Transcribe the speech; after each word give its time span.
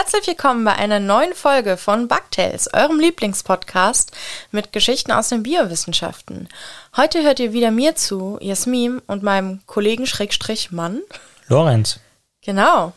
Herzlich 0.00 0.28
willkommen 0.28 0.64
bei 0.64 0.76
einer 0.76 1.00
neuen 1.00 1.34
Folge 1.34 1.76
von 1.76 2.06
Bugtails, 2.06 2.72
eurem 2.72 3.00
Lieblingspodcast 3.00 4.16
mit 4.52 4.72
Geschichten 4.72 5.10
aus 5.10 5.28
den 5.28 5.42
Biowissenschaften. 5.42 6.48
Heute 6.96 7.24
hört 7.24 7.40
ihr 7.40 7.52
wieder 7.52 7.72
mir 7.72 7.96
zu, 7.96 8.38
Jasmin 8.40 9.00
und 9.08 9.24
meinem 9.24 9.60
Kollegen 9.66 10.06
Schrägstrich 10.06 10.70
Mann. 10.70 11.00
Lorenz. 11.48 11.98
Genau. 12.42 12.92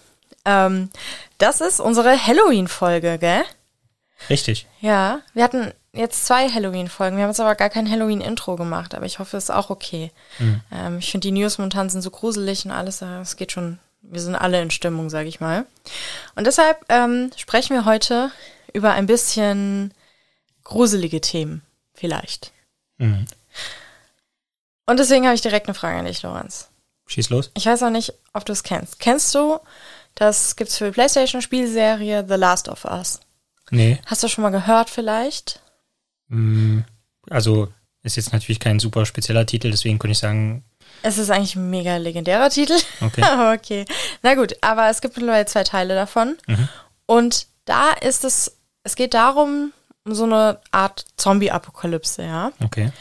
Ähm, 0.45 0.91
das 1.39 1.59
ist 1.59 1.80
unsere 1.80 2.23
Halloween-Folge, 2.23 3.17
gell? 3.17 3.45
Richtig. 4.30 4.67
Ja, 4.80 5.22
wir 5.33 5.44
hatten 5.44 5.73
jetzt 5.94 6.27
zwei 6.27 6.49
Halloween-Folgen. 6.49 7.17
Wir 7.17 7.23
haben 7.23 7.31
jetzt 7.31 7.39
aber 7.39 7.55
gar 7.55 7.72
kein 7.72 7.89
Halloween-Intro 7.89 8.58
gemacht, 8.58 8.94
aber 8.94 9.08
ich 9.08 9.17
hoffe, 9.17 9.38
es 9.38 9.45
ist 9.45 9.49
auch 9.49 9.72
okay. 9.72 10.11
Mhm. 10.38 10.61
Ähm, 10.72 10.97
ich 10.99 11.09
finde, 11.09 11.27
die 11.27 11.31
News 11.31 11.58
momentan 11.58 11.89
sind 11.89 12.03
so 12.03 12.11
gruselig 12.11 12.63
und 12.66 12.72
alles, 12.72 13.02
es 13.02 13.38
geht 13.38 13.52
schon, 13.52 13.80
wir 14.01 14.19
sind 14.21 14.35
alle 14.35 14.61
in 14.61 14.71
Stimmung, 14.71 15.09
sage 15.09 15.29
ich 15.29 15.39
mal. 15.39 15.65
Und 16.35 16.47
deshalb 16.47 16.85
ähm, 16.89 17.31
sprechen 17.37 17.75
wir 17.75 17.85
heute 17.85 18.31
über 18.73 18.91
ein 18.91 19.05
bisschen 19.05 19.93
gruselige 20.63 21.21
Themen, 21.21 21.61
vielleicht. 21.93 22.51
Mhm. 22.97 23.25
Und 24.85 24.99
deswegen 24.99 25.25
habe 25.25 25.35
ich 25.35 25.41
direkt 25.41 25.67
eine 25.67 25.75
Frage 25.75 25.99
an 25.99 26.05
dich, 26.05 26.21
Lorenz. 26.23 26.69
Schieß 27.08 27.30
los. 27.30 27.52
Ich 27.55 27.66
weiß 27.66 27.83
auch 27.83 27.89
nicht, 27.89 28.13
ob 28.33 28.45
du 28.45 28.53
es 28.53 28.63
kennst. 28.63 28.99
Kennst 28.99 29.33
du, 29.35 29.59
das 30.15 30.55
gibt's 30.55 30.77
für 30.77 30.86
die 30.86 30.91
PlayStation-Spielserie 30.91 32.25
The 32.27 32.36
Last 32.36 32.69
of 32.69 32.86
Us? 32.86 33.19
Nee. 33.69 33.99
Hast 34.05 34.23
du 34.23 34.27
schon 34.27 34.43
mal 34.43 34.49
gehört 34.49 34.89
vielleicht? 34.89 35.61
Mm, 36.27 36.80
also 37.30 37.71
ist 38.03 38.17
jetzt 38.17 38.33
natürlich 38.33 38.59
kein 38.59 38.80
super 38.80 39.05
spezieller 39.05 39.45
Titel, 39.45 39.71
deswegen 39.71 39.99
könnte 39.99 40.13
ich 40.13 40.19
sagen. 40.19 40.63
Es 41.03 41.17
ist 41.17 41.30
eigentlich 41.30 41.55
ein 41.55 41.69
mega 41.69 41.97
legendärer 41.97 42.49
Titel. 42.49 42.77
Okay. 43.02 43.23
okay. 43.55 43.85
Na 44.21 44.35
gut, 44.35 44.55
aber 44.61 44.89
es 44.89 45.02
gibt 45.02 45.17
mittlerweile 45.17 45.45
zwei 45.45 45.63
Teile 45.63 45.95
davon. 45.95 46.38
Mhm. 46.47 46.67
Und 47.05 47.47
da 47.66 47.91
ist 47.91 48.23
es, 48.23 48.58
es 48.83 48.95
geht 48.95 49.13
darum, 49.13 49.73
um 50.05 50.16
so 50.16 50.23
eine 50.23 50.59
Art 50.71 51.05
Zombie-Apokalypse, 51.17 52.23
ja. 52.23 52.52
Okay. 52.63 52.91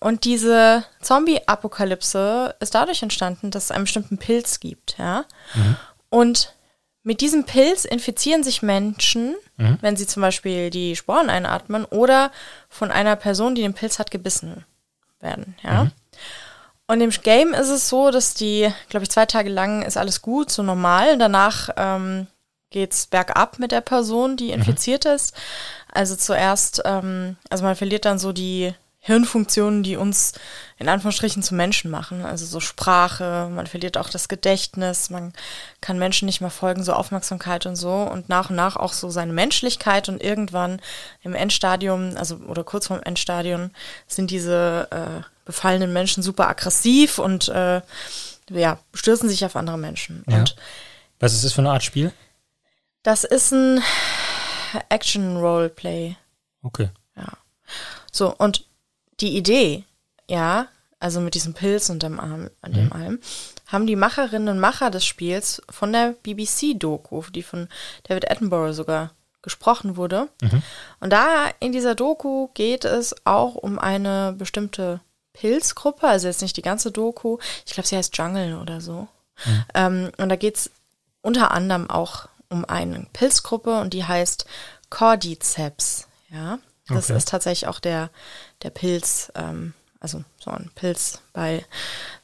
Und 0.00 0.24
diese 0.24 0.84
Zombie-Apokalypse 1.00 2.54
ist 2.60 2.74
dadurch 2.74 3.02
entstanden, 3.02 3.50
dass 3.50 3.64
es 3.64 3.70
einen 3.70 3.84
bestimmten 3.84 4.18
Pilz 4.18 4.60
gibt, 4.60 4.96
ja. 4.98 5.24
Mhm. 5.54 5.76
Und 6.10 6.54
mit 7.02 7.20
diesem 7.20 7.44
Pilz 7.44 7.84
infizieren 7.84 8.42
sich 8.42 8.62
Menschen, 8.62 9.34
mhm. 9.56 9.78
wenn 9.80 9.96
sie 9.96 10.06
zum 10.06 10.20
Beispiel 10.20 10.70
die 10.70 10.94
Sporen 10.96 11.30
einatmen 11.30 11.84
oder 11.84 12.30
von 12.68 12.90
einer 12.90 13.16
Person, 13.16 13.54
die 13.54 13.62
den 13.62 13.74
Pilz 13.74 13.98
hat, 13.98 14.10
gebissen 14.10 14.64
werden. 15.20 15.56
Ja. 15.62 15.84
Mhm. 15.84 15.92
Und 16.90 17.02
im 17.02 17.10
Game 17.10 17.52
ist 17.52 17.68
es 17.68 17.88
so, 17.88 18.10
dass 18.10 18.32
die, 18.32 18.72
glaube 18.88 19.04
ich, 19.04 19.10
zwei 19.10 19.26
Tage 19.26 19.50
lang 19.50 19.82
ist 19.82 19.98
alles 19.98 20.22
gut, 20.22 20.50
so 20.50 20.62
normal. 20.62 21.18
Danach 21.18 21.68
ähm, 21.76 22.26
es 22.74 23.06
bergab 23.06 23.58
mit 23.58 23.72
der 23.72 23.82
Person, 23.82 24.36
die 24.36 24.48
mhm. 24.48 24.54
infiziert 24.54 25.04
mhm. 25.04 25.12
ist. 25.12 25.34
Also 25.92 26.16
zuerst, 26.16 26.82
ähm, 26.84 27.36
also 27.50 27.64
man 27.64 27.76
verliert 27.76 28.06
dann 28.06 28.18
so 28.18 28.32
die 28.32 28.74
Hirnfunktionen, 29.00 29.82
die 29.82 29.96
uns 29.96 30.32
in 30.76 30.88
Anführungsstrichen 30.88 31.42
zu 31.42 31.54
Menschen 31.54 31.90
machen. 31.90 32.24
Also 32.24 32.46
so 32.46 32.60
Sprache, 32.60 33.48
man 33.50 33.66
verliert 33.66 33.96
auch 33.96 34.10
das 34.10 34.28
Gedächtnis, 34.28 35.08
man 35.08 35.32
kann 35.80 35.98
Menschen 35.98 36.26
nicht 36.26 36.40
mehr 36.40 36.50
folgen, 36.50 36.82
so 36.84 36.92
Aufmerksamkeit 36.92 37.64
und 37.66 37.76
so 37.76 37.92
und 37.92 38.28
nach 38.28 38.50
und 38.50 38.56
nach 38.56 38.76
auch 38.76 38.92
so 38.92 39.08
seine 39.08 39.32
Menschlichkeit 39.32 40.08
und 40.08 40.22
irgendwann 40.22 40.80
im 41.22 41.34
Endstadium, 41.34 42.16
also 42.16 42.36
oder 42.48 42.64
kurz 42.64 42.88
vorm 42.88 43.00
Endstadium, 43.02 43.70
sind 44.06 44.30
diese 44.30 44.88
äh, 44.90 45.22
befallenen 45.48 45.94
Menschen 45.94 46.22
super 46.22 46.46
aggressiv 46.46 47.18
und 47.18 47.48
äh, 47.48 47.80
ja, 48.50 48.78
stürzen 48.92 49.30
sich 49.30 49.46
auf 49.46 49.56
andere 49.56 49.78
Menschen. 49.78 50.22
Ja. 50.28 50.40
Und 50.40 50.56
Was 51.20 51.32
ist 51.32 51.42
das 51.42 51.54
für 51.54 51.62
eine 51.62 51.70
Art 51.70 51.82
Spiel? 51.82 52.12
Das 53.02 53.24
ist 53.24 53.52
ein 53.52 53.80
Action-Roleplay. 54.90 56.16
Okay. 56.62 56.90
Ja. 57.16 57.32
So, 58.12 58.34
und 58.36 58.66
die 59.20 59.38
Idee, 59.38 59.84
ja, 60.28 60.68
also 61.00 61.20
mit 61.20 61.32
diesem 61.32 61.54
Pilz 61.54 61.88
und 61.88 62.02
dem, 62.02 62.20
Arm, 62.20 62.50
an 62.60 62.72
dem 62.74 62.86
mhm. 62.86 62.92
allem, 62.92 63.20
haben 63.68 63.86
die 63.86 63.96
Macherinnen 63.96 64.50
und 64.50 64.60
Macher 64.60 64.90
des 64.90 65.06
Spiels 65.06 65.62
von 65.70 65.94
der 65.94 66.14
BBC-Doku, 66.24 67.22
die 67.34 67.42
von 67.42 67.68
David 68.02 68.30
Attenborough 68.30 68.74
sogar 68.74 69.12
gesprochen 69.40 69.96
wurde. 69.96 70.28
Mhm. 70.42 70.62
Und 71.00 71.10
da 71.10 71.46
in 71.58 71.72
dieser 71.72 71.94
Doku 71.94 72.48
geht 72.52 72.84
es 72.84 73.14
auch 73.24 73.54
um 73.54 73.78
eine 73.78 74.34
bestimmte 74.36 75.00
Pilzgruppe, 75.32 76.06
also 76.06 76.26
jetzt 76.26 76.42
nicht 76.42 76.56
die 76.56 76.62
ganze 76.62 76.90
Doku, 76.90 77.38
ich 77.66 77.74
glaube, 77.74 77.86
sie 77.86 77.96
heißt 77.96 78.16
Jungle 78.16 78.58
oder 78.58 78.80
so. 78.80 79.08
Mhm. 79.44 79.64
Ähm, 79.74 80.12
und 80.18 80.28
da 80.28 80.36
geht 80.36 80.56
es 80.56 80.70
unter 81.22 81.50
anderem 81.52 81.90
auch 81.90 82.28
um 82.48 82.64
eine 82.64 83.06
Pilzgruppe 83.12 83.80
und 83.80 83.92
die 83.92 84.04
heißt 84.04 84.46
Cordyceps. 84.90 86.08
Ja, 86.30 86.58
das 86.88 87.06
okay. 87.06 87.16
ist 87.16 87.28
tatsächlich 87.28 87.68
auch 87.68 87.80
der, 87.80 88.10
der 88.62 88.70
Pilz, 88.70 89.30
ähm, 89.34 89.74
also 90.00 90.24
so 90.38 90.50
ein 90.50 90.70
Pilz 90.74 91.20
bei 91.32 91.64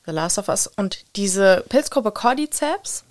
The 0.06 0.12
Last 0.12 0.38
of 0.38 0.48
Us. 0.48 0.66
Und 0.66 1.04
diese 1.16 1.64
Pilzgruppe 1.68 2.12
Cordyceps, 2.12 3.04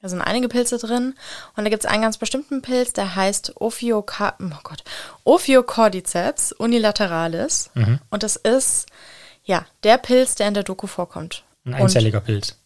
da 0.00 0.08
sind 0.08 0.20
einige 0.20 0.48
Pilze 0.48 0.78
drin. 0.78 1.14
Und 1.56 1.64
da 1.64 1.70
gibt 1.70 1.84
es 1.84 1.90
einen 1.90 2.02
ganz 2.02 2.18
bestimmten 2.18 2.60
Pilz, 2.60 2.92
der 2.92 3.14
heißt 3.14 3.60
Ophioca 3.60 4.34
oh 4.40 4.58
Gott, 4.64 4.82
Ophiocordyceps 5.24 6.52
unilateralis. 6.52 7.70
Mhm. 7.74 8.00
Und 8.10 8.24
das 8.24 8.36
ist, 8.36 8.86
ja, 9.44 9.66
der 9.82 9.98
Pilz, 9.98 10.34
der 10.34 10.48
in 10.48 10.54
der 10.54 10.62
Doku 10.62 10.86
vorkommt. 10.86 11.44
Ein 11.64 11.74
einzelliger 11.74 12.18
Und, 12.18 12.24
Pilz. 12.24 12.56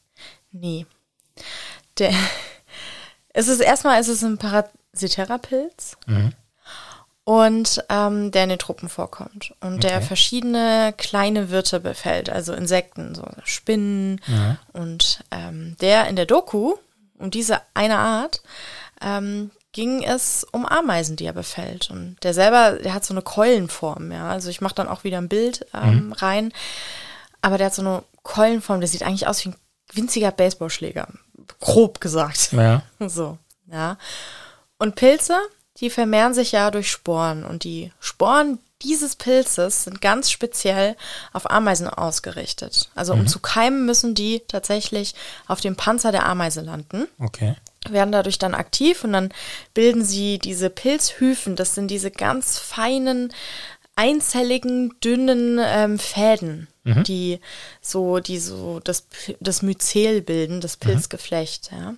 Nee. 0.53 0.87
Der, 1.99 2.13
es 3.29 3.49
ist 3.49 3.61
erstmal, 3.61 4.01
es 4.01 4.09
ist 4.09 4.23
ein 4.23 4.39
Parasitera 4.39 5.39
Pilz. 5.39 5.97
Mhm 6.07 6.33
und 7.27 7.85
ähm, 7.89 8.31
der 8.31 8.45
in 8.45 8.51
den 8.51 8.59
Truppen 8.61 8.89
vorkommt 8.89 9.53
und 9.61 9.79
okay. 9.79 9.89
der 9.89 10.01
verschiedene 10.01 10.95
kleine 10.97 11.51
Wirte 11.51 11.81
befällt, 11.81 12.31
also 12.31 12.53
Insekten, 12.53 13.17
so 13.17 13.25
Spinnen 13.43 14.21
ja. 14.29 14.59
und 14.73 15.25
ähm, 15.33 15.77
der 15.81 16.07
in 16.07 16.15
der 16.15 16.27
Doku 16.27 16.77
um 17.19 17.33
diese 17.33 17.61
eine 17.75 17.99
Art 17.99 18.43
ähm, 19.03 19.51
ging 19.77 20.03
es 20.03 20.47
um 20.53 20.65
Ameisen, 20.65 21.17
die 21.17 21.27
er 21.27 21.35
befällt 21.35 21.91
und 21.91 22.17
der 22.23 22.33
selber, 22.33 22.79
der 22.83 22.95
hat 22.95 23.05
so 23.05 23.13
eine 23.13 23.21
Keulenform, 23.21 24.11
ja, 24.11 24.31
also 24.31 24.49
ich 24.49 24.63
mache 24.63 24.75
dann 24.75 24.89
auch 24.89 25.05
wieder 25.05 25.19
ein 25.19 25.29
Bild 25.29 25.67
ähm, 25.75 26.07
mhm. 26.07 26.13
rein, 26.15 26.53
aber 27.43 27.59
der 27.59 27.67
hat 27.67 27.75
so 27.75 27.83
eine 27.83 28.03
Keulenform, 28.23 28.81
der 28.81 28.89
sieht 28.89 29.03
eigentlich 29.03 29.29
aus 29.29 29.45
wie 29.45 29.51
ein 29.51 29.57
winziger 29.93 30.31
Baseballschläger, 30.33 31.09
grob 31.61 32.01
gesagt, 32.01 32.53
ja. 32.53 32.83
so, 33.07 33.37
ja. 33.71 33.99
Und 34.79 34.95
Pilze, 34.95 35.37
die 35.77 35.91
vermehren 35.91 36.33
sich 36.33 36.53
ja 36.53 36.71
durch 36.71 36.91
Sporen 36.91 37.45
und 37.45 37.63
die 37.63 37.93
Sporen 38.01 38.59
dieses 38.81 39.17
Pilzes 39.17 39.85
sind 39.85 40.01
ganz 40.01 40.31
speziell 40.31 40.97
auf 41.35 41.51
Ameisen 41.51 41.89
ausgerichtet. 41.89 42.91
Also 42.95 43.13
um 43.13 43.21
mhm. 43.21 43.29
zu 43.29 43.41
keimen 43.41 43.85
müssen 43.87 44.15
die 44.15 44.43
tatsächlich 44.49 45.15
auf 45.47 45.61
dem 45.61 45.77
Panzer 45.77 46.13
der 46.13 46.27
Ameise 46.27 46.61
landen. 46.61 47.09
Okay. 47.19 47.57
Werden 47.91 48.13
dadurch 48.13 48.39
dann 48.39 48.55
aktiv 48.55 49.05
und 49.05 49.13
dann 49.13 49.31
bilden 49.75 50.05
sie 50.05 50.39
diese 50.39 50.71
Pilzhyphen. 50.71 51.57
Das 51.57 51.75
sind 51.75 51.91
diese 51.91 52.11
ganz 52.11 52.59
feinen, 52.59 53.33
einzelligen, 53.97 54.95
dünnen 55.01 55.59
ähm, 55.61 55.99
Fäden, 55.99 56.69
mhm. 56.85 57.03
die 57.05 57.41
so, 57.81 58.21
die 58.21 58.39
so 58.39 58.81
das, 58.85 59.07
das 59.41 59.63
Myzel 59.63 60.21
bilden, 60.21 60.61
das 60.61 60.77
mhm. 60.77 60.91
Pilzgeflecht. 60.91 61.73
Mhm. 61.73 61.79
Ja. 61.79 61.95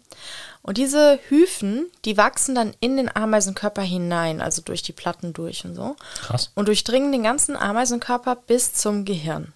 Und 0.62 0.78
diese 0.78 1.18
Hyphen, 1.28 1.86
die 2.04 2.16
wachsen 2.16 2.54
dann 2.54 2.74
in 2.80 2.96
den 2.96 3.14
Ameisenkörper 3.14 3.82
hinein, 3.82 4.40
also 4.40 4.62
durch 4.62 4.82
die 4.82 4.92
Platten 4.92 5.32
durch 5.32 5.64
und 5.64 5.74
so. 5.74 5.96
Krass. 6.20 6.52
Und 6.54 6.68
durchdringen 6.68 7.10
den 7.10 7.22
ganzen 7.22 7.56
Ameisenkörper 7.56 8.36
bis 8.36 8.74
zum 8.74 9.04
Gehirn. 9.04 9.52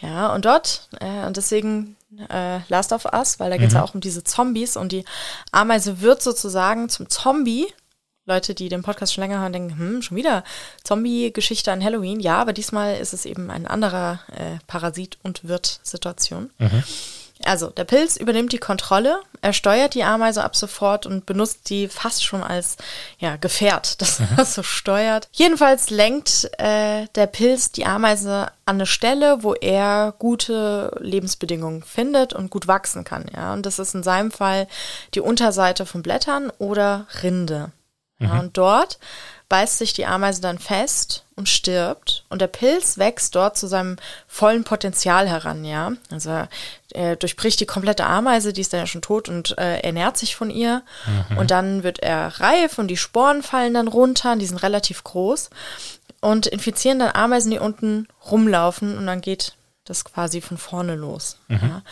Ja, 0.00 0.34
und 0.34 0.44
dort, 0.44 0.88
äh, 1.00 1.26
und 1.26 1.36
deswegen 1.36 1.96
äh, 2.28 2.60
Last 2.68 2.92
of 2.92 3.06
Us, 3.12 3.38
weil 3.38 3.50
da 3.50 3.56
geht 3.56 3.68
es 3.68 3.74
mhm. 3.74 3.78
ja 3.78 3.84
auch 3.84 3.94
um 3.94 4.00
diese 4.00 4.24
Zombies 4.24 4.76
und 4.76 4.92
die 4.92 5.04
Ameise 5.52 6.00
wird 6.00 6.22
sozusagen 6.22 6.88
zum 6.88 7.08
Zombie. 7.08 7.66
Leute, 8.26 8.54
die 8.54 8.68
den 8.68 8.82
Podcast 8.82 9.14
schon 9.14 9.22
länger 9.22 9.40
hören, 9.40 9.52
denken, 9.52 9.78
hm, 9.78 10.02
schon 10.02 10.16
wieder 10.16 10.44
Zombie-Geschichte 10.84 11.72
an 11.72 11.82
Halloween. 11.82 12.20
Ja, 12.20 12.36
aber 12.36 12.52
diesmal 12.52 12.96
ist 12.96 13.12
es 13.12 13.24
eben 13.24 13.50
ein 13.50 13.66
anderer 13.66 14.20
äh, 14.36 14.58
Parasit- 14.70 15.18
und 15.22 15.48
Wirt-Situation. 15.48 16.50
Mhm. 16.58 16.84
Also, 17.44 17.68
der 17.68 17.84
Pilz 17.84 18.16
übernimmt 18.16 18.52
die 18.52 18.58
Kontrolle, 18.58 19.20
er 19.40 19.52
steuert 19.52 19.94
die 19.94 20.04
Ameise 20.04 20.44
ab 20.44 20.54
sofort 20.54 21.06
und 21.06 21.24
benutzt 21.24 21.66
sie 21.66 21.88
fast 21.88 22.24
schon 22.24 22.42
als 22.42 22.76
ja, 23.18 23.36
Gefährt, 23.36 24.00
das 24.02 24.20
mhm. 24.20 24.44
so 24.44 24.62
steuert. 24.62 25.28
Jedenfalls 25.32 25.90
lenkt 25.90 26.50
äh, 26.58 27.06
der 27.14 27.26
Pilz 27.26 27.72
die 27.72 27.86
Ameise 27.86 28.50
an 28.66 28.76
eine 28.76 28.86
Stelle, 28.86 29.42
wo 29.42 29.54
er 29.54 30.14
gute 30.18 30.96
Lebensbedingungen 31.00 31.82
findet 31.82 32.32
und 32.32 32.50
gut 32.50 32.68
wachsen 32.68 33.04
kann. 33.04 33.24
Ja? 33.34 33.52
Und 33.52 33.64
das 33.64 33.78
ist 33.78 33.94
in 33.94 34.02
seinem 34.02 34.30
Fall 34.30 34.68
die 35.14 35.20
Unterseite 35.20 35.86
von 35.86 36.02
Blättern 36.02 36.52
oder 36.58 37.06
Rinde. 37.22 37.72
Mhm. 38.18 38.26
Ja, 38.26 38.38
und 38.40 38.56
dort 38.56 38.98
beißt 39.50 39.78
sich 39.78 39.92
die 39.92 40.06
Ameise 40.06 40.40
dann 40.40 40.58
fest 40.58 41.24
und 41.34 41.48
stirbt 41.48 42.24
und 42.30 42.40
der 42.40 42.46
Pilz 42.46 42.96
wächst 42.96 43.34
dort 43.34 43.58
zu 43.58 43.66
seinem 43.66 43.96
vollen 44.26 44.64
Potenzial 44.64 45.28
heran, 45.28 45.64
ja. 45.64 45.92
Also 46.10 46.46
er 46.92 47.16
durchbricht 47.16 47.60
die 47.60 47.66
komplette 47.66 48.06
Ameise, 48.06 48.52
die 48.52 48.60
ist 48.60 48.72
dann 48.72 48.80
ja 48.80 48.86
schon 48.86 49.02
tot 49.02 49.28
und 49.28 49.58
äh, 49.58 49.80
ernährt 49.80 50.16
sich 50.16 50.36
von 50.36 50.50
ihr 50.50 50.82
mhm. 51.30 51.38
und 51.38 51.50
dann 51.50 51.82
wird 51.82 51.98
er 51.98 52.40
reif 52.40 52.78
und 52.78 52.88
die 52.88 52.96
Sporen 52.96 53.42
fallen 53.42 53.74
dann 53.74 53.88
runter, 53.88 54.36
die 54.36 54.46
sind 54.46 54.62
relativ 54.62 55.02
groß 55.02 55.50
und 56.20 56.46
infizieren 56.46 57.00
dann 57.00 57.14
Ameisen, 57.14 57.50
die 57.50 57.58
unten 57.58 58.06
rumlaufen 58.30 58.96
und 58.96 59.06
dann 59.06 59.20
geht 59.20 59.54
das 59.84 60.04
quasi 60.04 60.40
von 60.40 60.58
vorne 60.58 60.94
los. 60.94 61.38
Mhm. 61.48 61.58
Ja. 61.60 61.82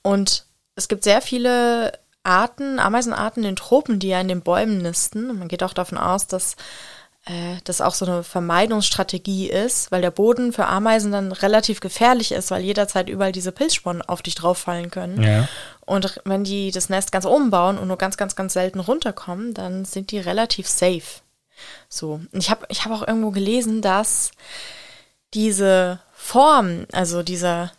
Und 0.00 0.46
es 0.76 0.88
gibt 0.88 1.04
sehr 1.04 1.20
viele 1.20 1.92
Arten, 2.24 2.78
Ameisenarten 2.78 3.42
in 3.42 3.50
den 3.50 3.56
Tropen, 3.56 3.98
die 3.98 4.08
ja 4.08 4.20
in 4.20 4.28
den 4.28 4.42
Bäumen 4.42 4.78
nisten. 4.78 5.28
Und 5.30 5.38
man 5.38 5.48
geht 5.48 5.62
auch 5.62 5.74
davon 5.74 5.98
aus, 5.98 6.26
dass 6.26 6.56
äh, 7.24 7.56
das 7.64 7.80
auch 7.80 7.94
so 7.94 8.04
eine 8.04 8.24
Vermeidungsstrategie 8.24 9.48
ist, 9.48 9.92
weil 9.92 10.02
der 10.02 10.10
Boden 10.10 10.52
für 10.52 10.66
Ameisen 10.66 11.12
dann 11.12 11.32
relativ 11.32 11.80
gefährlich 11.80 12.32
ist, 12.32 12.50
weil 12.50 12.62
jederzeit 12.62 13.08
überall 13.08 13.32
diese 13.32 13.52
Pilzsporen 13.52 14.02
auf 14.02 14.22
dich 14.22 14.34
drauffallen 14.34 14.90
können. 14.90 15.22
Ja. 15.22 15.48
Und 15.86 16.20
wenn 16.24 16.42
die 16.42 16.70
das 16.70 16.88
Nest 16.88 17.12
ganz 17.12 17.24
oben 17.24 17.50
bauen 17.50 17.78
und 17.78 17.88
nur 17.88 17.98
ganz, 17.98 18.16
ganz, 18.16 18.34
ganz 18.34 18.54
selten 18.54 18.80
runterkommen, 18.80 19.54
dann 19.54 19.84
sind 19.84 20.10
die 20.10 20.18
relativ 20.18 20.66
safe. 20.66 21.22
So. 21.88 22.20
Und 22.32 22.40
ich 22.40 22.50
habe 22.50 22.66
ich 22.68 22.84
hab 22.84 22.92
auch 22.92 23.06
irgendwo 23.06 23.30
gelesen, 23.30 23.82
dass 23.82 24.32
diese 25.34 26.00
Form, 26.12 26.86
also 26.92 27.22
dieser 27.22 27.72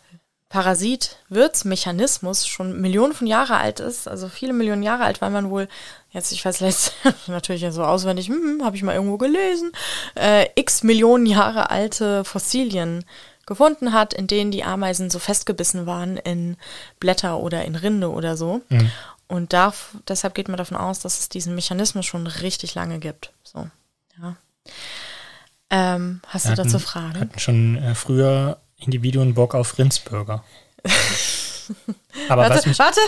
Parasit-Wirtsmechanismus 0.54 2.46
schon 2.46 2.80
Millionen 2.80 3.12
von 3.12 3.26
Jahre 3.26 3.56
alt 3.56 3.80
ist, 3.80 4.06
also 4.06 4.28
viele 4.28 4.52
Millionen 4.52 4.84
Jahre 4.84 5.02
alt, 5.02 5.20
weil 5.20 5.30
man 5.30 5.50
wohl, 5.50 5.66
jetzt 6.12 6.30
ich 6.30 6.44
weiß 6.44 6.60
jetzt 6.60 6.92
natürlich 7.26 7.66
so 7.72 7.82
auswendig, 7.82 8.28
hm, 8.28 8.36
hm 8.36 8.64
habe 8.64 8.76
ich 8.76 8.84
mal 8.84 8.94
irgendwo 8.94 9.16
gelesen, 9.18 9.72
äh, 10.14 10.46
x 10.54 10.84
Millionen 10.84 11.26
Jahre 11.26 11.70
alte 11.70 12.22
Fossilien 12.22 13.04
gefunden 13.46 13.92
hat, 13.92 14.14
in 14.14 14.28
denen 14.28 14.52
die 14.52 14.62
Ameisen 14.62 15.10
so 15.10 15.18
festgebissen 15.18 15.86
waren 15.86 16.18
in 16.18 16.56
Blätter 17.00 17.38
oder 17.38 17.64
in 17.64 17.74
Rinde 17.74 18.12
oder 18.12 18.36
so. 18.36 18.60
Mhm. 18.68 18.92
Und 19.26 19.52
darf, 19.52 19.96
deshalb 20.06 20.36
geht 20.36 20.46
man 20.46 20.56
davon 20.56 20.76
aus, 20.76 21.00
dass 21.00 21.18
es 21.18 21.28
diesen 21.28 21.56
Mechanismus 21.56 22.06
schon 22.06 22.28
richtig 22.28 22.76
lange 22.76 23.00
gibt. 23.00 23.32
So, 23.42 23.66
ja. 24.22 24.36
Ähm, 25.70 26.20
hast 26.28 26.46
wir 26.46 26.54
du 26.54 26.62
dazu 26.62 26.78
Fragen? 26.78 27.18
Hatten 27.18 27.40
schon 27.40 27.76
äh, 27.76 27.96
früher 27.96 28.60
Individuen 28.78 29.34
Bock 29.34 29.54
auf 29.54 29.78
Rindsburger. 29.78 30.44
Aber 32.28 32.42
warte, 32.42 32.56
was 32.56 32.66
mich, 32.66 32.78
warte. 32.78 33.00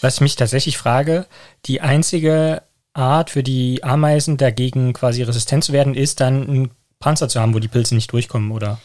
Was 0.00 0.14
ich 0.14 0.20
mich 0.20 0.36
tatsächlich 0.36 0.78
frage, 0.78 1.26
die 1.66 1.80
einzige 1.80 2.62
Art 2.94 3.30
für 3.30 3.42
die 3.42 3.84
Ameisen 3.84 4.36
dagegen 4.36 4.92
quasi 4.92 5.22
resistent 5.22 5.64
zu 5.64 5.72
werden, 5.72 5.94
ist 5.94 6.20
dann 6.20 6.48
einen 6.48 6.70
Panzer 6.98 7.28
zu 7.28 7.40
haben, 7.40 7.54
wo 7.54 7.58
die 7.58 7.68
Pilze 7.68 7.94
nicht 7.94 8.12
durchkommen, 8.12 8.50
oder? 8.50 8.78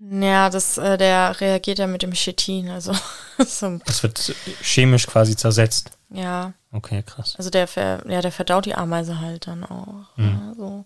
Ja, 0.00 0.48
das, 0.48 0.78
äh, 0.78 0.96
der 0.96 1.40
reagiert 1.40 1.78
ja 1.78 1.86
mit 1.86 2.02
dem 2.02 2.12
Chitin, 2.12 2.68
also. 2.68 2.92
so. 3.38 3.80
Das 3.84 4.02
wird 4.02 4.34
chemisch 4.62 5.06
quasi 5.06 5.34
zersetzt. 5.36 5.90
Ja. 6.10 6.52
Okay, 6.70 7.02
krass. 7.02 7.34
Also 7.36 7.50
der, 7.50 7.66
ver, 7.66 8.02
ja, 8.08 8.20
der 8.20 8.30
verdaut 8.30 8.66
die 8.66 8.74
Ameise 8.74 9.20
halt 9.20 9.46
dann 9.46 9.64
auch. 9.64 10.16
Mhm. 10.16 10.54
Also, 10.56 10.84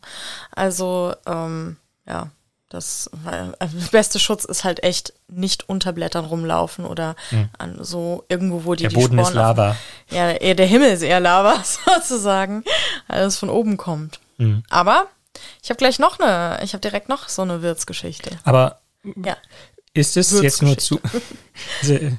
also 0.52 1.14
ähm, 1.26 1.76
ja, 2.06 2.30
das 2.72 3.10
der 3.24 3.54
beste 3.90 4.18
Schutz 4.18 4.44
ist 4.44 4.64
halt 4.64 4.82
echt 4.82 5.12
nicht 5.28 5.68
unter 5.68 5.92
Blättern 5.92 6.24
rumlaufen 6.24 6.84
oder 6.84 7.16
hm. 7.30 7.48
an 7.58 7.76
so 7.80 8.24
irgendwo, 8.28 8.64
wo 8.64 8.74
die 8.74 8.84
Der 8.84 8.90
die 8.90 8.94
Boden 8.96 9.18
Sporen 9.18 9.28
ist 9.28 9.34
Lava. 9.34 9.76
Ja, 10.10 10.30
eher 10.30 10.54
der 10.54 10.66
Himmel 10.66 10.90
ist 10.90 11.02
eher 11.02 11.20
Lava 11.20 11.62
sozusagen, 11.86 12.64
alles 13.08 13.36
von 13.36 13.50
oben 13.50 13.76
kommt. 13.76 14.20
Hm. 14.38 14.62
Aber 14.70 15.06
ich 15.62 15.70
habe 15.70 15.78
gleich 15.78 15.98
noch 15.98 16.18
eine, 16.18 16.60
ich 16.62 16.72
habe 16.72 16.80
direkt 16.80 17.08
noch 17.08 17.28
so 17.28 17.42
eine 17.42 17.62
Wirtsgeschichte. 17.62 18.30
Aber 18.44 18.80
ja. 19.04 19.36
Ist 19.94 20.16
es 20.16 20.40
jetzt 20.40 20.62
nur 20.62 20.78
zu 20.78 21.00
äh, 21.82 22.10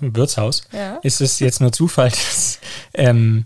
Wirtshaus? 0.00 0.62
Ja. 0.72 0.96
Ist 1.02 1.20
es 1.20 1.38
jetzt 1.38 1.60
nur 1.60 1.72
Zufall, 1.72 2.10
dass 2.10 2.58
ähm, 2.94 3.44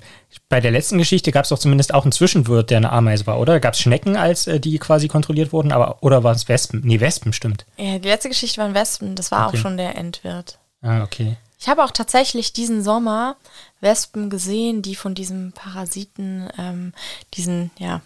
bei 0.48 0.60
der 0.60 0.70
letzten 0.70 0.98
Geschichte 0.98 1.32
gab 1.32 1.44
es 1.44 1.48
doch 1.48 1.58
zumindest 1.58 1.92
auch 1.92 2.04
einen 2.04 2.12
Zwischenwirt, 2.12 2.70
der 2.70 2.78
eine 2.78 2.92
Ameise 2.92 3.26
war, 3.26 3.40
oder? 3.40 3.60
Gab 3.60 3.74
es 3.74 3.80
Schnecken, 3.80 4.16
als 4.16 4.46
äh, 4.46 4.60
die 4.60 4.78
quasi 4.78 5.08
kontrolliert 5.08 5.52
wurden, 5.52 5.72
aber 5.72 6.02
oder 6.02 6.22
waren 6.22 6.36
es 6.36 6.48
Wespen? 6.48 6.82
Nee, 6.84 7.00
Wespen, 7.00 7.32
stimmt. 7.32 7.66
Ja, 7.76 7.98
die 7.98 8.08
letzte 8.08 8.28
Geschichte 8.28 8.60
waren 8.60 8.74
Wespen, 8.74 9.16
das 9.16 9.30
war 9.30 9.48
okay. 9.48 9.56
auch 9.56 9.60
schon 9.60 9.76
der 9.76 9.96
Endwirt. 9.96 10.58
Ah, 10.82 11.02
okay. 11.02 11.36
Ich 11.58 11.68
habe 11.68 11.82
auch 11.82 11.92
tatsächlich 11.92 12.52
diesen 12.52 12.82
Sommer 12.82 13.36
Wespen 13.80 14.28
gesehen, 14.28 14.82
die 14.82 14.94
von 14.94 15.14
diesem 15.14 15.52
Parasiten, 15.52 16.48
ähm, 16.58 16.92
diesen, 17.34 17.70
ja, 17.78 18.02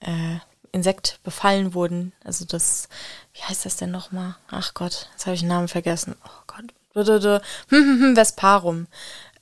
äh, 0.00 0.38
Insekt 0.74 1.20
befallen 1.22 1.72
wurden. 1.72 2.12
Also 2.24 2.44
das, 2.44 2.88
wie 3.32 3.42
heißt 3.42 3.64
das 3.64 3.76
denn 3.76 3.92
nochmal? 3.92 4.34
Ach 4.50 4.74
Gott, 4.74 5.08
jetzt 5.12 5.24
habe 5.24 5.34
ich 5.34 5.40
den 5.40 5.48
Namen 5.48 5.68
vergessen. 5.68 6.16
Oh 6.26 6.42
Gott. 6.46 6.74
Vesparum. 8.16 8.86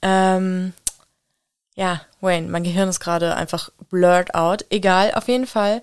Ähm, 0.02 0.74
ja, 1.74 2.02
Wayne, 2.20 2.48
mein 2.48 2.64
Gehirn 2.64 2.88
ist 2.88 3.00
gerade 3.00 3.34
einfach 3.34 3.70
blurred 3.90 4.34
out. 4.34 4.66
Egal, 4.70 5.14
auf 5.14 5.28
jeden 5.28 5.46
Fall. 5.46 5.80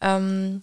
Ähm, 0.00 0.62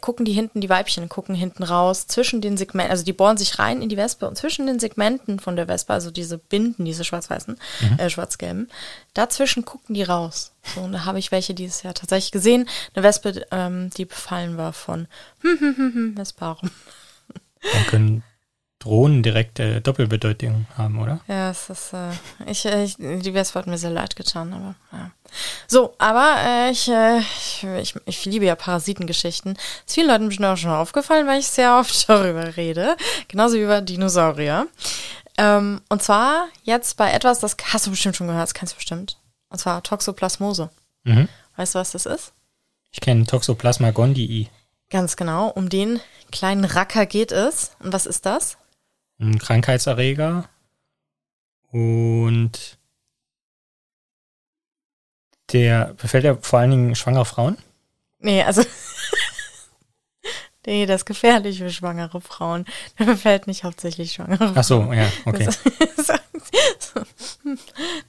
gucken 0.00 0.24
die 0.24 0.32
hinten, 0.32 0.60
die 0.60 0.68
Weibchen 0.68 1.08
gucken 1.08 1.34
hinten 1.34 1.62
raus, 1.62 2.06
zwischen 2.06 2.40
den 2.40 2.56
Segmenten, 2.56 2.90
also 2.90 3.04
die 3.04 3.12
bohren 3.12 3.36
sich 3.36 3.58
rein 3.58 3.82
in 3.82 3.88
die 3.88 3.96
Wespe 3.96 4.26
und 4.26 4.36
zwischen 4.36 4.66
den 4.66 4.78
Segmenten 4.78 5.38
von 5.38 5.56
der 5.56 5.68
Wespe, 5.68 5.92
also 5.92 6.10
diese 6.10 6.38
Binden, 6.38 6.84
diese 6.84 7.04
schwarz-weißen, 7.04 7.58
mhm. 7.80 7.98
äh, 7.98 8.10
schwarz-gelben, 8.10 8.68
dazwischen 9.14 9.64
gucken 9.64 9.94
die 9.94 10.02
raus. 10.02 10.52
So, 10.74 10.80
und 10.80 10.92
da 10.92 11.04
habe 11.04 11.18
ich 11.18 11.30
welche 11.32 11.54
dieses 11.54 11.82
Jahr 11.82 11.94
tatsächlich 11.94 12.32
gesehen. 12.32 12.68
Eine 12.94 13.04
Wespe, 13.04 13.46
ähm, 13.50 13.90
die 13.90 14.04
befallen 14.04 14.56
war 14.56 14.72
von 14.72 15.06
hm, 15.42 15.58
hm, 15.60 15.76
hm, 15.76 15.94
hm, 15.94 16.16
Vesparum. 16.16 16.70
Dann 17.72 17.86
können 17.86 18.22
Drohnen 18.78 19.24
direkt 19.24 19.58
äh, 19.58 19.80
Doppelbedeutung 19.80 20.66
haben, 20.76 21.00
oder? 21.00 21.20
Ja, 21.26 21.50
es 21.50 21.68
ist, 21.68 21.92
äh, 21.92 22.10
ich, 22.48 22.64
äh, 22.64 22.84
ich, 22.84 22.96
die 22.96 23.34
Wespe 23.34 23.58
hat 23.58 23.66
mir 23.66 23.76
sehr 23.76 23.90
leid 23.90 24.14
getan, 24.14 24.52
aber 24.52 24.74
ja. 24.92 25.10
So, 25.66 25.94
aber 25.98 26.36
äh, 26.38 26.70
ich, 26.70 26.88
äh, 26.88 27.18
ich, 27.18 27.66
ich, 27.80 27.94
ich 28.06 28.24
liebe 28.24 28.44
ja 28.44 28.54
Parasitengeschichten. 28.54 29.58
Ist 29.84 29.94
vielen 29.94 30.06
Leuten 30.06 30.26
bestimmt 30.26 30.46
auch 30.46 30.56
schon 30.56 30.70
aufgefallen, 30.70 31.26
weil 31.26 31.40
ich 31.40 31.48
sehr 31.48 31.76
oft 31.76 32.08
darüber 32.08 32.56
rede. 32.56 32.96
Genauso 33.26 33.56
wie 33.56 33.62
über 33.62 33.80
Dinosaurier. 33.80 34.68
Ähm, 35.36 35.80
und 35.88 36.02
zwar 36.02 36.46
jetzt 36.62 36.96
bei 36.96 37.12
etwas, 37.12 37.40
das 37.40 37.56
hast 37.72 37.86
du 37.86 37.90
bestimmt 37.90 38.16
schon 38.16 38.28
gehört, 38.28 38.44
das 38.44 38.54
kennst 38.54 38.74
du 38.74 38.76
bestimmt. 38.76 39.18
Und 39.48 39.58
zwar 39.58 39.82
Toxoplasmose. 39.82 40.70
Mhm. 41.02 41.28
Weißt 41.56 41.74
du, 41.74 41.80
was 41.80 41.92
das 41.92 42.06
ist? 42.06 42.32
Ich 42.92 43.00
kenne 43.00 43.26
Toxoplasma 43.26 43.90
gondii. 43.90 44.48
Ganz 44.90 45.16
genau. 45.16 45.48
Um 45.48 45.68
den 45.68 46.00
kleinen 46.30 46.64
Racker 46.64 47.06
geht 47.06 47.32
es. 47.32 47.72
Und 47.80 47.92
was 47.92 48.06
ist 48.06 48.24
das? 48.24 48.56
Ein 49.20 49.38
Krankheitserreger 49.38 50.48
und 51.70 52.78
der 55.52 55.94
befällt 55.94 56.24
ja 56.24 56.36
vor 56.40 56.58
allen 56.60 56.70
Dingen 56.70 56.94
schwangere 56.94 57.24
Frauen. 57.24 57.58
Nee, 58.18 58.42
also 58.42 58.62
nee, 60.66 60.86
das 60.86 61.02
ist 61.02 61.06
gefährlich 61.06 61.58
für 61.58 61.70
schwangere 61.70 62.20
Frauen. 62.20 62.66
Der 62.98 63.06
befällt 63.06 63.46
nicht 63.46 63.64
hauptsächlich 63.64 64.12
schwangere 64.12 64.38
Frauen. 64.38 64.58
Ach 64.58 64.64
so, 64.64 64.92
ja, 64.92 65.10
okay. 65.24 65.48
so, 66.78 67.02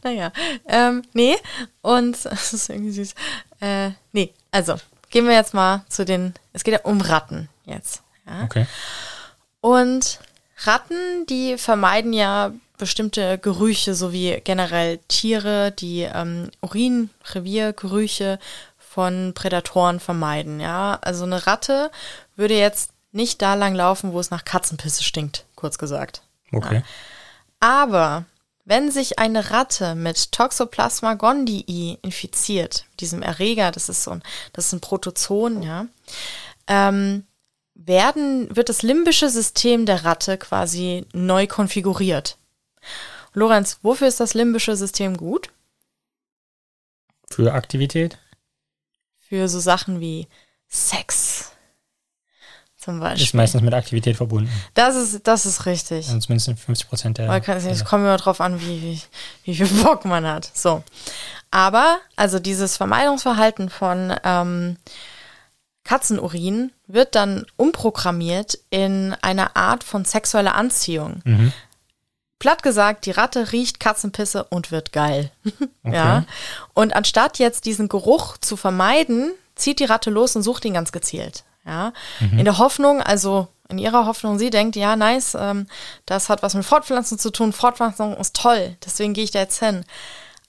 naja, 0.03 0.31
ähm, 0.67 1.03
nee, 1.13 1.35
und 1.81 2.13
das 2.25 2.53
ist 2.53 2.69
irgendwie 2.69 2.91
süß. 2.91 3.15
Äh, 3.61 3.91
nee, 4.11 4.33
also 4.51 4.75
gehen 5.09 5.25
wir 5.25 5.33
jetzt 5.33 5.53
mal 5.53 5.83
zu 5.89 6.05
den, 6.05 6.33
es 6.53 6.63
geht 6.63 6.73
ja 6.73 6.81
um 6.83 7.01
Ratten 7.01 7.49
jetzt. 7.65 8.03
Ja? 8.25 8.43
Okay. 8.43 8.65
Und 9.61 10.19
Ratten, 10.63 11.25
die 11.27 11.57
vermeiden 11.57 12.13
ja 12.13 12.51
bestimmte 12.77 13.37
Gerüche 13.37 13.93
sowie 13.93 14.41
generell 14.43 14.99
Tiere, 15.07 15.71
die 15.71 16.01
ähm, 16.01 16.49
Urin, 16.61 17.09
Reviergerüche 17.33 18.39
von 18.77 19.33
Prädatoren 19.35 19.99
vermeiden. 19.99 20.59
Ja, 20.59 20.97
also 21.01 21.25
eine 21.25 21.45
Ratte 21.45 21.91
würde 22.35 22.57
jetzt 22.57 22.91
nicht 23.11 23.41
da 23.41 23.53
lang 23.53 23.75
laufen, 23.75 24.13
wo 24.13 24.19
es 24.19 24.31
nach 24.31 24.45
Katzenpisse 24.45 25.03
stinkt, 25.03 25.45
kurz 25.55 25.77
gesagt. 25.77 26.21
Okay. 26.51 26.75
Ja. 26.75 26.81
Aber 27.59 28.25
wenn 28.65 28.91
sich 28.91 29.19
eine 29.19 29.51
Ratte 29.51 29.95
mit 29.95 30.31
Toxoplasma 30.31 31.15
gondii 31.15 31.97
infiziert, 32.01 32.85
diesem 32.99 33.21
Erreger, 33.21 33.71
das 33.71 33.89
ist 33.89 34.03
so 34.03 34.11
ein, 34.11 34.23
das 34.53 34.67
ist 34.67 34.73
ein 34.73 34.81
Protozoon, 34.81 35.63
ja, 35.63 35.87
ähm, 36.67 37.25
werden, 37.85 38.55
wird 38.55 38.69
das 38.69 38.81
limbische 38.81 39.29
System 39.29 39.85
der 39.85 40.05
Ratte 40.05 40.37
quasi 40.37 41.05
neu 41.13 41.47
konfiguriert. 41.47 42.37
Lorenz, 43.33 43.79
wofür 43.81 44.07
ist 44.07 44.19
das 44.19 44.33
limbische 44.33 44.75
System 44.75 45.17
gut? 45.17 45.49
Für 47.29 47.53
Aktivität? 47.53 48.17
Für 49.19 49.47
so 49.47 49.59
Sachen 49.59 49.99
wie 49.99 50.27
Sex. 50.67 51.51
Zum 52.77 52.99
Beispiel. 52.99 53.25
Ist 53.25 53.33
meistens 53.33 53.61
mit 53.61 53.73
Aktivität 53.73 54.15
verbunden. 54.15 54.49
Das 54.73 54.95
ist, 54.95 55.27
das 55.27 55.45
ist 55.45 55.65
richtig. 55.65 56.07
Also 56.07 56.19
zumindest 56.19 56.59
50 56.59 56.87
Prozent 56.87 57.17
der. 57.17 57.29
Es 57.29 57.85
kommt 57.85 58.03
immer 58.03 58.17
drauf 58.17 58.39
an, 58.39 58.61
wie, 58.61 58.81
wie, 58.81 59.01
wie 59.43 59.55
viel 59.55 59.83
Bock 59.83 60.05
man 60.05 60.25
hat. 60.25 60.49
So. 60.53 60.83
Aber, 61.51 61.99
also 62.15 62.39
dieses 62.39 62.77
Vermeidungsverhalten 62.77 63.69
von 63.69 64.15
ähm, 64.23 64.77
Katzenurin 65.89 66.71
wird 66.85 67.15
dann 67.15 67.47
umprogrammiert 67.57 68.59
in 68.69 69.15
eine 69.23 69.55
Art 69.55 69.83
von 69.83 70.05
sexueller 70.05 70.53
Anziehung. 70.53 71.23
Mhm. 71.23 71.51
Platt 72.37 72.61
gesagt, 72.61 73.07
die 73.07 73.11
Ratte 73.11 73.51
riecht 73.53 73.79
Katzenpisse 73.79 74.43
und 74.43 74.71
wird 74.71 74.93
geil. 74.93 75.31
Okay. 75.83 75.95
Ja. 75.95 76.25
Und 76.75 76.95
anstatt 76.95 77.39
jetzt 77.39 77.65
diesen 77.65 77.87
Geruch 77.87 78.37
zu 78.37 78.55
vermeiden, 78.57 79.31
zieht 79.55 79.79
die 79.79 79.85
Ratte 79.85 80.11
los 80.11 80.35
und 80.35 80.43
sucht 80.43 80.65
ihn 80.65 80.75
ganz 80.75 80.91
gezielt. 80.91 81.45
Ja. 81.65 81.93
Mhm. 82.19 82.37
In 82.37 82.45
der 82.45 82.59
Hoffnung, 82.59 83.01
also 83.01 83.47
in 83.69 83.79
ihrer 83.79 84.05
Hoffnung, 84.05 84.37
sie 84.37 84.51
denkt, 84.51 84.75
ja, 84.75 84.95
nice, 84.95 85.35
ähm, 85.39 85.65
das 86.05 86.29
hat 86.29 86.43
was 86.43 86.53
mit 86.53 86.65
Fortpflanzung 86.65 87.17
zu 87.17 87.31
tun. 87.31 87.53
Fortpflanzung 87.53 88.15
ist 88.17 88.35
toll, 88.35 88.75
deswegen 88.85 89.15
gehe 89.15 89.23
ich 89.23 89.31
da 89.31 89.39
jetzt 89.39 89.57
hin. 89.57 89.83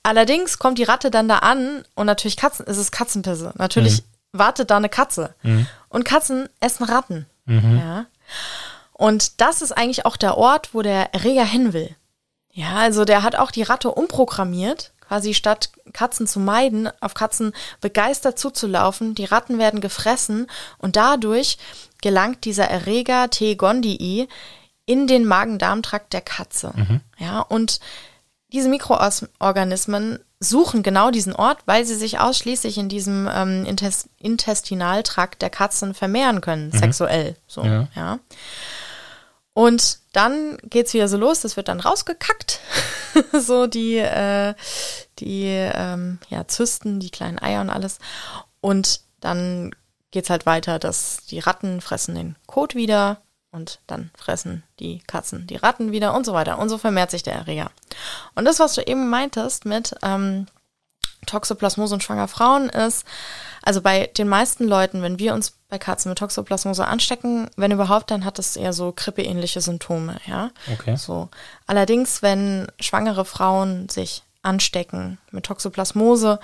Allerdings 0.03 0.59
kommt 0.59 0.79
die 0.79 0.85
Ratte 0.85 1.11
dann 1.11 1.29
da 1.29 1.39
an 1.39 1.85
und 1.95 2.05
natürlich 2.07 2.37
Katzen, 2.37 2.67
ist 2.67 2.77
es 2.77 2.91
Katzenpisse. 2.91 3.55
Natürlich 3.57 4.03
mhm. 4.03 4.10
Wartet 4.33 4.71
da 4.71 4.77
eine 4.77 4.89
Katze. 4.89 5.35
Mhm. 5.43 5.67
Und 5.89 6.05
Katzen 6.05 6.49
essen 6.61 6.85
Ratten. 6.85 7.27
Mhm. 7.47 7.79
Ja. 7.79 8.07
Und 8.93 9.41
das 9.41 9.63
ist 9.63 9.73
eigentlich 9.73 10.07
auch 10.07 10.17
der 10.17 10.37
Ort, 10.37 10.75
wo 10.75 10.83
der 10.83 11.15
Erreger 11.15 11.45
hin 11.45 11.73
will. 11.73 11.97
Ja, 12.53 12.77
also 12.77 13.05
der 13.05 13.23
hat 13.23 13.37
auch 13.37 13.51
die 13.51 13.63
Ratte 13.63 13.91
umprogrammiert, 13.93 14.93
quasi 15.01 15.35
statt 15.35 15.71
Katzen 15.93 16.27
zu 16.27 16.41
meiden, 16.41 16.91
auf 17.01 17.15
Katzen 17.15 17.53
begeistert 17.81 18.39
zuzulaufen. 18.39 19.15
Die 19.15 19.25
Ratten 19.25 19.59
werden 19.59 19.81
gefressen 19.81 20.47
und 20.79 20.97
dadurch 20.97 21.59
gelangt 22.03 22.45
dieser 22.45 22.69
Erreger 22.69 23.31
T. 23.31 23.55
gondii 23.55 24.29
in 24.87 25.07
den 25.07 25.25
Magen-Darm-Trakt 25.25 26.13
der 26.13 26.21
Katze. 26.21 26.73
Mhm. 26.75 27.01
Ja, 27.19 27.41
und 27.41 27.81
diese 28.53 28.69
Mikroorganismen 28.69 30.19
suchen 30.41 30.83
genau 30.83 31.11
diesen 31.11 31.35
Ort, 31.35 31.59
weil 31.67 31.85
sie 31.85 31.95
sich 31.95 32.19
ausschließlich 32.19 32.79
in 32.79 32.89
diesem 32.89 33.29
ähm, 33.33 33.67
Intestinaltrakt 34.19 35.43
der 35.43 35.51
Katzen 35.51 35.95
vermehren 35.95 36.41
können, 36.41 36.71
mhm. 36.73 36.79
sexuell. 36.79 37.37
So, 37.47 37.63
ja. 37.63 37.89
ja. 37.95 38.19
Und 39.53 39.99
dann 40.13 40.57
geht's 40.65 40.95
wieder 40.95 41.09
so 41.09 41.17
los, 41.17 41.41
das 41.41 41.57
wird 41.57 41.69
dann 41.69 41.81
rausgekackt. 41.81 42.61
so 43.33 43.67
die, 43.67 43.99
äh, 43.99 44.55
die 45.19 45.45
ähm, 45.47 46.19
ja, 46.31 46.49
Zysten, 46.49 47.01
die 47.01 47.11
kleinen 47.11 47.39
Eier 47.39 47.61
und 47.61 47.71
alles. 47.71 47.99
Und 48.61 49.03
dann 49.21 49.75
geht's 50.11 50.31
halt 50.31 50.47
weiter, 50.47 50.79
dass 50.79 51.19
die 51.29 51.41
Ratten 51.41 51.81
fressen 51.81 52.15
den 52.15 52.37
Kot 52.47 52.75
wieder 52.75 53.21
und 53.53 53.81
dann 53.87 54.11
fressen 54.17 54.63
die 54.79 55.01
Katzen 55.07 55.47
die 55.47 55.57
Ratten 55.57 55.93
wieder 55.93 56.15
und 56.15 56.25
so 56.25 56.33
weiter. 56.33 56.59
Und 56.59 56.69
so 56.69 56.79
vermehrt 56.79 57.11
sich 57.11 57.23
der 57.23 57.35
Erreger. 57.35 57.71
Und 58.35 58.45
das, 58.45 58.61
was 58.61 58.75
du 58.75 58.83
eben 58.83 59.09
meintest 59.11 59.65
mit 59.65 59.95
ähm, 60.03 60.47
Toxoplasmose 61.27 61.95
und 61.95 62.03
schwanger 62.03 62.29
Frauen 62.29 62.69
ist, 62.69 63.05
also 63.63 63.83
bei 63.83 64.07
den 64.07 64.29
meisten 64.29 64.67
Leuten, 64.67 65.03
wenn 65.03 65.19
wir 65.19 65.35
uns 65.35 65.53
bei 65.69 65.79
Katzen 65.79 66.11
mit 66.11 66.19
Toxoplasmose 66.19 66.87
anstecken, 66.87 67.51
wenn 67.57 67.73
überhaupt, 67.73 68.11
dann 68.11 68.25
hat 68.25 68.39
es 68.39 68.57
eher 68.57 68.73
so 68.73 68.93
grippeähnliche 68.93 69.61
Symptome, 69.61 70.17
ja. 70.27 70.51
Okay. 70.73 70.97
So. 70.97 71.29
Allerdings, 71.67 72.23
wenn 72.23 72.69
schwangere 72.81 73.25
Frauen 73.25 73.89
sich 73.89 74.23
anstecken 74.43 75.19
mit 75.31 75.45
Toxoplasmose, 75.45 76.41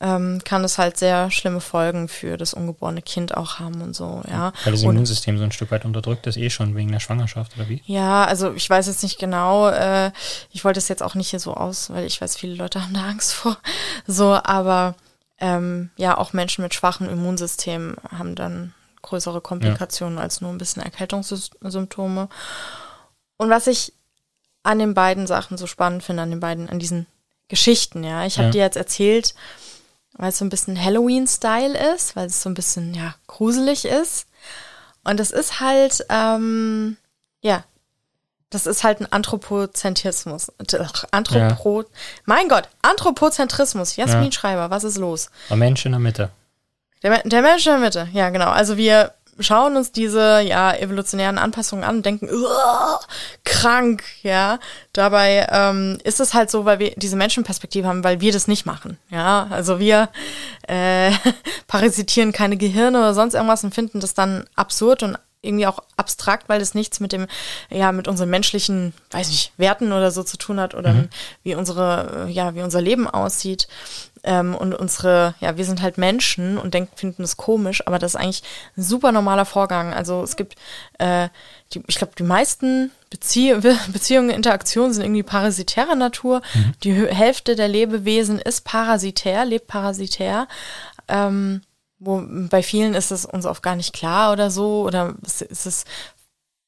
ähm, 0.00 0.40
kann 0.44 0.62
es 0.62 0.78
halt 0.78 0.96
sehr 0.96 1.30
schlimme 1.30 1.60
Folgen 1.60 2.06
für 2.06 2.36
das 2.36 2.54
ungeborene 2.54 3.02
Kind 3.02 3.36
auch 3.36 3.58
haben 3.58 3.82
und 3.82 3.96
so, 3.96 4.22
ja. 4.28 4.52
Weil 4.62 4.72
das 4.72 4.82
Immunsystem 4.82 5.38
so 5.38 5.44
ein 5.44 5.50
Stück 5.50 5.72
weit 5.72 5.84
unterdrückt 5.84 6.26
ist, 6.28 6.36
eh 6.36 6.50
schon 6.50 6.76
wegen 6.76 6.92
der 6.92 7.00
Schwangerschaft, 7.00 7.56
oder 7.56 7.68
wie? 7.68 7.82
Ja, 7.84 8.24
also 8.24 8.52
ich 8.54 8.68
weiß 8.70 8.86
jetzt 8.86 9.02
nicht 9.02 9.18
genau, 9.18 9.68
äh, 9.68 10.12
ich 10.52 10.64
wollte 10.64 10.78
es 10.78 10.86
jetzt 10.86 11.02
auch 11.02 11.16
nicht 11.16 11.30
hier 11.30 11.40
so 11.40 11.54
aus, 11.54 11.90
weil 11.90 12.04
ich 12.04 12.20
weiß, 12.20 12.36
viele 12.36 12.54
Leute 12.54 12.82
haben 12.82 12.94
da 12.94 13.08
Angst 13.08 13.34
vor. 13.34 13.58
So, 14.06 14.38
aber 14.44 14.94
ähm, 15.40 15.90
ja, 15.96 16.16
auch 16.16 16.32
Menschen 16.32 16.62
mit 16.62 16.74
schwachem 16.74 17.08
Immunsystem 17.08 17.96
haben 18.10 18.36
dann 18.36 18.74
größere 19.02 19.40
Komplikationen 19.40 20.18
ja. 20.18 20.22
als 20.22 20.40
nur 20.40 20.50
ein 20.50 20.58
bisschen 20.58 20.82
Erkältungssymptome. 20.82 22.28
Und 23.36 23.50
was 23.50 23.66
ich 23.66 23.92
an 24.62 24.78
den 24.78 24.94
beiden 24.94 25.26
Sachen 25.26 25.56
so 25.58 25.66
spannend 25.66 26.04
finde, 26.04 26.22
an 26.22 26.30
den 26.30 26.40
beiden, 26.40 26.68
an 26.68 26.78
diesen 26.78 27.06
Geschichten, 27.48 28.04
ja, 28.04 28.26
ich 28.26 28.36
habe 28.38 28.48
ja. 28.48 28.52
dir 28.52 28.62
jetzt 28.62 28.76
erzählt, 28.76 29.34
weil 30.18 30.30
es 30.30 30.38
so 30.38 30.44
ein 30.44 30.50
bisschen 30.50 30.82
Halloween-Style 30.82 31.94
ist, 31.94 32.16
weil 32.16 32.26
es 32.26 32.42
so 32.42 32.50
ein 32.50 32.54
bisschen, 32.54 32.92
ja, 32.92 33.14
gruselig 33.26 33.84
ist. 33.86 34.26
Und 35.04 35.20
es 35.20 35.30
ist 35.30 35.60
halt, 35.60 36.04
ähm, 36.10 36.96
ja, 37.40 37.64
das 38.50 38.66
ist 38.66 38.82
halt 38.82 39.00
ein 39.00 39.12
Anthropozentrismus. 39.12 40.52
Anthropo, 41.12 41.82
ja. 41.82 41.86
Mein 42.24 42.48
Gott, 42.48 42.68
Anthropozentrismus. 42.82 43.96
Jasmin 43.96 44.24
ja. 44.24 44.32
Schreiber, 44.32 44.70
was 44.70 44.84
ist 44.84 44.98
los? 44.98 45.30
Der 45.48 45.56
Mensch 45.56 45.86
in 45.86 45.92
der 45.92 46.00
Mitte. 46.00 46.30
Der, 47.02 47.22
der 47.22 47.42
Mensch 47.42 47.66
in 47.66 47.72
der 47.72 47.80
Mitte, 47.80 48.08
ja, 48.12 48.30
genau. 48.30 48.48
Also 48.48 48.76
wir 48.76 49.14
schauen 49.38 49.76
uns 49.76 49.92
diese 49.92 50.40
ja 50.40 50.74
evolutionären 50.74 51.38
Anpassungen 51.38 51.84
an 51.84 51.96
und 51.96 52.06
denken, 52.06 52.28
krank, 53.44 54.02
ja. 54.22 54.58
Dabei 54.92 55.46
ähm, 55.50 55.98
ist 56.04 56.20
es 56.20 56.34
halt 56.34 56.50
so, 56.50 56.64
weil 56.64 56.78
wir 56.78 56.92
diese 56.96 57.16
Menschenperspektive 57.16 57.86
haben, 57.86 58.04
weil 58.04 58.20
wir 58.20 58.32
das 58.32 58.48
nicht 58.48 58.66
machen, 58.66 58.98
ja. 59.10 59.46
Also 59.50 59.78
wir 59.78 60.08
äh, 60.66 61.12
parasitieren 61.66 62.32
keine 62.32 62.56
Gehirne 62.56 62.98
oder 62.98 63.14
sonst 63.14 63.34
irgendwas 63.34 63.64
und 63.64 63.74
finden 63.74 64.00
das 64.00 64.14
dann 64.14 64.44
absurd 64.54 65.02
und 65.02 65.18
irgendwie 65.40 65.66
auch 65.66 65.78
abstrakt, 65.96 66.48
weil 66.48 66.60
es 66.60 66.74
nichts 66.74 66.98
mit 66.98 67.12
dem, 67.12 67.26
ja, 67.70 67.92
mit 67.92 68.08
unseren 68.08 68.28
menschlichen, 68.28 68.92
weiß 69.10 69.28
nicht, 69.28 69.52
Werten 69.56 69.92
oder 69.92 70.10
so 70.10 70.24
zu 70.24 70.36
tun 70.36 70.58
hat 70.58 70.74
oder 70.74 70.92
mhm. 70.92 71.08
wie 71.44 71.54
unsere, 71.54 72.26
ja, 72.28 72.54
wie 72.54 72.62
unser 72.62 72.80
Leben 72.80 73.08
aussieht. 73.08 73.68
Ähm, 74.24 74.54
und 74.54 74.74
unsere, 74.74 75.34
ja, 75.40 75.56
wir 75.56 75.64
sind 75.64 75.82
halt 75.82 75.98
Menschen 75.98 76.58
und 76.58 76.74
denken, 76.74 76.92
finden 76.96 77.22
es 77.22 77.36
komisch, 77.36 77.86
aber 77.86 77.98
das 77.98 78.14
ist 78.14 78.20
eigentlich 78.20 78.42
ein 78.76 78.82
super 78.82 79.12
normaler 79.12 79.44
Vorgang. 79.44 79.92
Also 79.92 80.22
es 80.22 80.36
gibt, 80.36 80.56
äh, 80.98 81.28
die, 81.72 81.82
ich 81.86 81.96
glaube, 81.96 82.14
die 82.18 82.24
meisten 82.24 82.90
Bezie 83.10 83.54
Beziehungen, 83.92 84.30
Interaktionen 84.30 84.92
sind 84.92 85.04
irgendwie 85.04 85.22
parasitärer 85.22 85.94
Natur. 85.94 86.42
Mhm. 86.54 86.72
Die 86.84 86.94
Hälfte 86.94 87.56
der 87.56 87.68
Lebewesen 87.68 88.38
ist 88.38 88.64
parasitär, 88.64 89.44
lebt 89.44 89.66
parasitär. 89.66 90.48
Ähm, 91.08 91.62
wo 92.00 92.22
bei 92.48 92.62
vielen 92.62 92.94
ist 92.94 93.10
es 93.10 93.24
uns 93.24 93.44
oft 93.44 93.62
gar 93.62 93.74
nicht 93.74 93.92
klar 93.92 94.32
oder 94.32 94.50
so, 94.50 94.82
oder 94.82 95.16
ist, 95.24 95.42
ist 95.42 95.66
es 95.66 95.84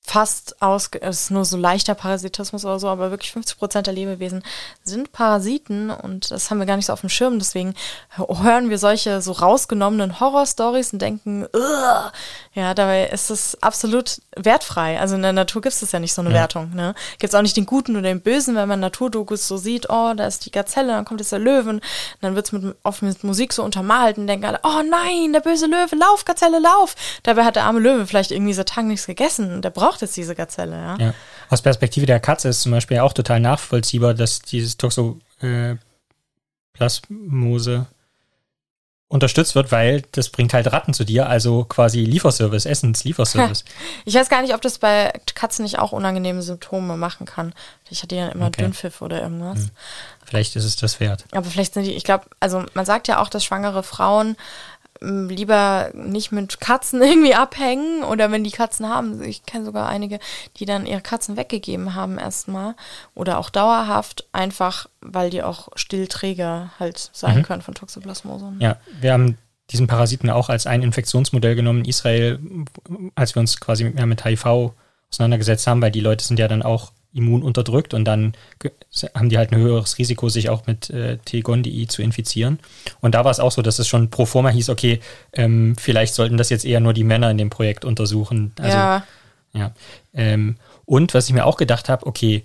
fast 0.03 0.61
aus, 0.61 0.91
es 1.01 1.23
ist 1.23 1.31
nur 1.31 1.45
so 1.45 1.57
leichter 1.57 1.95
Parasitismus 1.95 2.65
oder 2.65 2.81
so, 2.81 2.89
aber 2.89 3.11
wirklich 3.11 3.33
50 3.33 3.59
Prozent 3.59 3.87
der 3.87 3.95
Lebewesen 3.95 4.43
sind 4.83 5.13
Parasiten 5.13 5.91
und 5.91 6.31
das 6.31 6.51
haben 6.51 6.59
wir 6.59 6.67
gar 6.67 6.77
nicht 6.77 6.87
so 6.87 6.93
auf 6.93 7.01
dem 7.01 7.09
Schirm. 7.09 7.39
Deswegen 7.39 7.75
hören 8.17 8.71
wir 8.71 8.79
solche 8.79 9.23
so 9.23 9.33
rausgenommenen 9.33 10.19
Horrorstories 10.19 10.93
und 10.93 11.01
denken, 11.01 11.47
Ugh! 11.55 12.13
ja, 12.55 12.75
dabei 12.75 13.07
ist 13.07 13.31
es 13.31 13.63
absolut 13.63 14.21
wertfrei. 14.37 14.99
Also 14.99 15.15
in 15.15 15.23
der 15.23 15.33
Natur 15.33 15.63
gibt 15.63 15.81
es 15.81 15.93
ja 15.93 16.01
nicht 16.01 16.15
so 16.15 16.23
eine 16.23 16.31
ja. 16.31 16.37
Wertung. 16.37 16.75
Ne? 16.75 16.95
Gibt 17.19 17.33
es 17.33 17.39
auch 17.39 17.43
nicht 17.43 17.57
den 17.57 17.67
Guten 17.67 17.93
oder 17.93 18.09
den 18.09 18.21
Bösen, 18.21 18.57
wenn 18.57 18.69
man 18.69 18.81
Naturdokus 18.81 19.47
so 19.47 19.59
sieht, 19.59 19.91
oh, 19.91 20.15
da 20.15 20.27
ist 20.27 20.45
die 20.45 20.51
Gazelle, 20.51 20.89
dann 20.89 21.05
kommt 21.05 21.21
jetzt 21.21 21.31
der 21.31 21.39
Löwen, 21.39 21.81
dann 22.21 22.35
wird 22.35 22.47
es 22.47 22.53
mit, 22.53 22.75
oft 22.83 23.03
mit 23.03 23.23
Musik 23.23 23.53
so 23.53 23.63
untermalt 23.63 24.19
und 24.19 24.27
denken 24.27 24.47
alle, 24.47 24.61
oh 24.65 24.83
nein, 24.89 25.33
der 25.33 25.41
böse 25.41 25.67
Löwe, 25.67 25.95
lauf, 25.95 26.25
Gazelle, 26.25 26.59
lauf. 26.59 26.97
Dabei 27.23 27.45
hat 27.45 27.55
der 27.55 27.65
arme 27.65 27.79
Löwe 27.79 28.07
vielleicht 28.07 28.33
irgendwie 28.33 28.55
so 28.55 28.65
Tag 28.65 28.87
nichts 28.87 29.07
gegessen 29.07 29.53
und 29.55 29.63
der 29.63 29.71
braucht 29.71 29.90
braucht 29.91 30.03
es 30.03 30.13
diese 30.13 30.35
Gazelle, 30.35 30.77
ja. 30.77 30.97
ja. 30.99 31.15
Aus 31.49 31.63
Perspektive 31.63 32.07
der 32.07 32.21
Katze 32.21 32.49
ist 32.49 32.63
zum 32.63 32.71
Beispiel 32.73 33.01
auch 33.01 33.13
total 33.13 33.41
nachvollziehbar, 33.41 34.15
dass 34.15 34.39
dieses 34.41 34.77
Toxoplasmose 34.77 35.81
äh, 37.91 37.95
unterstützt 39.09 39.57
wird, 39.57 39.73
weil 39.73 40.05
das 40.13 40.29
bringt 40.29 40.55
halt 40.55 40.73
Ratten 40.73 40.95
zu 40.95 41.03
dir, 41.05 41.29
also 41.29 41.65
quasi 41.65 42.05
Lieferservice, 42.05 42.65
Essenslieferservice. 42.65 43.65
Ich 44.05 44.15
weiß 44.15 44.29
gar 44.29 44.41
nicht, 44.43 44.55
ob 44.55 44.61
das 44.63 44.79
bei 44.79 45.13
Katzen 45.35 45.65
nicht 45.65 45.81
auch 45.81 45.91
unangenehme 45.91 46.43
Symptome 46.43 46.97
machen 46.97 47.27
kann. 47.27 47.53
Vielleicht 47.85 48.05
hat 48.05 48.13
die 48.13 48.17
ja 48.17 48.29
immer 48.29 48.47
okay. 48.47 48.63
Dünnpfiff 48.63 49.03
oder 49.03 49.21
irgendwas. 49.21 49.59
Hm. 49.59 49.71
Vielleicht 50.25 50.55
ist 50.55 50.65
es 50.65 50.77
das 50.77 51.01
wert. 51.01 51.25
Aber 51.33 51.47
vielleicht 51.47 51.75
sind 51.75 51.83
die, 51.83 51.95
ich 51.95 52.05
glaube, 52.05 52.27
also 52.39 52.65
man 52.75 52.87
sagt 52.87 53.09
ja 53.09 53.21
auch, 53.21 53.29
dass 53.29 53.45
schwangere 53.45 53.83
Frauen 53.83 54.37
lieber 55.01 55.91
nicht 55.95 56.33
mit 56.33 56.61
Katzen 56.61 57.03
irgendwie 57.03 57.35
abhängen 57.35 58.05
oder 58.05 58.31
wenn 58.31 58.45
die 58.45 58.51
Katzen 58.51 58.89
haben. 58.89 59.23
Ich 59.23 59.45
kenne 59.45 59.65
sogar 59.65 59.89
einige, 59.89 60.19
die 60.57 60.67
dann 60.67 60.87
ihre 60.87 61.01
Katzen 61.01 61.37
weggegeben 61.37 61.95
haben 61.95 62.19
erstmal 62.19 62.75
oder 63.15 63.39
auch 63.39 63.51
dauerhaft, 63.51 64.27
einfach 64.33 64.89
weil 65.01 65.31
die 65.31 65.43
auch 65.43 65.69
Stillträger 65.75 66.73
halt 66.79 67.11
sein 67.13 67.39
mhm. 67.39 67.43
können 67.43 67.63
von 67.63 67.75
Toxoplasmose. 67.75 68.53
Ja, 68.59 68.77
wir 69.01 69.13
haben 69.13 69.39
diesen 69.71 69.87
Parasiten 69.87 70.31
auch 70.31 70.49
als 70.49 70.67
ein 70.67 70.83
Infektionsmodell 70.83 71.55
genommen 71.55 71.81
in 71.81 71.85
Israel, 71.87 72.39
als 73.15 73.35
wir 73.35 73.41
uns 73.41 73.61
quasi 73.61 73.85
mehr 73.85 74.07
mit 74.07 74.25
HIV 74.25 74.73
auseinandergesetzt 75.11 75.67
haben, 75.67 75.81
weil 75.81 75.93
die 75.93 76.01
Leute 76.01 76.25
sind 76.25 76.39
ja 76.39 76.49
dann 76.49 76.63
auch 76.63 76.93
immun 77.13 77.43
unterdrückt 77.43 77.95
und 77.95 78.05
dann 78.05 78.35
haben 79.15 79.29
die 79.29 79.39
halt 79.39 79.53
ein 79.53 79.59
höheres 79.59 79.99
Risiko, 79.99 80.29
sich 80.29 80.49
auch 80.49 80.67
mit 80.67 80.91
äh, 80.91 81.19
T-Gondii 81.19 81.87
zu 81.89 82.03
infizieren. 82.03 82.61
Und 83.01 83.15
da 83.15 83.25
war 83.25 83.31
es 83.31 83.41
auch 83.41 83.53
so, 83.53 83.63
dass 83.63 83.79
es 83.79 83.89
schon 83.89 84.11
pro 84.11 84.27
forma 84.27 84.51
hieß, 84.51 84.69
okay, 84.69 85.01
ähm, 85.33 85.77
vielleicht 85.79 86.15
sollten 86.15 86.37
das 86.37 86.51
jetzt 86.51 86.65
eher 86.65 86.81
nur 86.81 86.93
die 86.93 87.05
Männer 87.05 87.31
in 87.31 87.39
dem 87.39 87.51
Projekt 87.51 87.85
untersuchen. 87.85 88.53
Also, 88.59 88.77
ja. 88.77 89.05
ja. 89.53 89.73
Ähm, 90.15 90.57
und 90.85 91.15
was 91.15 91.27
ich 91.27 91.35
mir 91.35 91.47
auch 91.47 91.57
gedacht 91.57 91.89
habe, 91.89 92.07
okay, 92.07 92.45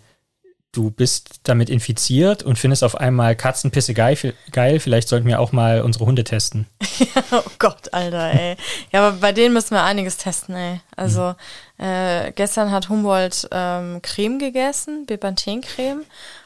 du 0.76 0.92
bist 0.92 1.40
damit 1.44 1.70
infiziert 1.70 2.44
und 2.44 2.60
findest 2.60 2.84
auf 2.84 2.96
einmal 2.96 3.36
Katzenpisse 3.36 3.94
geil, 3.94 4.34
geil. 4.52 4.80
Vielleicht 4.80 5.08
sollten 5.08 5.28
wir 5.28 5.40
auch 5.40 5.52
mal 5.52 5.82
unsere 5.82 6.06
Hunde 6.06 6.24
testen. 6.24 6.68
oh 7.32 7.44
Gott, 7.60 7.94
Alter, 7.94 8.32
ey. 8.32 8.58
Ja, 8.92 9.08
aber 9.08 9.18
bei 9.18 9.32
denen 9.32 9.54
müssen 9.54 9.72
wir 9.72 9.84
einiges 9.84 10.18
testen, 10.18 10.56
ey. 10.56 10.82
Also 10.96 11.36
mhm. 11.78 11.86
äh, 11.86 12.32
gestern 12.34 12.72
hat 12.72 12.90
Humboldt 12.90 13.48
ähm, 13.52 14.02
Creme 14.02 14.40
gegessen, 14.40 15.06
Bepanthen-Creme. 15.06 16.04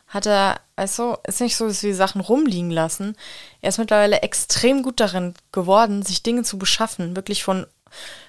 Hat 0.08 0.26
er, 0.26 0.60
also 0.76 1.18
ist 1.28 1.42
nicht 1.42 1.56
so, 1.56 1.68
dass 1.68 1.84
wir 1.84 1.96
Sachen 1.96 2.22
rumliegen 2.22 2.72
lassen. 2.72 3.16
Er 3.62 3.70
ist 3.70 3.78
mittlerweile 3.78 4.22
extrem 4.22 4.82
gut 4.82 5.00
darin 5.00 5.36
geworden, 5.52 6.02
sich 6.04 6.24
Dinge 6.24 6.44
zu 6.44 6.58
beschaffen, 6.58 7.16
wirklich 7.16 7.44
von 7.44 7.68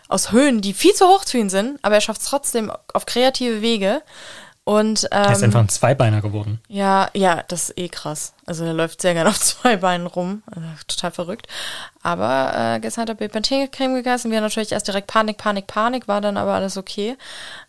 aus 0.08 0.32
Höhen, 0.32 0.60
die 0.60 0.74
viel 0.74 0.92
zu 0.92 1.06
hoch 1.06 1.24
für 1.24 1.38
ihn 1.38 1.50
sind, 1.50 1.78
aber 1.82 1.94
er 1.94 2.00
schafft 2.00 2.20
es 2.20 2.26
trotzdem 2.26 2.72
auf 2.92 3.06
kreative 3.06 3.62
Wege. 3.62 4.02
Und, 4.70 5.08
ähm, 5.10 5.24
er 5.24 5.32
ist 5.32 5.42
einfach 5.42 5.58
ein 5.58 5.68
Zweibeiner 5.68 6.20
geworden. 6.20 6.60
Ja, 6.68 7.10
ja, 7.12 7.42
das 7.48 7.70
ist 7.70 7.78
eh 7.78 7.88
krass. 7.88 8.34
Also 8.46 8.64
er 8.64 8.72
läuft 8.72 9.02
sehr 9.02 9.14
gerne 9.14 9.28
auf 9.28 9.40
zwei 9.40 9.76
Beinen 9.76 10.06
rum. 10.06 10.44
Also, 10.46 10.68
total 10.86 11.10
verrückt. 11.10 11.48
Aber 12.04 12.52
äh, 12.54 12.78
gestern 12.78 13.02
hat 13.02 13.08
er 13.08 13.14
Bepanthen-Creme 13.16 13.96
gegessen. 13.96 14.30
Wir 14.30 14.40
natürlich 14.40 14.70
erst 14.70 14.86
direkt 14.86 15.08
Panik, 15.08 15.38
Panik, 15.38 15.66
Panik, 15.66 16.06
war 16.06 16.20
dann 16.20 16.36
aber 16.36 16.54
alles 16.54 16.76
okay. 16.76 17.16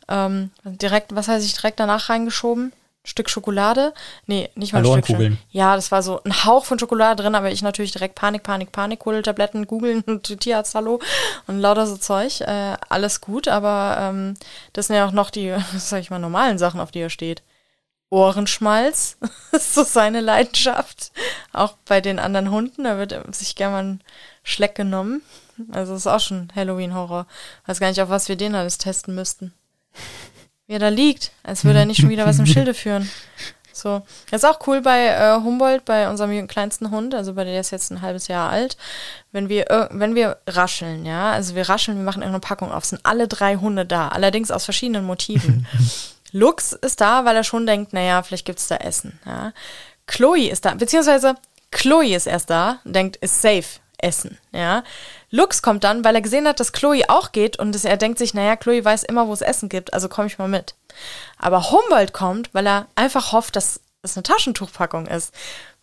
Ähm, 0.09 0.51
direkt, 0.63 1.15
was 1.15 1.27
heißt 1.27 1.43
ich, 1.43 1.55
direkt 1.55 1.79
danach 1.79 2.07
reingeschoben? 2.07 2.71
Stück 3.03 3.29
Schokolade. 3.29 3.93
Nee, 4.27 4.49
nicht 4.55 4.73
mal 4.73 4.85
ein 4.85 5.03
Stück. 5.03 5.37
Ja, 5.49 5.75
das 5.75 5.91
war 5.91 6.03
so 6.03 6.21
ein 6.23 6.45
Hauch 6.45 6.65
von 6.65 6.77
Schokolade 6.77 7.23
drin, 7.23 7.33
aber 7.33 7.51
ich 7.51 7.63
natürlich 7.63 7.91
direkt 7.91 8.13
Panik, 8.13 8.43
Panik, 8.43 8.71
Panik, 8.71 8.99
Kohletabletten, 8.99 9.65
googeln 9.65 10.01
und 10.05 10.39
Tierarzt, 10.39 10.75
hallo 10.75 10.99
und 11.47 11.59
lauter 11.59 11.87
so 11.87 11.97
Zeug. 11.97 12.41
Äh, 12.41 12.77
alles 12.89 13.21
gut, 13.21 13.47
aber 13.47 13.97
ähm, 13.99 14.35
das 14.73 14.87
sind 14.87 14.97
ja 14.97 15.07
auch 15.07 15.11
noch 15.11 15.31
die, 15.31 15.55
sag 15.77 16.01
ich 16.01 16.11
mal, 16.11 16.19
normalen 16.19 16.59
Sachen, 16.59 16.79
auf 16.79 16.91
die 16.91 16.99
er 16.99 17.09
steht. 17.09 17.41
Ohrenschmalz 18.11 19.17
ist 19.51 19.73
so 19.73 19.83
seine 19.83 20.21
Leidenschaft. 20.21 21.11
Auch 21.53 21.77
bei 21.85 22.01
den 22.01 22.19
anderen 22.19 22.51
Hunden, 22.51 22.83
da 22.83 22.97
wird 22.97 23.15
sich 23.33 23.55
gerne 23.55 23.73
mal 23.73 23.83
ein 23.83 24.03
Schleck 24.43 24.75
genommen. 24.75 25.23
Also 25.71 25.93
das 25.93 26.01
ist 26.01 26.07
auch 26.07 26.19
schon 26.19 26.51
Halloween-Horror. 26.55 27.25
Weiß 27.65 27.79
gar 27.79 27.87
nicht, 27.87 28.01
auf 28.01 28.09
was 28.09 28.29
wir 28.29 28.35
den 28.35 28.53
alles 28.53 28.77
testen 28.77 29.15
müssten 29.15 29.53
wie 30.71 30.75
er 30.75 30.79
da 30.79 30.87
liegt, 30.87 31.31
als 31.43 31.65
würde 31.65 31.79
er 31.79 31.85
nicht 31.85 31.99
schon 31.99 32.09
wieder 32.09 32.25
was 32.25 32.39
im 32.39 32.45
Schilde 32.47 32.73
führen. 32.73 33.09
So. 33.73 34.03
Das 34.29 34.43
ist 34.43 34.49
auch 34.49 34.65
cool 34.67 34.81
bei 34.81 35.07
äh, 35.07 35.41
Humboldt, 35.43 35.83
bei 35.83 36.09
unserem 36.09 36.47
kleinsten 36.47 36.91
Hund, 36.91 37.13
also 37.13 37.33
bei 37.33 37.43
der 37.43 37.59
ist 37.59 37.71
jetzt 37.71 37.91
ein 37.91 38.01
halbes 38.01 38.29
Jahr 38.29 38.49
alt, 38.49 38.77
wenn 39.33 39.49
wir, 39.49 39.69
äh, 39.69 39.89
wenn 39.91 40.15
wir 40.15 40.37
rascheln, 40.47 41.05
ja, 41.05 41.31
also 41.31 41.55
wir 41.55 41.67
rascheln, 41.67 41.97
wir 41.97 42.05
machen 42.05 42.21
irgendeine 42.21 42.39
Packung 42.39 42.71
auf, 42.71 42.85
sind 42.85 43.01
alle 43.03 43.27
drei 43.27 43.57
Hunde 43.57 43.85
da, 43.85 44.07
allerdings 44.07 44.49
aus 44.49 44.63
verschiedenen 44.63 45.03
Motiven. 45.03 45.67
Lux 46.31 46.71
ist 46.71 47.01
da, 47.01 47.25
weil 47.25 47.35
er 47.35 47.43
schon 47.43 47.65
denkt, 47.65 47.91
naja, 47.91 48.23
vielleicht 48.23 48.45
gibt's 48.45 48.69
da 48.69 48.77
Essen, 48.77 49.19
ja. 49.25 49.51
Chloe 50.07 50.49
ist 50.49 50.63
da, 50.63 50.73
beziehungsweise 50.73 51.35
Chloe 51.71 52.15
ist 52.15 52.27
erst 52.27 52.49
da, 52.49 52.79
denkt, 52.85 53.17
ist 53.17 53.41
safe, 53.41 53.80
Essen, 54.03 54.37
ja. 54.51 54.83
Lux 55.29 55.61
kommt 55.61 55.83
dann, 55.83 56.03
weil 56.03 56.15
er 56.15 56.21
gesehen 56.21 56.47
hat, 56.47 56.59
dass 56.59 56.73
Chloe 56.73 57.03
auch 57.07 57.31
geht 57.31 57.57
und 57.57 57.83
er 57.83 57.97
denkt 57.97 58.17
sich, 58.19 58.33
naja, 58.33 58.55
Chloe 58.55 58.83
weiß 58.83 59.03
immer, 59.03 59.27
wo 59.27 59.33
es 59.33 59.41
Essen 59.41 59.69
gibt, 59.69 59.93
also 59.93 60.09
komme 60.09 60.27
ich 60.27 60.37
mal 60.37 60.47
mit. 60.47 60.75
Aber 61.37 61.71
Humboldt 61.71 62.13
kommt, 62.13 62.53
weil 62.53 62.67
er 62.67 62.87
einfach 62.95 63.31
hofft, 63.31 63.55
dass 63.55 63.79
es 64.03 64.17
eine 64.17 64.23
Taschentuchpackung 64.23 65.07
ist, 65.07 65.33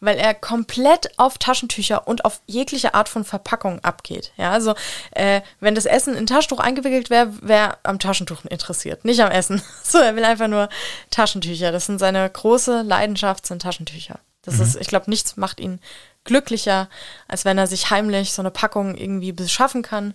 weil 0.01 0.19
er 0.19 0.35
komplett 0.35 1.19
auf 1.19 1.39
Taschentücher 1.39 2.07
und 2.07 2.25
auf 2.25 2.41
jegliche 2.47 2.95
Art 2.95 3.09
von 3.09 3.25
Verpackung 3.25 3.83
abgeht. 3.85 4.33
Ja, 4.37 4.53
also 4.53 4.75
äh, 5.13 5.41
wenn 5.61 5.75
das 5.75 5.87
Essen 5.87 6.15
in 6.15 6.27
Taschentuch 6.27 6.61
eingewickelt 6.61 7.11
wäre, 7.11 7.33
wäre 7.43 7.79
am 7.83 7.99
Taschentuch 7.99 8.45
interessiert, 8.45 9.05
nicht 9.05 9.21
am 9.21 9.31
Essen. 9.31 9.63
So, 9.83 9.99
er 9.99 10.17
will 10.17 10.25
einfach 10.25 10.49
nur 10.49 10.69
Taschentücher. 11.11 11.73
Das 11.73 11.87
sind 11.87 11.99
seine 11.99 12.29
große 12.29 12.83
Leidenschaft, 12.83 13.47
sind 13.47 13.63
Taschentücher. 13.63 14.19
Das 14.43 14.57
mhm. 14.57 14.63
ist, 14.63 14.77
ich 14.77 14.89
glaube, 14.89 15.09
nichts 15.09 15.37
macht 15.37 15.61
ihn 15.61 15.81
glücklicher, 16.29 16.89
als 17.27 17.45
wenn 17.45 17.59
er 17.59 17.67
sich 17.67 17.91
heimlich 17.91 18.33
so 18.33 18.43
eine 18.43 18.53
Packung 18.53 18.95
irgendwie 18.95 19.33
beschaffen 19.33 19.83
kann 19.83 20.15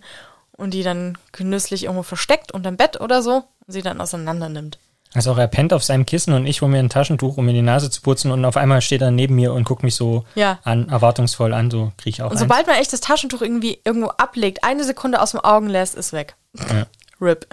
und 0.52 0.74
die 0.74 0.84
dann 0.84 1.18
genüsslich 1.34 1.84
irgendwo 1.84 2.04
versteckt 2.04 2.54
unterm 2.54 2.78
Bett 2.78 3.02
oder 3.02 3.22
so 3.22 3.44
und 3.68 3.74
sie 3.74 3.82
dann 3.82 4.00
auseinander 4.00 4.48
nimmt. 4.48 4.78
Also 5.16 5.32
auch 5.32 5.38
er 5.38 5.48
pennt 5.48 5.74
auf 5.74 5.84
seinem 5.84 6.06
Kissen 6.06 6.34
und 6.34 6.48
ich 6.48 6.62
hole 6.62 6.72
mir 6.72 6.80
ein 6.80 6.90
Taschentuch, 6.90 7.38
um 7.38 7.46
mir 7.46 7.54
die 7.54 7.62
Nase 7.62 7.90
zu 7.90 8.02
putzen 8.02 8.32
und 8.32 8.46
auf 8.46 8.58
einmal 8.58 8.82
steht 8.82 9.02
er 9.02 9.12
neben 9.12 9.36
mir 9.36 9.54
und 9.54 9.64
guckt 9.64 9.84
mich 9.84 9.96
so 9.96 10.26
ja. 10.36 10.60
an, 10.64 10.90
erwartungsvoll 10.90 11.54
an, 11.54 11.70
so 11.70 11.92
kriege 11.98 12.16
ich 12.16 12.22
auch 12.22 12.32
Und 12.32 12.38
sobald 12.38 12.66
man 12.66 12.78
echt 12.78 12.94
das 12.94 13.02
Taschentuch 13.02 13.42
irgendwie 13.42 13.80
irgendwo 13.84 14.08
ablegt, 14.10 14.64
eine 14.64 14.84
Sekunde 14.84 15.22
aus 15.22 15.32
dem 15.32 15.40
Augen 15.40 15.68
lässt, 15.68 15.96
ist 15.96 16.14
weg. 16.14 16.36
Ja. 16.58 16.86
RIP. 17.22 17.48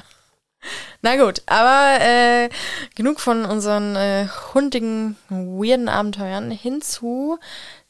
Na 1.03 1.17
gut, 1.17 1.43
aber 1.47 2.03
äh, 2.05 2.51
genug 2.95 3.21
von 3.21 3.45
unseren 3.45 3.97
äh, 3.97 4.27
hundigen, 4.53 5.17
weirden 5.29 5.89
Abenteuern 5.89 6.51
hin 6.51 6.83
zu 6.83 7.39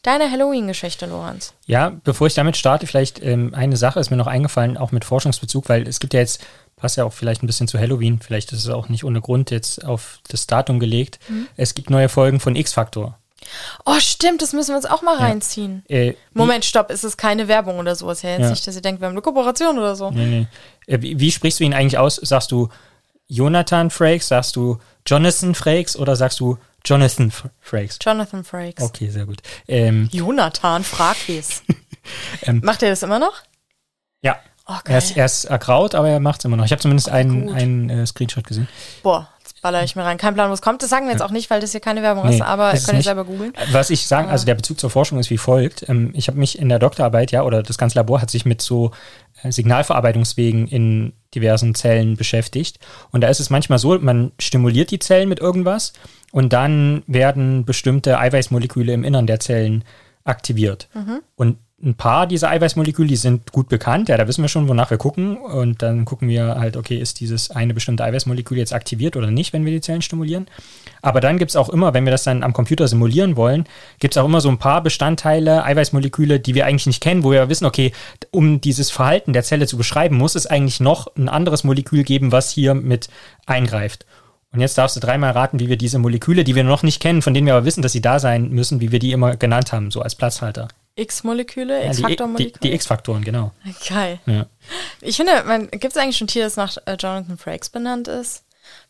Deine 0.02 0.30
Halloween-Geschichte, 0.30 1.06
Lorenz. 1.06 1.52
Ja, 1.66 1.92
bevor 2.04 2.26
ich 2.26 2.34
damit 2.34 2.56
starte, 2.56 2.86
vielleicht 2.86 3.22
ähm, 3.22 3.54
eine 3.54 3.76
Sache 3.76 4.00
ist 4.00 4.10
mir 4.10 4.16
noch 4.16 4.26
eingefallen, 4.26 4.78
auch 4.78 4.92
mit 4.92 5.04
Forschungsbezug, 5.04 5.68
weil 5.68 5.86
es 5.86 6.00
gibt 6.00 6.14
ja 6.14 6.20
jetzt, 6.20 6.42
passt 6.76 6.96
ja 6.96 7.04
auch 7.04 7.12
vielleicht 7.12 7.42
ein 7.42 7.46
bisschen 7.46 7.68
zu 7.68 7.78
Halloween, 7.78 8.18
vielleicht 8.18 8.52
ist 8.52 8.60
es 8.60 8.70
auch 8.70 8.88
nicht 8.88 9.04
ohne 9.04 9.20
Grund 9.20 9.50
jetzt 9.50 9.84
auf 9.84 10.20
das 10.28 10.46
Datum 10.46 10.80
gelegt. 10.80 11.18
Mhm. 11.28 11.48
Es 11.56 11.74
gibt 11.74 11.90
neue 11.90 12.08
Folgen 12.08 12.40
von 12.40 12.56
X-Factor. 12.56 13.18
Oh, 13.84 13.98
stimmt, 13.98 14.42
das 14.42 14.52
müssen 14.52 14.70
wir 14.70 14.76
uns 14.76 14.86
auch 14.86 15.02
mal 15.02 15.18
ja. 15.18 15.24
reinziehen. 15.24 15.82
Äh, 15.88 16.14
Moment, 16.32 16.64
stopp, 16.64 16.90
ist 16.90 17.04
es 17.04 17.16
keine 17.16 17.48
Werbung 17.48 17.78
oder 17.78 17.94
sowas? 17.94 18.22
Ja, 18.22 18.30
jetzt 18.30 18.40
ja. 18.42 18.50
nicht, 18.50 18.66
dass 18.66 18.76
ihr 18.76 18.82
denkt, 18.82 19.00
wir 19.00 19.06
haben 19.06 19.14
eine 19.14 19.22
Kooperation 19.22 19.78
oder 19.78 19.96
so. 19.96 20.10
Nee, 20.10 20.26
nee. 20.26 20.46
Äh, 20.86 21.00
wie, 21.02 21.18
wie, 21.18 21.30
sprichst 21.30 21.60
du 21.60 21.64
ihn 21.64 21.74
eigentlich 21.74 21.98
aus? 21.98 22.16
Sagst 22.16 22.52
du 22.52 22.68
Jonathan 23.28 23.90
Frakes, 23.90 24.28
sagst 24.28 24.56
du 24.56 24.78
Jonathan 25.06 25.54
Frakes 25.54 25.96
oder 25.96 26.16
sagst 26.16 26.40
du 26.40 26.58
Jonathan 26.84 27.32
Frakes. 27.60 27.98
Jonathan 28.00 28.44
Frakes. 28.44 28.84
Okay, 28.84 29.08
sehr 29.10 29.26
gut. 29.26 29.42
Ähm, 29.68 30.08
Jonathan 30.12 30.84
Frakes. 30.84 31.62
ähm, 32.42 32.60
Macht 32.64 32.82
er 32.82 32.90
das 32.90 33.02
immer 33.02 33.18
noch? 33.18 33.34
Ja. 34.22 34.38
Oh, 34.66 34.74
er, 34.84 34.98
ist, 34.98 35.16
er 35.16 35.24
ist 35.24 35.46
ergraut, 35.46 35.96
aber 35.96 36.08
er 36.08 36.20
macht 36.20 36.40
es 36.40 36.44
immer 36.44 36.56
noch. 36.56 36.64
Ich 36.64 36.70
habe 36.70 36.80
zumindest 36.80 37.08
oh, 37.08 37.12
einen, 37.12 37.48
einen 37.50 37.90
äh, 37.90 38.06
Screenshot 38.06 38.46
gesehen. 38.46 38.68
Boah, 39.02 39.28
jetzt 39.40 39.60
baller 39.62 39.82
ich 39.82 39.96
mir 39.96 40.04
rein. 40.04 40.16
Kein 40.16 40.34
Plan, 40.34 40.48
wo 40.48 40.54
es 40.54 40.62
kommt. 40.62 40.82
Das 40.82 40.90
sagen 40.90 41.06
wir 41.06 41.12
jetzt 41.12 41.22
auch 41.22 41.32
nicht, 41.32 41.50
weil 41.50 41.60
das 41.60 41.72
hier 41.72 41.80
keine 41.80 42.02
Werbung 42.02 42.26
nee, 42.26 42.36
ist, 42.36 42.42
aber 42.42 42.72
ihr 42.72 42.80
könnt 42.80 42.98
ihr 42.98 43.02
selber 43.02 43.24
googeln. 43.24 43.52
Was 43.72 43.90
ich 43.90 44.06
sagen, 44.06 44.28
also 44.28 44.46
der 44.46 44.54
Bezug 44.54 44.78
zur 44.78 44.90
Forschung 44.90 45.18
ist 45.18 45.28
wie 45.30 45.38
folgt. 45.38 45.88
Ähm, 45.88 46.12
ich 46.14 46.28
habe 46.28 46.38
mich 46.38 46.58
in 46.58 46.68
der 46.68 46.78
Doktorarbeit, 46.78 47.32
ja, 47.32 47.42
oder 47.42 47.64
das 47.64 47.78
ganze 47.78 47.98
Labor 47.98 48.20
hat 48.20 48.30
sich 48.30 48.44
mit 48.44 48.62
so 48.62 48.92
äh, 49.42 49.50
Signalverarbeitungswegen 49.50 50.68
in 50.68 51.14
diversen 51.34 51.74
Zellen 51.74 52.16
beschäftigt. 52.16 52.78
Und 53.10 53.22
da 53.22 53.28
ist 53.28 53.40
es 53.40 53.50
manchmal 53.50 53.80
so, 53.80 53.98
man 53.98 54.30
stimuliert 54.38 54.92
die 54.92 55.00
Zellen 55.00 55.28
mit 55.28 55.40
irgendwas 55.40 55.94
und 56.32 56.52
dann 56.52 57.02
werden 57.06 57.64
bestimmte 57.64 58.18
Eiweißmoleküle 58.18 58.92
im 58.92 59.04
Innern 59.04 59.26
der 59.26 59.40
Zellen 59.40 59.84
aktiviert. 60.24 60.88
Mhm. 60.94 61.20
Und 61.36 61.56
ein 61.82 61.94
paar 61.94 62.26
dieser 62.26 62.50
Eiweißmoleküle, 62.50 63.08
die 63.08 63.16
sind 63.16 63.52
gut 63.52 63.68
bekannt, 63.68 64.10
ja, 64.10 64.18
da 64.18 64.28
wissen 64.28 64.42
wir 64.42 64.48
schon, 64.48 64.68
wonach 64.68 64.90
wir 64.90 64.98
gucken. 64.98 65.38
Und 65.38 65.80
dann 65.82 66.04
gucken 66.04 66.28
wir 66.28 66.56
halt, 66.56 66.76
okay, 66.76 66.96
ist 66.96 67.20
dieses 67.20 67.50
eine 67.50 67.72
bestimmte 67.72 68.04
Eiweißmolekül 68.04 68.58
jetzt 68.58 68.74
aktiviert 68.74 69.16
oder 69.16 69.30
nicht, 69.30 69.52
wenn 69.52 69.64
wir 69.64 69.72
die 69.72 69.80
Zellen 69.80 70.02
stimulieren. 70.02 70.46
Aber 71.00 71.20
dann 71.20 71.38
gibt 71.38 71.50
es 71.50 71.56
auch 71.56 71.70
immer, 71.70 71.94
wenn 71.94 72.04
wir 72.04 72.10
das 72.10 72.24
dann 72.24 72.42
am 72.42 72.52
Computer 72.52 72.86
simulieren 72.86 73.36
wollen, 73.36 73.64
gibt 73.98 74.14
es 74.14 74.18
auch 74.18 74.26
immer 74.26 74.42
so 74.42 74.50
ein 74.50 74.58
paar 74.58 74.82
Bestandteile, 74.82 75.64
Eiweißmoleküle, 75.64 76.38
die 76.38 76.54
wir 76.54 76.66
eigentlich 76.66 76.86
nicht 76.86 77.02
kennen, 77.02 77.24
wo 77.24 77.30
wir 77.30 77.48
wissen, 77.48 77.64
okay, 77.64 77.92
um 78.30 78.60
dieses 78.60 78.90
Verhalten 78.90 79.32
der 79.32 79.42
Zelle 79.42 79.66
zu 79.66 79.78
beschreiben, 79.78 80.16
muss 80.16 80.34
es 80.34 80.46
eigentlich 80.46 80.80
noch 80.80 81.16
ein 81.16 81.30
anderes 81.30 81.64
Molekül 81.64 82.04
geben, 82.04 82.30
was 82.30 82.50
hier 82.50 82.74
mit 82.74 83.08
eingreift. 83.46 84.04
Und 84.52 84.60
jetzt 84.60 84.76
darfst 84.76 84.96
du 84.96 85.00
dreimal 85.00 85.30
raten, 85.32 85.60
wie 85.60 85.68
wir 85.68 85.76
diese 85.76 85.98
Moleküle, 85.98 86.42
die 86.42 86.56
wir 86.56 86.64
noch 86.64 86.82
nicht 86.82 87.00
kennen, 87.00 87.22
von 87.22 87.34
denen 87.34 87.46
wir 87.46 87.54
aber 87.54 87.64
wissen, 87.64 87.82
dass 87.82 87.92
sie 87.92 88.00
da 88.00 88.18
sein 88.18 88.50
müssen, 88.50 88.80
wie 88.80 88.90
wir 88.90 88.98
die 88.98 89.12
immer 89.12 89.36
genannt 89.36 89.72
haben, 89.72 89.90
so 89.90 90.02
als 90.02 90.16
Platzhalter. 90.16 90.68
X-Moleküle, 90.96 91.86
X-Faktor-Moleküle? 91.86 92.58
Die, 92.60 92.68
die 92.68 92.74
X-Faktoren, 92.74 93.22
genau. 93.22 93.52
Geil. 93.88 94.18
Ja. 94.26 94.46
Ich 95.00 95.16
finde, 95.16 95.68
gibt 95.70 95.92
es 95.92 95.96
eigentlich 95.96 96.16
schon 96.16 96.26
Tier, 96.26 96.44
das 96.44 96.56
nach 96.56 96.76
äh, 96.84 96.96
Jonathan 96.98 97.38
Frakes 97.38 97.70
benannt 97.70 98.08
ist? 98.08 98.44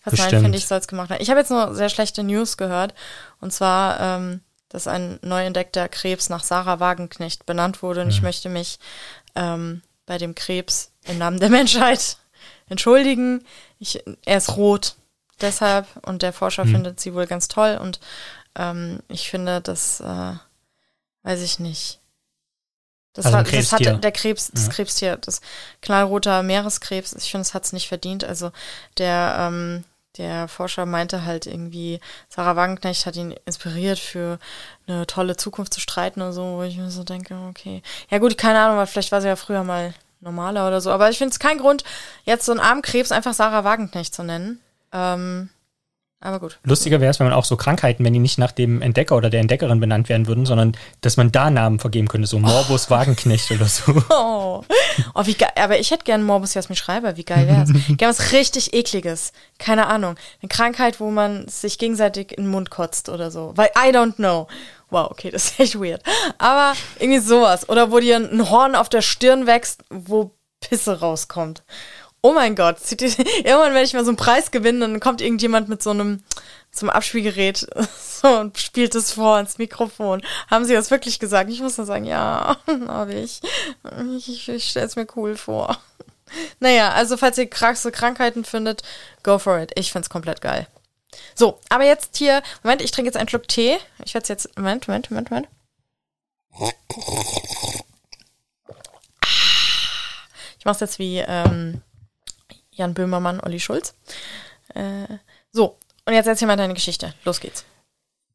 Was 0.05 0.14
nein, 0.14 0.31
finde 0.31 0.59
ich, 0.59 0.66
soll 0.66 0.79
es 0.79 0.88
gemacht 0.88 1.11
haben. 1.11 1.23
Ich 1.23 1.31
habe 1.31 1.40
jetzt 1.40 1.51
nur 1.51 1.75
sehr 1.75 1.88
schlechte 1.88 2.23
News 2.23 2.57
gehört. 2.57 2.94
Und 3.40 3.53
zwar, 3.53 4.01
ähm, 4.01 4.40
dass 4.68 4.87
ein 4.87 5.18
neu 5.23 5.44
entdeckter 5.44 5.88
Krebs 5.88 6.31
nach 6.31 6.42
Sarah 6.42 6.81
Wagenknecht 6.81 7.46
benannt 7.46 7.83
wurde. 7.83 8.01
Und 8.01 8.09
ja. 8.09 8.16
ich 8.16 8.23
möchte 8.23 8.49
mich 8.49 8.79
ähm, 9.35 9.83
bei 10.07 10.18
dem 10.18 10.35
Krebs 10.35 10.92
im 11.05 11.18
Namen 11.18 11.38
der 11.38 11.51
Menschheit 11.51 12.16
entschuldigen. 12.68 13.44
Ich, 13.79 14.03
er 14.25 14.38
ist 14.38 14.57
rot 14.57 14.96
deshalb 15.42 15.87
und 16.07 16.22
der 16.22 16.33
Forscher 16.33 16.64
mhm. 16.64 16.72
findet 16.72 17.00
sie 17.00 17.14
wohl 17.14 17.26
ganz 17.26 17.48
toll 17.48 17.79
und 17.81 18.00
ähm, 18.57 19.00
ich 19.09 19.31
finde, 19.31 19.61
das 19.61 20.00
äh, 20.00 20.35
weiß 21.22 21.42
ich 21.42 21.59
nicht. 21.59 22.00
Das, 23.12 23.26
also 23.26 23.38
hat, 23.38 23.53
das 23.53 23.72
hat 23.72 24.05
der 24.05 24.12
Krebs, 24.12 24.50
das 24.53 24.66
ja. 24.66 24.72
Krebstier, 24.72 25.16
das 25.16 25.40
knallroter 25.83 26.42
Meereskrebs, 26.42 27.12
ich 27.14 27.31
finde, 27.31 27.42
es 27.42 27.55
hat 27.55 27.64
es 27.64 27.72
nicht 27.72 27.88
verdient. 27.88 28.22
Also 28.22 28.53
der, 28.98 29.35
ähm, 29.38 29.85
der 30.16 30.46
Forscher 30.46 30.87
meinte 30.87 31.24
halt 31.24 31.46
irgendwie, 31.46 32.00
Sarah 32.29 32.55
Wagenknecht 32.55 33.07
hat 33.07 33.16
ihn 33.16 33.35
inspiriert 33.46 33.98
für 33.98 34.38
eine 34.87 35.07
tolle 35.09 35.37
Zukunft 35.37 35.74
zu 35.74 35.81
streiten 35.81 36.22
oder 36.22 36.33
so, 36.33 36.59
wo 36.59 36.62
ich 36.62 36.76
mir 36.76 36.90
so 36.90 37.03
denke, 37.03 37.37
okay. 37.48 37.83
Ja 38.11 38.18
gut, 38.18 38.38
keine 38.38 38.61
Ahnung, 38.61 38.76
weil 38.76 38.87
vielleicht 38.87 39.12
war 39.12 39.20
sie 39.20 39.29
ja 39.29 39.37
früher 39.37 39.64
mal 39.64 39.92
normaler 40.20 40.68
oder 40.68 40.81
so. 40.81 40.92
Aber 40.92 41.11
ich 41.11 41.18
finde 41.18 41.33
es 41.33 41.40
kein 41.40 41.59
Grund, 41.59 41.83
jetzt 42.24 42.44
so 42.44 42.53
einen 42.53 42.61
armen 42.61 42.83
Krebs 42.83 43.11
einfach 43.11 43.35
Sarah 43.35 43.64
Wagenknecht 43.64 44.14
zu 44.14 44.22
nennen. 44.22 44.61
Ähm, 44.92 45.50
Aber 46.20 46.40
gut. 46.40 46.59
Lustiger 46.64 47.00
wäre 47.00 47.11
es, 47.11 47.18
wenn 47.18 47.26
man 47.26 47.35
auch 47.35 47.44
so 47.44 47.57
Krankheiten, 47.57 48.05
wenn 48.05 48.12
die 48.12 48.18
nicht 48.18 48.38
nach 48.38 48.53
dem 48.53 48.83
Entdecker 48.83 49.16
oder 49.16 49.31
der 49.31 49.40
Entdeckerin 49.40 49.81
benannt 49.81 50.09
werden 50.09 50.26
würden, 50.26 50.44
sondern 50.44 50.76
dass 51.00 51.16
man 51.16 51.33
da 51.33 51.50
Namen 51.50 51.79
vergeben 51.79 52.09
könnte, 52.09 52.26
so 52.26 52.38
Morbus 52.38 52.88
oh. 52.88 52.90
Wagenknecht 52.90 53.50
oder 53.50 53.66
so. 53.66 54.03
Oh. 54.11 54.64
oh, 55.14 55.26
wie 55.26 55.35
geil. 55.35 55.53
Aber 55.57 55.79
ich 55.79 55.90
hätte 55.90 56.05
gerne 56.05 56.22
Morbus 56.24 56.55
Jasmin 56.55 56.76
Schreiber. 56.76 57.16
Wie 57.16 57.24
geil 57.24 57.46
wäre 57.46 57.62
es? 57.62 57.72
Gerne 57.96 58.12
was 58.12 58.33
richtig 58.33 58.74
ekliges. 58.74 59.33
Keine 59.59 59.87
Ahnung. 59.87 60.16
Eine 60.42 60.48
Krankheit, 60.48 61.00
wo 61.00 61.11
man 61.11 61.48
sich 61.48 61.79
gegenseitig 61.79 62.37
in 62.37 62.44
den 62.44 62.50
Mund 62.50 62.70
kotzt 62.70 63.09
oder 63.09 63.31
so. 63.31 63.53
Weil 63.55 63.70
I 63.76 63.94
don't 63.94 64.16
know. 64.16 64.48
Wow, 64.90 65.11
okay, 65.11 65.31
das 65.31 65.53
ist 65.53 65.61
echt 65.61 65.81
weird. 65.81 66.03
Aber 66.38 66.74
irgendwie 66.98 67.20
sowas. 67.20 67.68
Oder 67.68 67.92
wo 67.92 68.00
dir 68.00 68.16
ein 68.16 68.50
Horn 68.50 68.74
auf 68.74 68.88
der 68.88 69.03
Stirn 69.03 69.46
wächst, 69.46 69.85
wo 69.88 70.33
Pisse 70.61 71.00
rauskommt 71.00 71.62
oh 72.22 72.33
mein 72.33 72.54
Gott, 72.54 72.78
irgendwann 72.90 73.72
werde 73.72 73.85
ich 73.85 73.94
mal 73.94 74.04
so 74.04 74.11
einen 74.11 74.16
Preis 74.16 74.50
gewinnen, 74.50 74.80
dann 74.80 75.00
kommt 75.00 75.20
irgendjemand 75.20 75.68
mit 75.68 75.83
so 75.83 75.90
einem, 75.90 76.22
einem 76.80 76.90
Abspielgerät 76.90 77.59
so, 78.00 78.28
und 78.28 78.59
spielt 78.59 78.94
es 78.94 79.12
vor 79.12 79.38
ins 79.38 79.59
Mikrofon. 79.59 80.22
Haben 80.50 80.64
sie 80.64 80.74
das 80.74 80.90
wirklich 80.90 81.18
gesagt? 81.18 81.50
Ich 81.50 81.61
muss 81.61 81.76
dann 81.76 81.87
sagen, 81.87 82.04
ja, 82.04 82.56
habe 82.88 83.14
ich. 83.14 83.40
Ich, 84.16 84.48
ich 84.48 84.70
stelle 84.70 84.87
es 84.87 84.96
mir 84.96 85.06
cool 85.16 85.37
vor. 85.37 85.78
Naja, 86.61 86.92
also 86.92 87.16
falls 87.16 87.38
ihr 87.38 87.50
krasse 87.50 87.90
Krankheiten 87.90 88.44
findet, 88.44 88.83
go 89.22 89.38
for 89.38 89.59
it. 89.59 89.72
Ich 89.74 89.90
finde 89.90 90.04
es 90.04 90.11
komplett 90.11 90.40
geil. 90.40 90.68
So, 91.35 91.59
aber 91.68 91.85
jetzt 91.85 92.16
hier, 92.16 92.42
Moment, 92.62 92.83
ich 92.83 92.92
trinke 92.92 93.09
jetzt 93.09 93.16
einen 93.16 93.28
Schluck 93.28 93.48
Tee. 93.48 93.78
Ich 94.04 94.14
werde 94.14 94.28
jetzt, 94.28 94.56
Moment, 94.56 94.87
Moment, 94.87 95.11
Moment, 95.11 95.30
Moment. 95.30 95.48
Ich 100.59 100.64
mache 100.64 100.74
es 100.74 100.80
jetzt 100.80 100.98
wie 100.98 101.18
ähm, 101.18 101.83
Jan 102.72 102.94
Böhmermann, 102.94 103.40
Olli 103.40 103.61
Schulz. 103.61 103.94
Äh, 104.74 105.06
so, 105.52 105.78
und 106.06 106.14
jetzt 106.14 106.26
erzähl 106.26 106.48
mal 106.48 106.56
deine 106.56 106.74
Geschichte. 106.74 107.14
Los 107.24 107.40
geht's. 107.40 107.64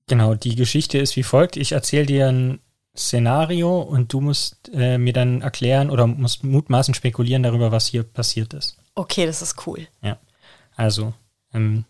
Genau, 0.07 0.35
die 0.35 0.55
Geschichte 0.55 0.97
ist 0.97 1.15
wie 1.15 1.23
folgt. 1.23 1.57
Ich 1.57 1.71
erzähle 1.71 2.05
dir 2.05 2.27
ein 2.27 2.59
Szenario 2.95 3.81
und 3.81 4.13
du 4.13 4.21
musst 4.21 4.69
äh, 4.73 4.97
mir 4.97 5.13
dann 5.13 5.41
erklären 5.41 5.89
oder 5.89 6.07
musst 6.07 6.43
mutmaßen 6.43 6.93
spekulieren 6.93 7.43
darüber, 7.43 7.71
was 7.71 7.87
hier 7.87 8.03
passiert 8.03 8.53
ist. 8.53 8.77
Okay, 8.93 9.25
das 9.25 9.41
ist 9.41 9.67
cool. 9.67 9.87
Ja. 10.01 10.17
Also, 10.75 11.13
ähm, 11.53 11.85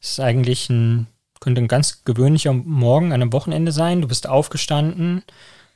es 0.00 0.12
ist 0.12 0.20
eigentlich 0.20 0.70
ein, 0.70 1.06
könnte 1.40 1.60
ein 1.60 1.68
ganz 1.68 2.04
gewöhnlicher 2.04 2.52
Morgen 2.52 3.12
an 3.12 3.22
einem 3.22 3.32
Wochenende 3.32 3.72
sein. 3.72 4.00
Du 4.00 4.08
bist 4.08 4.28
aufgestanden, 4.28 5.22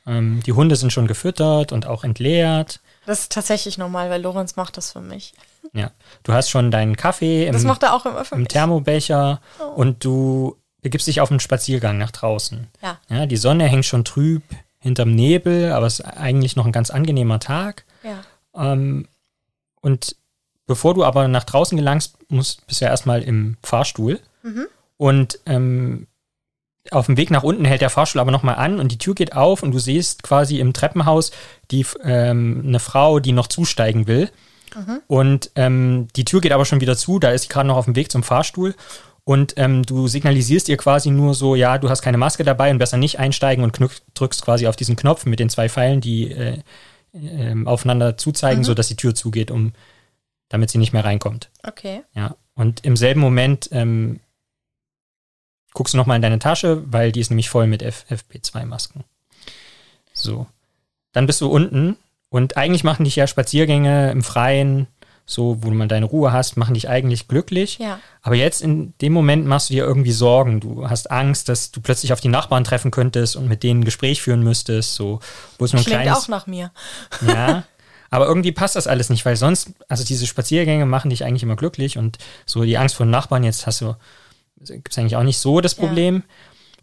ähm, 0.07 0.43
die 0.45 0.53
Hunde 0.53 0.77
sind 0.77 0.93
schon 0.93 1.07
gefüttert 1.07 1.73
und 1.73 1.87
auch 1.87 2.05
entleert. 2.05 2.81
Das 3.07 3.21
ist 3.21 3.33
tatsächlich 3.33 3.79
normal, 3.79 4.11
weil 4.11 4.23
Lorenz 4.23 4.57
macht 4.57 4.77
das 4.77 4.93
für 4.93 5.01
mich. 5.01 5.35
Ja, 5.73 5.91
du 6.23 6.33
hast 6.33 6.51
schon 6.51 6.71
deinen 6.71 6.97
Kaffee 6.97 7.47
im, 7.47 7.57
im 8.33 8.49
Thermobecher 8.49 9.41
oh. 9.61 9.65
und 9.65 10.05
du 10.05 10.57
begibst 10.83 11.07
dich 11.07 11.21
auf 11.21 11.31
einen 11.31 11.41
Spaziergang 11.41 11.97
nach 11.99 12.11
draußen. 12.11 12.69
Ja. 12.83 12.99
ja. 13.09 13.27
Die 13.27 13.37
Sonne 13.37 13.67
hängt 13.67 13.87
schon 13.87 14.05
trüb 14.05 14.43
hinterm 14.79 15.15
Nebel, 15.15 15.73
aber 15.73 15.87
es 15.87 16.01
ist 16.01 16.05
eigentlich 16.05 16.57
noch 16.57 16.67
ein 16.67 16.73
ganz 16.73 16.91
angenehmer 16.91 17.41
Tag. 17.41 17.85
Ja. 18.03 18.23
Ähm, 18.55 19.09
und 19.81 20.17
bevor 20.67 20.93
du 20.93 21.05
aber 21.05 21.27
nach 21.27 21.45
draußen 21.45 21.77
gelangst, 21.77 22.19
musst, 22.29 22.67
bist 22.67 22.81
du 22.81 22.85
ja 22.85 22.91
erstmal 22.91 23.23
im 23.23 23.57
Fahrstuhl. 23.63 24.21
Mhm. 24.43 24.67
Und 24.99 25.39
ähm, 25.47 26.07
auf 26.91 27.07
dem 27.07 27.17
Weg 27.17 27.31
nach 27.31 27.43
unten 27.43 27.65
hält 27.65 27.81
der 27.81 27.91
Fahrstuhl 27.91 28.21
aber 28.21 28.31
nochmal 28.31 28.57
an 28.57 28.79
und 28.79 28.93
die 28.93 28.99
Tür 28.99 29.15
geht 29.15 29.35
auf 29.35 29.63
und 29.63 29.73
du 29.73 29.79
siehst 29.79 30.23
quasi 30.23 30.59
im 30.61 30.73
Treppenhaus 30.73 31.33
die, 31.71 31.87
ähm, 32.03 32.63
eine 32.67 32.79
Frau, 32.79 33.21
die 33.21 33.33
noch 33.33 33.47
zusteigen 33.47 34.07
will. 34.07 34.31
Mhm. 34.75 35.01
Und 35.07 35.51
ähm, 35.55 36.09
die 36.17 36.25
Tür 36.25 36.41
geht 36.41 36.53
aber 36.53 36.65
schon 36.65 36.81
wieder 36.81 36.97
zu, 36.97 37.19
da 37.19 37.31
ist 37.31 37.43
sie 37.43 37.49
gerade 37.49 37.69
noch 37.69 37.77
auf 37.77 37.87
dem 37.87 37.97
Weg 37.97 38.11
zum 38.11 38.23
Fahrstuhl. 38.23 38.75
Und 39.25 39.55
ähm, 39.57 39.85
du 39.85 40.07
signalisierst 40.07 40.69
ihr 40.69 40.77
quasi 40.77 41.11
nur 41.11 41.35
so, 41.35 41.55
ja, 41.55 41.79
du 41.79 41.89
hast 41.89 42.03
keine 42.03 42.19
Maske 42.19 42.45
dabei 42.45 42.71
und 42.71 42.79
besser 42.79 42.99
nicht 42.99 43.19
einsteigen 43.19 43.65
und 43.65 43.79
drückst 44.13 44.45
quasi 44.45 44.67
auf 44.67 44.77
diesen 44.77 44.97
Knopf 44.97 45.25
mit 45.25 45.41
den 45.41 45.49
zwei 45.49 45.71
Pfeilen, 45.71 46.03
die 46.03 46.31
äh, 46.31 46.59
äh, 47.15 47.65
aufeinander 47.65 48.19
zuzeigen, 48.19 48.61
mhm. 48.61 48.65
sodass 48.65 48.89
die 48.89 48.97
Tür 48.97 49.15
zugeht, 49.15 49.51
um 49.51 49.73
damit 50.51 50.71
sie 50.71 50.79
nicht 50.79 50.93
mehr 50.93 51.05
reinkommt. 51.05 51.51
Okay. 51.67 52.03
Ja. 52.15 52.37
Und 52.55 52.85
im 52.85 52.97
selben 52.97 53.21
Moment 53.21 53.71
ähm, 53.73 54.21
guckst 55.75 55.93
du 55.93 55.99
nochmal 55.99 56.17
in 56.17 56.23
deine 56.23 56.39
Tasche, 56.39 56.83
weil 56.87 57.13
die 57.13 57.21
ist 57.21 57.31
nämlich 57.31 57.51
voll 57.51 57.67
mit 57.67 57.83
FFP2-Masken. 57.83 59.05
So. 60.15 60.47
Dann 61.13 61.27
bist 61.27 61.41
du 61.41 61.49
unten 61.49 61.97
und 62.31 62.57
eigentlich 62.57 62.85
machen 62.85 63.05
dich 63.05 63.17
ja 63.17 63.27
Spaziergänge 63.27 64.11
im 64.11 64.23
Freien, 64.23 64.87
so 65.27 65.63
wo 65.63 65.71
du 65.71 65.75
mal 65.75 65.89
deine 65.89 66.07
Ruhe 66.07 66.33
hast, 66.33 66.57
machen 66.57 66.75
dich 66.75 66.89
eigentlich 66.89 67.29
glücklich. 67.29 67.79
Ja. 67.79 67.99
Aber 68.23 68.37
jetzt 68.37 68.63
in 68.63 68.95
dem 69.01 69.13
Moment 69.13 69.47
machst 69.47 69.69
du 69.69 69.75
dir 69.75 69.85
irgendwie 69.85 70.13
Sorgen. 70.13 70.61
Du 70.61 70.89
hast 70.89 71.11
Angst, 71.11 71.49
dass 71.49 71.71
du 71.71 71.81
plötzlich 71.81 72.13
auf 72.13 72.21
die 72.21 72.29
Nachbarn 72.29 72.65
treffen 72.65 72.91
könntest 72.91 73.37
und 73.37 73.49
mit 73.49 73.63
denen 73.63 73.81
ein 73.81 73.85
Gespräch 73.85 74.23
führen 74.23 74.43
müsstest. 74.43 74.95
So, 74.95 75.21
wo 75.59 75.65
es 75.65 75.73
nur 75.73 75.83
Klingt 75.83 76.03
kleines, 76.03 76.25
auch 76.25 76.29
nach 76.29 76.47
mir. 76.47 76.71
Ja. 77.27 77.65
Aber 78.11 78.27
irgendwie 78.29 78.53
passt 78.53 78.77
das 78.77 78.87
alles 78.87 79.11
nicht, 79.11 79.25
weil 79.25 79.35
sonst, 79.35 79.71
also 79.89 80.05
diese 80.05 80.29
Spaziergänge 80.29 80.87
machen 80.87 81.11
dich 81.11 81.25
eigentlich 81.25 81.43
immer 81.43 81.57
glücklich 81.57 81.99
und 81.99 82.19
so 82.47 82.63
die 82.63 82.79
Angst 82.79 82.95
vor 82.95 83.07
den 83.07 83.11
Nachbarn, 83.11 83.43
jetzt 83.43 83.67
hast 83.67 83.81
du 83.81 83.97
gibt 84.65 84.91
es 84.91 84.99
eigentlich 84.99 85.17
auch 85.17 85.23
nicht 85.23 85.39
so 85.39 85.61
das 85.61 85.75
Problem. 85.75 86.17
Ja. 86.17 86.23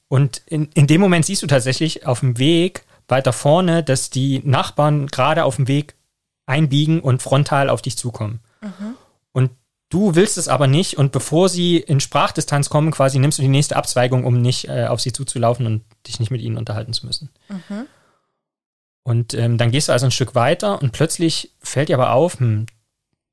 Und 0.07 0.41
in, 0.45 0.69
in 0.73 0.87
dem 0.87 1.01
Moment 1.01 1.25
siehst 1.25 1.41
du 1.41 1.47
tatsächlich 1.47 2.05
auf 2.05 2.19
dem 2.19 2.37
Weg 2.37 2.83
weiter 3.07 3.33
vorne, 3.33 3.83
dass 3.83 4.09
die 4.09 4.41
Nachbarn 4.43 5.07
gerade 5.07 5.43
auf 5.43 5.55
dem 5.55 5.67
Weg 5.67 5.95
einbiegen 6.45 6.99
und 6.99 7.21
frontal 7.21 7.69
auf 7.69 7.81
dich 7.81 7.97
zukommen. 7.97 8.41
Mhm. 8.61 8.95
Und 9.31 9.51
du 9.89 10.15
willst 10.15 10.37
es 10.37 10.47
aber 10.47 10.67
nicht 10.67 10.97
und 10.97 11.11
bevor 11.11 11.49
sie 11.49 11.77
in 11.77 11.99
Sprachdistanz 11.99 12.69
kommen, 12.69 12.91
quasi 12.91 13.19
nimmst 13.19 13.37
du 13.37 13.41
die 13.41 13.47
nächste 13.47 13.75
Abzweigung, 13.75 14.25
um 14.25 14.41
nicht 14.41 14.67
äh, 14.67 14.85
auf 14.87 15.01
sie 15.01 15.13
zuzulaufen 15.13 15.65
und 15.65 15.83
dich 16.07 16.19
nicht 16.19 16.31
mit 16.31 16.41
ihnen 16.41 16.57
unterhalten 16.57 16.93
zu 16.93 17.05
müssen. 17.05 17.29
Mhm. 17.49 17.87
Und 19.03 19.33
ähm, 19.33 19.57
dann 19.57 19.71
gehst 19.71 19.87
du 19.87 19.93
also 19.93 20.05
ein 20.05 20.11
Stück 20.11 20.35
weiter 20.35 20.81
und 20.81 20.91
plötzlich 20.91 21.51
fällt 21.59 21.89
dir 21.89 21.95
aber 21.95 22.13
auf, 22.13 22.39
hm, 22.39 22.67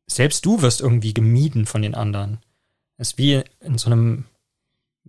selbst 0.06 0.44
du 0.46 0.62
wirst 0.62 0.80
irgendwie 0.80 1.12
gemieden 1.12 1.66
von 1.66 1.82
den 1.82 1.94
anderen. 1.94 2.38
Es 2.96 3.10
ist 3.10 3.18
wie 3.18 3.42
in 3.60 3.78
so 3.78 3.90
einem, 3.90 4.24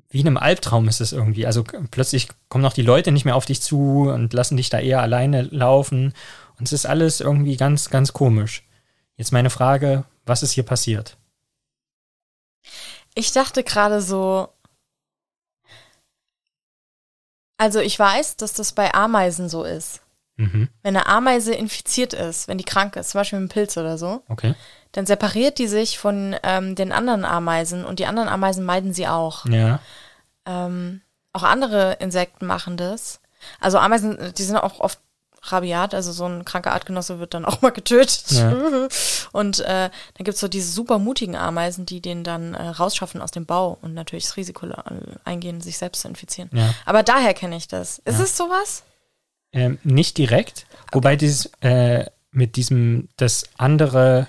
wie 0.10 0.22
in 0.22 0.28
einem 0.28 0.38
Albtraum 0.38 0.88
ist 0.88 1.02
es 1.02 1.12
irgendwie. 1.12 1.46
Also 1.46 1.64
plötzlich 1.92 2.28
kommen 2.48 2.66
auch 2.66 2.74
die 2.74 2.82
Leute 2.82 3.12
nicht 3.12 3.26
mehr 3.26 3.36
auf 3.36 3.46
dich 3.46 3.62
zu 3.62 4.10
und 4.10 4.34
lassen 4.34 4.58
dich 4.58 4.70
da 4.70 4.80
eher 4.80 5.02
alleine 5.02 5.44
laufen. 5.44 6.14
Und 6.58 6.68
es 6.68 6.74
ist 6.74 6.86
alles 6.86 7.22
irgendwie 7.22 7.58
ganz, 7.58 7.90
ganz 7.90 8.14
komisch. 8.14 8.64
Jetzt 9.18 9.32
meine 9.32 9.50
Frage, 9.50 10.06
was 10.26 10.44
ist 10.44 10.52
hier 10.52 10.64
passiert? 10.64 11.18
Ich 13.16 13.32
dachte 13.32 13.64
gerade 13.64 14.02
so, 14.02 14.50
also 17.58 17.80
ich 17.80 18.00
weiß, 18.00 18.38
dass 18.38 18.54
das 18.54 18.72
bei 18.72 18.94
Ameisen 18.94 19.50
so 19.50 19.64
ist. 19.64 20.02
Mhm. 20.40 20.70
Wenn 20.82 20.96
eine 20.96 21.08
Ameise 21.08 21.54
infiziert 21.54 22.14
ist, 22.14 22.48
wenn 22.48 22.58
die 22.58 22.64
krank 22.64 22.96
ist, 22.96 23.12
zum 23.12 23.20
Beispiel 23.20 23.40
mit 23.40 23.52
einem 23.52 23.64
Pilz 23.64 23.78
oder 23.78 23.98
so, 23.98 24.24
okay 24.30 24.56
dann 24.92 25.06
separiert 25.06 25.60
die 25.60 25.68
sich 25.68 26.00
von 26.00 26.36
ähm, 26.44 26.76
den 26.76 26.92
anderen 26.92 27.26
Ameisen 27.26 27.86
und 27.86 28.00
die 28.00 28.06
anderen 28.06 28.30
Ameisen 28.30 28.66
meiden 28.66 28.94
sie 28.94 29.08
auch. 29.08 29.46
Ja. 29.46 29.80
Ähm, 30.46 31.02
auch 31.34 31.44
andere 31.44 31.94
Insekten 32.00 32.46
machen 32.46 32.76
das. 32.76 33.22
Also 33.60 33.78
Ameisen, 33.78 34.34
die 34.36 34.44
sind 34.44 34.58
auch 34.58 34.80
oft 34.80 35.00
rabiat, 35.42 35.94
also 35.94 36.12
so 36.12 36.26
ein 36.26 36.44
kranker 36.44 36.74
Artgenosse 36.74 37.20
wird 37.20 37.34
dann 37.34 37.46
auch 37.46 37.62
mal 37.62 37.72
getötet. 37.72 38.32
Ja. 38.32 38.52
Und 39.32 39.60
äh, 39.60 39.90
dann 40.16 40.24
gibt's 40.24 40.40
so 40.40 40.48
diese 40.48 40.72
super 40.72 40.98
mutigen 40.98 41.36
Ameisen, 41.36 41.86
die 41.86 42.02
den 42.02 42.24
dann 42.24 42.56
äh, 42.56 42.68
rausschaffen 42.70 43.22
aus 43.22 43.32
dem 43.32 43.46
Bau 43.46 43.78
und 43.82 43.94
natürlich 43.94 44.26
das 44.26 44.38
Risiko 44.38 44.68
eingehen, 45.24 45.62
sich 45.62 45.78
selbst 45.78 46.02
zu 46.02 46.08
infizieren. 46.08 46.50
Ja. 46.52 46.74
Aber 46.86 47.04
daher 47.04 47.36
kenne 47.36 47.56
ich 47.56 47.68
das. 47.68 48.00
Ist 48.00 48.18
ja. 48.18 48.24
es 48.24 48.36
sowas? 48.36 48.84
Ähm, 49.52 49.80
nicht 49.84 50.18
direkt, 50.18 50.68
okay. 50.70 50.90
wobei 50.94 51.16
dieses 51.16 51.52
äh, 51.62 52.06
mit 52.32 52.56
diesem, 52.56 53.10
das 53.18 53.46
andere 53.58 54.28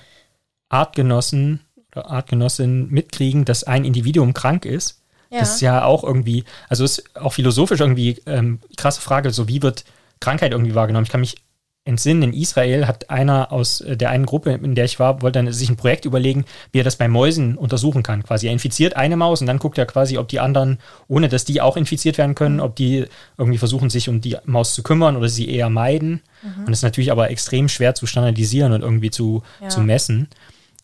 Artgenossen 0.71 1.61
oder 1.93 2.11
Artgenossinnen 2.11 2.91
mitkriegen, 2.91 3.45
dass 3.45 3.65
ein 3.65 3.85
Individuum 3.85 4.33
krank 4.33 4.65
ist. 4.65 5.03
Ja. 5.31 5.41
Das 5.41 5.55
ist 5.55 5.61
ja 5.61 5.85
auch 5.85 6.03
irgendwie, 6.03 6.45
also 6.69 6.85
ist 6.85 7.17
auch 7.17 7.35
philosophisch 7.35 7.81
irgendwie 7.81 8.21
ähm, 8.27 8.61
krasse 8.77 9.01
Frage, 9.01 9.31
so 9.31 9.47
wie 9.49 9.63
wird 9.63 9.85
Krankheit 10.21 10.53
irgendwie 10.53 10.75
wahrgenommen? 10.75 11.05
Ich 11.05 11.13
kann 11.13 11.21
mich 11.21 11.37
entsinnen, 11.85 12.23
in 12.23 12.33
Israel 12.33 12.87
hat 12.87 13.09
einer 13.09 13.53
aus 13.53 13.81
äh, 13.81 13.97
der 13.97 14.11
einen 14.11 14.27
Gruppe, 14.27 14.53
in 14.53 14.75
der 14.75 14.85
ich 14.85 14.99
war, 14.99 15.23
wollte 15.23 15.43
dann 15.43 15.53
sich 15.53 15.69
ein 15.69 15.77
Projekt 15.77 16.05
überlegen, 16.05 16.45
wie 16.73 16.81
er 16.81 16.85
das 16.85 16.97
bei 16.97 17.09
Mäusen 17.09 17.57
untersuchen 17.57 18.03
kann. 18.03 18.23
Quasi 18.23 18.47
er 18.47 18.53
infiziert 18.53 18.97
eine 18.97 19.17
Maus 19.17 19.41
und 19.41 19.47
dann 19.47 19.59
guckt 19.59 19.79
er 19.79 19.87
quasi, 19.87 20.19
ob 20.19 20.29
die 20.29 20.41
anderen, 20.41 20.79
ohne 21.09 21.29
dass 21.29 21.45
die 21.45 21.61
auch 21.61 21.77
infiziert 21.77 22.19
werden 22.19 22.35
können, 22.35 22.57
mhm. 22.57 22.63
ob 22.63 22.77
die 22.77 23.07
irgendwie 23.39 23.59
versuchen, 23.59 23.91
sich 23.91 24.09
um 24.09 24.21
die 24.21 24.37
Maus 24.45 24.75
zu 24.75 24.83
kümmern 24.83 25.17
oder 25.17 25.29
sie 25.29 25.49
eher 25.49 25.71
meiden. 25.71 26.23
Mhm. 26.43 26.61
Und 26.61 26.69
das 26.69 26.79
ist 26.79 26.85
natürlich 26.85 27.13
aber 27.13 27.31
extrem 27.31 27.69
schwer 27.69 27.95
zu 27.95 28.07
standardisieren 28.07 28.73
und 28.73 28.83
irgendwie 28.83 29.11
zu, 29.11 29.43
ja. 29.61 29.69
zu 29.69 29.81
messen. 29.81 30.29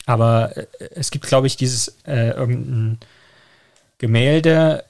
Aber 0.07 0.57
äh, 0.57 0.67
es 0.95 1.11
gibt, 1.11 1.27
glaube 1.27 1.47
ich, 1.47 1.57
dieses 1.57 1.97
äh, 2.07 2.31
irgendein 2.31 2.99
Gemälde 3.99 4.85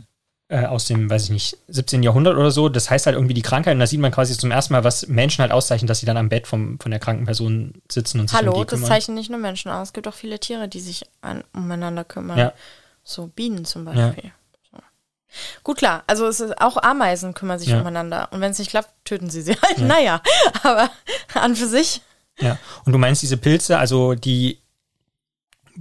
äh, 0.49 0.65
aus 0.65 0.87
dem, 0.87 1.11
weiß 1.11 1.25
ich 1.25 1.31
nicht, 1.31 1.59
17. 1.69 2.03
Jahrhundert 2.03 2.37
oder 2.37 2.51
so. 2.51 2.69
Das 2.69 2.89
heißt 2.89 3.07
halt 3.07 3.17
irgendwie 3.17 3.35
die 3.35 3.43
Krankheit 3.43 3.75
und 3.75 3.81
da 3.81 3.87
sieht 3.87 4.01
man 4.01 4.13
quasi 4.13 4.37
zum 4.37 4.51
ersten 4.51 4.75
Mal, 4.75 4.85
was 4.85 5.09
Menschen 5.09 5.43
halt 5.43 5.53
auszeichnen, 5.53 5.89
dass 5.89 6.01
sie 6.01 6.07
dann 6.07 6.17
am 6.17 6.29
Bett 6.29 6.47
vom, 6.47 6.79
von 6.79 6.91
der 6.91 7.01
kranken 7.01 7.25
Person 7.25 7.75
sitzen 7.91 8.21
und 8.21 8.31
sich 8.31 8.39
Hallo, 8.39 8.53
um 8.53 8.61
die 8.61 8.67
kümmern. 8.67 8.83
das 8.83 8.89
zeichnen 8.89 9.17
nicht 9.17 9.31
nur 9.31 9.41
Menschen 9.41 9.71
aus. 9.71 9.89
Es 9.89 9.93
gibt 9.93 10.07
auch 10.07 10.15
viele 10.15 10.39
Tiere, 10.39 10.69
die 10.69 10.81
sich 10.81 11.05
an, 11.21 11.43
umeinander 11.53 12.05
kümmern. 12.05 12.39
Ja. 12.39 12.53
so 13.03 13.27
Bienen 13.27 13.65
zum 13.65 13.85
Beispiel. 13.85 14.25
Ja. 14.25 14.31
Gut, 15.63 15.79
klar, 15.79 16.05
also 16.07 16.27
es 16.27 16.41
ist, 16.41 16.61
auch 16.61 16.83
Ameisen 16.83 17.35
kümmern 17.35 17.59
sich 17.59 17.69
ja. 17.69 17.81
umeinander. 17.81 18.29
Und 18.33 18.41
wenn 18.41 18.53
es 18.53 18.59
nicht 18.59 18.71
klappt, 18.71 18.91
töten 19.05 19.31
sie 19.31 19.43
sie 19.43 19.57
halt. 19.61 19.79
Ja. 19.79 19.87
Naja, 19.87 20.23
aber 20.63 20.91
an 21.35 21.57
für 21.57 21.67
sich. 21.67 22.01
Ja, 22.39 22.59
und 22.85 22.93
du 22.93 22.99
meinst 22.99 23.23
diese 23.23 23.37
Pilze, 23.37 23.79
also 23.79 24.15
die 24.15 24.61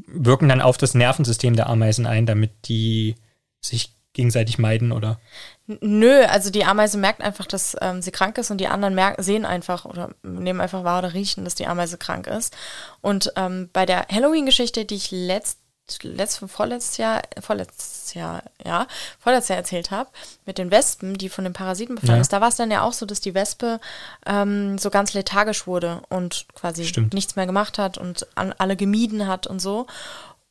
wirken 0.07 0.49
dann 0.49 0.61
auf 0.61 0.77
das 0.77 0.93
Nervensystem 0.93 1.55
der 1.55 1.67
Ameisen 1.67 2.05
ein, 2.05 2.25
damit 2.25 2.67
die 2.67 3.15
sich 3.61 3.94
gegenseitig 4.15 4.57
meiden, 4.57 4.91
oder? 4.91 5.19
Nö, 5.67 6.23
also 6.25 6.49
die 6.49 6.65
Ameise 6.65 6.97
merkt 6.97 7.21
einfach, 7.21 7.45
dass 7.45 7.75
ähm, 7.81 8.01
sie 8.01 8.11
krank 8.11 8.37
ist 8.37 8.51
und 8.51 8.59
die 8.59 8.67
anderen 8.67 8.95
merken, 8.95 9.21
sehen 9.21 9.45
einfach 9.45 9.85
oder 9.85 10.11
nehmen 10.23 10.61
einfach 10.61 10.83
wahr 10.83 10.99
oder 10.99 11.13
riechen, 11.13 11.43
dass 11.43 11.55
die 11.55 11.67
Ameise 11.67 11.97
krank 11.97 12.27
ist. 12.27 12.55
Und 13.01 13.31
ähm, 13.35 13.69
bei 13.73 13.85
der 13.85 14.07
Halloween-Geschichte, 14.11 14.85
die 14.85 14.95
ich 14.95 15.11
letzt, 15.11 15.59
letzt, 16.01 16.43
vorletztes 16.47 16.97
Jahr, 16.97 17.21
vorletztes 17.39 18.13
Jahr, 18.13 18.43
ja, 18.63 18.87
vorletztes 19.19 19.49
Jahr 19.49 19.57
erzählt 19.57 19.91
habe, 19.91 20.09
mit 20.45 20.57
den 20.57 20.71
Wespen, 20.71 21.15
die 21.15 21.29
von 21.29 21.43
den 21.43 21.53
Parasiten 21.53 21.95
befallen 21.95 22.17
ja. 22.17 22.21
ist, 22.21 22.33
da 22.33 22.41
war 22.41 22.49
es 22.49 22.55
dann 22.55 22.71
ja 22.71 22.81
auch 22.83 22.93
so, 22.93 23.05
dass 23.05 23.19
die 23.19 23.33
Wespe 23.33 23.79
ähm, 24.25 24.77
so 24.77 24.89
ganz 24.89 25.13
lethargisch 25.13 25.67
wurde 25.67 26.01
und 26.09 26.45
quasi 26.55 26.85
Stimmt. 26.85 27.13
nichts 27.13 27.35
mehr 27.35 27.45
gemacht 27.45 27.77
hat 27.77 27.97
und 27.97 28.27
an, 28.35 28.53
alle 28.57 28.75
gemieden 28.75 29.27
hat 29.27 29.47
und 29.47 29.59
so. 29.59 29.87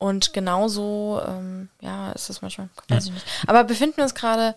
Und 0.05 0.35
genauso, 0.35 1.23
ähm, 1.27 1.71
ja, 1.81 2.13
ist 2.13 2.29
das 2.29 2.43
manchmal, 2.43 2.69
weiß 2.89 3.07
ja. 3.07 3.09
ich 3.09 3.15
nicht. 3.15 3.27
Aber 3.47 3.65
befinden 3.65 3.97
wir 3.97 4.05
uns 4.05 4.15
gerade. 4.15 4.55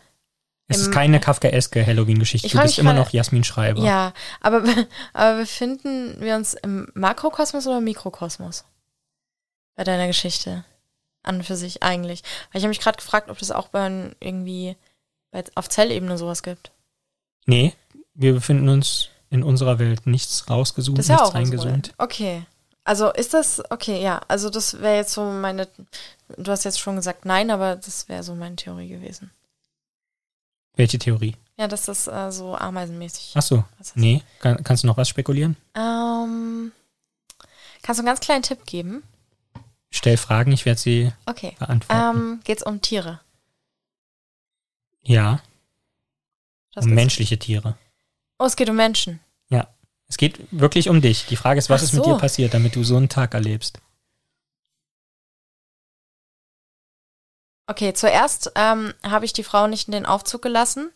Es 0.67 0.79
ist 0.79 0.91
keine 0.91 1.21
kafkaeske 1.21 1.87
Halloween-Geschichte. 1.87 2.49
Du 2.49 2.61
bist 2.61 2.77
immer 2.77 2.91
noch 2.91 3.11
Jasmin 3.11 3.45
Schreiber. 3.45 3.81
Ja, 3.81 4.11
aber, 4.41 4.61
aber 5.13 5.37
befinden 5.37 6.19
wir 6.19 6.35
uns 6.35 6.53
im 6.53 6.91
Makrokosmos 6.95 7.65
oder 7.65 7.77
im 7.77 7.85
Mikrokosmos? 7.85 8.65
Bei 9.77 9.85
deiner 9.85 10.07
Geschichte. 10.07 10.65
An 11.23 11.37
und 11.37 11.43
für 11.45 11.55
sich 11.55 11.81
eigentlich. 11.81 12.23
Weil 12.51 12.59
ich 12.59 12.63
habe 12.63 12.69
mich 12.69 12.81
gerade 12.81 12.97
gefragt, 12.97 13.29
ob 13.29 13.39
das 13.39 13.51
auch 13.51 13.69
bei 13.69 14.11
irgendwie 14.19 14.75
bei, 15.31 15.45
auf 15.55 15.69
Zellebene 15.69 16.17
sowas 16.17 16.43
gibt. 16.43 16.71
Nee, 17.45 17.73
wir 18.15 18.33
befinden 18.33 18.67
uns 18.67 19.07
in 19.29 19.43
unserer 19.43 19.79
Welt 19.79 20.07
nichts 20.07 20.49
rausgesucht, 20.49 20.97
nichts 20.97 21.07
ja 21.07 21.23
reingezoomt. 21.23 21.93
Okay. 21.97 22.45
Also 22.87 23.11
ist 23.11 23.33
das, 23.33 23.61
okay, 23.69 24.01
ja, 24.01 24.21
also 24.29 24.49
das 24.49 24.79
wäre 24.79 24.95
jetzt 24.95 25.11
so 25.11 25.21
meine, 25.25 25.67
du 26.37 26.49
hast 26.49 26.63
jetzt 26.63 26.79
schon 26.79 26.95
gesagt 26.95 27.25
nein, 27.25 27.51
aber 27.51 27.75
das 27.75 28.07
wäre 28.07 28.23
so 28.23 28.33
meine 28.33 28.55
Theorie 28.55 28.87
gewesen. 28.87 29.29
Welche 30.73 30.97
Theorie? 30.97 31.35
Ja, 31.57 31.67
dass 31.67 31.83
das 31.83 32.07
äh, 32.07 32.31
so 32.31 32.55
ameisenmäßig. 32.55 33.33
Ach 33.35 33.41
so, 33.41 33.65
nee, 33.95 34.23
Kann, 34.39 34.63
kannst 34.63 34.83
du 34.83 34.87
noch 34.87 34.95
was 34.95 35.09
spekulieren? 35.09 35.57
Ähm, 35.75 36.71
kannst 37.81 37.99
du 37.99 38.03
einen 38.03 38.07
ganz 38.07 38.21
kleinen 38.21 38.43
Tipp 38.43 38.65
geben? 38.65 39.03
Stell 39.91 40.15
Fragen, 40.15 40.53
ich 40.53 40.63
werde 40.65 40.79
sie 40.79 41.11
okay. 41.25 41.57
beantworten. 41.59 42.17
Ähm, 42.17 42.39
Geht 42.45 42.59
es 42.59 42.63
um 42.63 42.79
Tiere? 42.79 43.19
Ja. 45.03 45.41
Das 46.73 46.85
um 46.85 46.91
menschliche 46.91 47.37
Tiere. 47.37 47.77
Oh, 48.39 48.45
es 48.45 48.55
geht 48.55 48.69
um 48.69 48.77
Menschen. 48.77 49.19
Ja. 49.49 49.67
Es 50.09 50.17
geht 50.17 50.39
wirklich 50.51 50.89
um 50.89 51.01
dich. 51.01 51.25
Die 51.25 51.35
Frage 51.35 51.57
ist, 51.57 51.69
was 51.69 51.81
so. 51.81 51.87
ist 51.87 51.93
mit 51.93 52.05
dir 52.05 52.17
passiert, 52.17 52.53
damit 52.53 52.75
du 52.75 52.83
so 52.83 52.97
einen 52.97 53.09
Tag 53.09 53.33
erlebst? 53.33 53.79
Okay, 57.69 57.93
zuerst 57.93 58.51
ähm, 58.55 58.93
habe 59.03 59.25
ich 59.25 59.33
die 59.33 59.43
Frau 59.43 59.67
nicht 59.67 59.89
in 59.89 59.91
den 59.91 60.05
Aufzug 60.05 60.41
gelassen. 60.41 60.91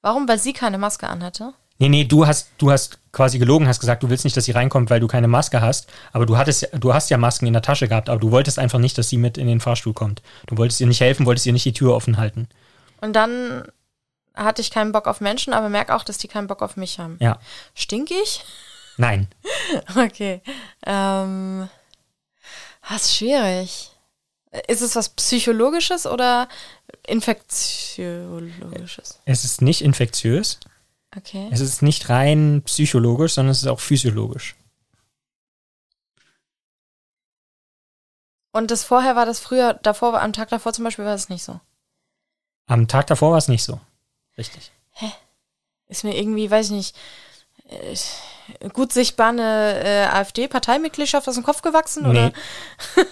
Warum? 0.00 0.28
Weil 0.28 0.38
sie 0.38 0.52
keine 0.52 0.78
Maske 0.78 1.08
anhatte. 1.08 1.54
Nee, 1.78 1.88
nee, 1.88 2.04
du 2.04 2.24
hast, 2.24 2.50
du 2.58 2.70
hast 2.70 2.98
quasi 3.10 3.38
gelogen, 3.38 3.66
hast 3.66 3.80
gesagt, 3.80 4.04
du 4.04 4.10
willst 4.10 4.24
nicht, 4.24 4.36
dass 4.36 4.44
sie 4.44 4.52
reinkommt, 4.52 4.90
weil 4.90 5.00
du 5.00 5.08
keine 5.08 5.26
Maske 5.26 5.60
hast. 5.60 5.88
Aber 6.12 6.24
du 6.24 6.36
hattest, 6.36 6.68
du 6.72 6.94
hast 6.94 7.10
ja 7.10 7.18
Masken 7.18 7.46
in 7.48 7.52
der 7.52 7.62
Tasche 7.62 7.88
gehabt, 7.88 8.08
aber 8.08 8.20
du 8.20 8.30
wolltest 8.30 8.60
einfach 8.60 8.78
nicht, 8.78 8.96
dass 8.96 9.08
sie 9.08 9.16
mit 9.16 9.38
in 9.38 9.48
den 9.48 9.60
Fahrstuhl 9.60 9.92
kommt. 9.92 10.22
Du 10.46 10.56
wolltest 10.56 10.80
ihr 10.80 10.86
nicht 10.86 11.00
helfen, 11.00 11.26
wolltest 11.26 11.46
ihr 11.46 11.52
nicht 11.52 11.64
die 11.64 11.72
Tür 11.72 11.94
offen 11.94 12.16
halten. 12.16 12.48
Und 13.00 13.14
dann 13.14 13.64
hatte 14.34 14.62
ich 14.62 14.70
keinen 14.70 14.92
Bock 14.92 15.06
auf 15.06 15.20
Menschen, 15.20 15.52
aber 15.52 15.68
merke 15.68 15.94
auch, 15.94 16.04
dass 16.04 16.18
die 16.18 16.28
keinen 16.28 16.46
Bock 16.46 16.62
auf 16.62 16.76
mich 16.76 16.98
haben. 16.98 17.18
Ja. 17.20 17.38
Stinkig? 17.74 18.44
Nein. 18.96 19.28
okay. 19.96 20.40
Ähm, 20.86 21.68
was 22.88 23.06
ist 23.06 23.16
schwierig. 23.16 23.90
Ist 24.68 24.82
es 24.82 24.94
was 24.94 25.08
Psychologisches 25.10 26.06
oder 26.06 26.48
Infektiologisches? 27.06 29.20
Es 29.24 29.44
ist 29.44 29.62
nicht 29.62 29.82
infektiös. 29.82 30.60
Okay. 31.16 31.48
Es 31.50 31.60
ist 31.60 31.82
nicht 31.82 32.08
rein 32.08 32.62
psychologisch, 32.64 33.34
sondern 33.34 33.52
es 33.52 33.62
ist 33.62 33.68
auch 33.68 33.80
physiologisch. 33.80 34.54
Und 38.52 38.70
das 38.70 38.84
vorher 38.84 39.16
war 39.16 39.26
das 39.26 39.40
früher, 39.40 39.74
davor, 39.74 40.20
am 40.20 40.32
Tag 40.32 40.50
davor 40.50 40.72
zum 40.72 40.84
Beispiel 40.84 41.04
war 41.04 41.14
es 41.14 41.28
nicht 41.28 41.42
so. 41.42 41.58
Am 42.66 42.86
Tag 42.86 43.08
davor 43.08 43.32
war 43.32 43.38
es 43.38 43.48
nicht 43.48 43.64
so. 43.64 43.80
Richtig. 44.36 44.70
Hä? 44.92 45.10
Ist 45.88 46.04
mir 46.04 46.16
irgendwie, 46.16 46.50
weiß 46.50 46.66
ich 46.66 46.72
nicht, 46.72 46.96
äh, 47.68 48.68
gut 48.70 48.92
sichtbar 48.92 49.30
eine 49.30 49.82
äh, 49.84 50.06
AfD-Parteimitgliedschaft 50.06 51.28
aus 51.28 51.34
dem 51.34 51.44
Kopf 51.44 51.62
gewachsen? 51.62 52.06
Oder? 52.06 52.32
Nee. 52.96 53.04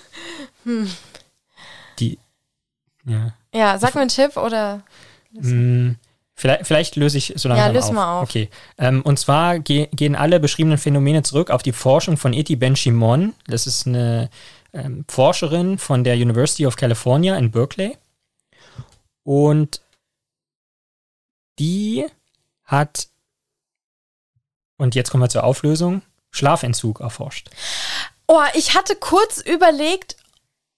hm. 0.64 0.90
Die, 1.98 2.18
ja. 3.04 3.32
Ja, 3.54 3.78
sag 3.78 3.94
mir 3.94 4.00
einen 4.02 4.10
Tipp 4.10 4.36
oder. 4.36 4.82
Hm, 5.34 5.96
vielleicht, 6.34 6.66
vielleicht, 6.66 6.96
löse 6.96 7.18
ich 7.18 7.34
so 7.36 7.48
lange 7.48 7.60
ja, 7.60 7.68
löse 7.68 7.88
auf. 7.88 7.92
Mal 7.92 8.20
auf. 8.20 8.28
Okay. 8.28 8.48
Ähm, 8.78 9.02
und 9.02 9.18
zwar 9.18 9.58
ge 9.58 9.88
gehen 9.92 10.16
alle 10.16 10.40
beschriebenen 10.40 10.78
Phänomene 10.78 11.22
zurück 11.22 11.50
auf 11.50 11.62
die 11.62 11.72
Forschung 11.72 12.16
von 12.16 12.32
Eti 12.32 12.56
Ben-Shimon. 12.56 13.34
Das 13.46 13.66
ist 13.66 13.86
eine 13.86 14.30
ähm, 14.72 15.04
Forscherin 15.08 15.78
von 15.78 16.04
der 16.04 16.14
University 16.14 16.66
of 16.66 16.76
California 16.76 17.36
in 17.36 17.50
Berkeley. 17.50 17.96
Und 19.24 19.80
die 21.62 22.06
hat, 22.64 23.08
und 24.78 24.94
jetzt 24.94 25.10
kommen 25.10 25.22
wir 25.22 25.28
zur 25.28 25.44
Auflösung, 25.44 26.02
Schlafentzug 26.30 27.00
erforscht. 27.00 27.50
Oh, 28.26 28.42
ich 28.54 28.74
hatte 28.74 28.96
kurz 28.96 29.38
überlegt, 29.38 30.16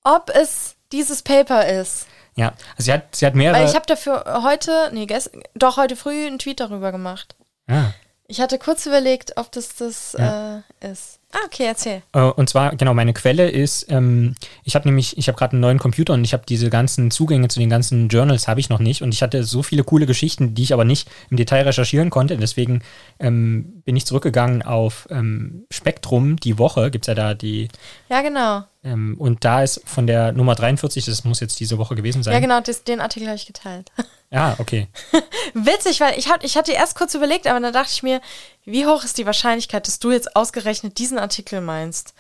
ob 0.02 0.30
es 0.30 0.76
dieses 0.92 1.22
Paper 1.22 1.66
ist. 1.66 2.06
Ja, 2.36 2.48
also 2.72 2.84
sie 2.86 2.92
hat, 2.92 3.16
sie 3.16 3.24
hat 3.24 3.34
mehrere. 3.34 3.60
Weil 3.60 3.68
ich 3.68 3.74
habe 3.74 3.86
dafür 3.86 4.42
heute, 4.42 4.90
nee, 4.92 5.06
gestern, 5.06 5.42
doch 5.54 5.76
heute 5.76 5.96
früh 5.96 6.26
einen 6.26 6.38
Tweet 6.38 6.60
darüber 6.60 6.92
gemacht. 6.92 7.36
Ah. 7.68 7.92
Ich 8.26 8.40
hatte 8.40 8.58
kurz 8.58 8.84
überlegt, 8.86 9.36
ob 9.36 9.52
das 9.52 9.76
das 9.76 10.16
ja. 10.18 10.62
äh, 10.80 10.90
ist. 10.90 11.20
Ah, 11.34 11.46
okay, 11.46 11.64
erzähl. 11.66 12.02
Äh, 12.12 12.20
und 12.20 12.48
zwar, 12.48 12.76
genau, 12.76 12.94
meine 12.94 13.12
Quelle 13.12 13.50
ist, 13.50 13.90
ähm, 13.90 14.36
ich 14.62 14.76
habe 14.76 14.86
nämlich, 14.86 15.18
ich 15.18 15.26
habe 15.26 15.36
gerade 15.36 15.52
einen 15.52 15.62
neuen 15.62 15.80
Computer 15.80 16.12
und 16.12 16.22
ich 16.22 16.32
habe 16.32 16.44
diese 16.48 16.70
ganzen 16.70 17.10
Zugänge 17.10 17.48
zu 17.48 17.58
den 17.58 17.68
ganzen 17.68 18.08
Journals 18.08 18.46
habe 18.46 18.60
ich 18.60 18.68
noch 18.68 18.78
nicht 18.78 19.02
und 19.02 19.12
ich 19.12 19.20
hatte 19.20 19.42
so 19.42 19.64
viele 19.64 19.82
coole 19.82 20.06
Geschichten, 20.06 20.54
die 20.54 20.62
ich 20.62 20.72
aber 20.72 20.84
nicht 20.84 21.10
im 21.30 21.36
Detail 21.36 21.62
recherchieren 21.62 22.10
konnte. 22.10 22.36
Deswegen 22.36 22.82
ähm, 23.18 23.82
bin 23.84 23.96
ich 23.96 24.06
zurückgegangen 24.06 24.62
auf 24.62 25.08
ähm, 25.10 25.66
Spektrum, 25.70 26.36
die 26.36 26.56
Woche, 26.58 26.92
gibt 26.92 27.04
es 27.04 27.08
ja 27.08 27.14
da 27.14 27.34
die. 27.34 27.66
Ja, 28.08 28.22
genau. 28.22 28.62
Ähm, 28.84 29.16
und 29.18 29.44
da 29.44 29.62
ist 29.62 29.80
von 29.86 30.06
der 30.06 30.32
Nummer 30.32 30.54
43, 30.54 31.04
das 31.06 31.24
muss 31.24 31.40
jetzt 31.40 31.58
diese 31.58 31.78
Woche 31.78 31.96
gewesen 31.96 32.22
sein. 32.22 32.34
Ja, 32.34 32.40
genau, 32.40 32.60
das, 32.60 32.84
den 32.84 33.00
Artikel 33.00 33.26
habe 33.26 33.36
ich 33.36 33.46
geteilt. 33.46 33.90
Ja, 34.30 34.56
okay. 34.58 34.88
Witzig, 35.54 36.00
weil 36.00 36.18
ich, 36.18 36.28
hab, 36.28 36.42
ich 36.42 36.56
hatte 36.56 36.72
erst 36.72 36.96
kurz 36.96 37.14
überlegt, 37.14 37.46
aber 37.46 37.60
dann 37.60 37.72
dachte 37.72 37.92
ich 37.92 38.02
mir, 38.02 38.20
wie 38.64 38.86
hoch 38.86 39.04
ist 39.04 39.18
die 39.18 39.26
Wahrscheinlichkeit, 39.26 39.86
dass 39.86 39.98
du 39.98 40.10
jetzt 40.10 40.36
ausgerechnet 40.36 40.98
diesen 40.98 41.18
Artikel 41.18 41.60
meinst? 41.60 42.14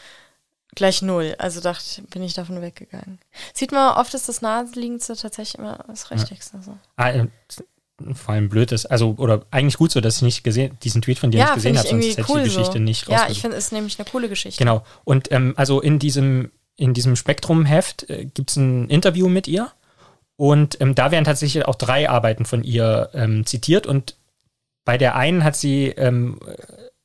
Gleich 0.74 1.02
null. 1.02 1.34
Also 1.38 1.60
dachte, 1.60 2.02
bin 2.02 2.22
ich 2.22 2.34
davon 2.34 2.60
weggegangen. 2.60 3.18
Sieht 3.52 3.72
man, 3.72 3.96
oft 3.96 4.12
ist 4.14 4.28
das 4.28 4.42
naheliegendste 4.42 5.16
tatsächlich 5.16 5.58
immer 5.58 5.84
das 5.86 6.10
Richtigste. 6.10 6.60
So. 6.62 6.76
Ah, 6.96 7.10
äh, 7.10 7.26
vor 8.14 8.34
allem 8.34 8.48
blöd 8.48 8.72
ist, 8.72 8.86
also, 8.86 9.14
oder 9.18 9.46
eigentlich 9.50 9.78
gut 9.78 9.92
so, 9.92 10.00
dass 10.00 10.16
ich 10.16 10.22
nicht 10.22 10.44
gesehen, 10.44 10.76
diesen 10.82 11.00
Tweet 11.00 11.18
von 11.18 11.30
dir 11.30 11.38
ja, 11.38 11.44
nicht 11.44 11.54
gesehen 11.54 11.78
habe, 11.78 11.88
sonst 11.88 12.18
hätte 12.18 12.24
cool 12.28 12.38
ich 12.40 12.44
die 12.44 12.50
Geschichte 12.50 12.72
so. 12.72 12.78
nicht 12.80 13.08
Ja, 13.08 13.28
ich 13.28 13.40
finde 13.40 13.56
es 13.56 13.70
nämlich 13.70 13.98
eine 13.98 14.08
coole 14.10 14.28
Geschichte. 14.28 14.58
Genau. 14.58 14.84
Und 15.04 15.30
ähm, 15.30 15.54
also 15.56 15.80
in 15.80 16.00
diesem, 16.00 16.50
in 16.76 16.92
diesem 16.92 17.14
Spektrum-Heft 17.14 18.10
äh, 18.10 18.24
gibt 18.24 18.50
es 18.50 18.56
ein 18.56 18.88
Interview 18.90 19.28
mit 19.28 19.46
ihr. 19.46 19.70
Und 20.36 20.80
ähm, 20.80 20.96
da 20.96 21.12
werden 21.12 21.24
tatsächlich 21.24 21.66
auch 21.66 21.76
drei 21.76 22.10
Arbeiten 22.10 22.44
von 22.44 22.64
ihr 22.64 23.10
ähm, 23.14 23.46
zitiert. 23.46 23.86
Und 23.86 24.16
bei 24.84 24.98
der 24.98 25.16
einen 25.16 25.44
hat 25.44 25.56
sie 25.56 25.86
ähm, 25.88 26.38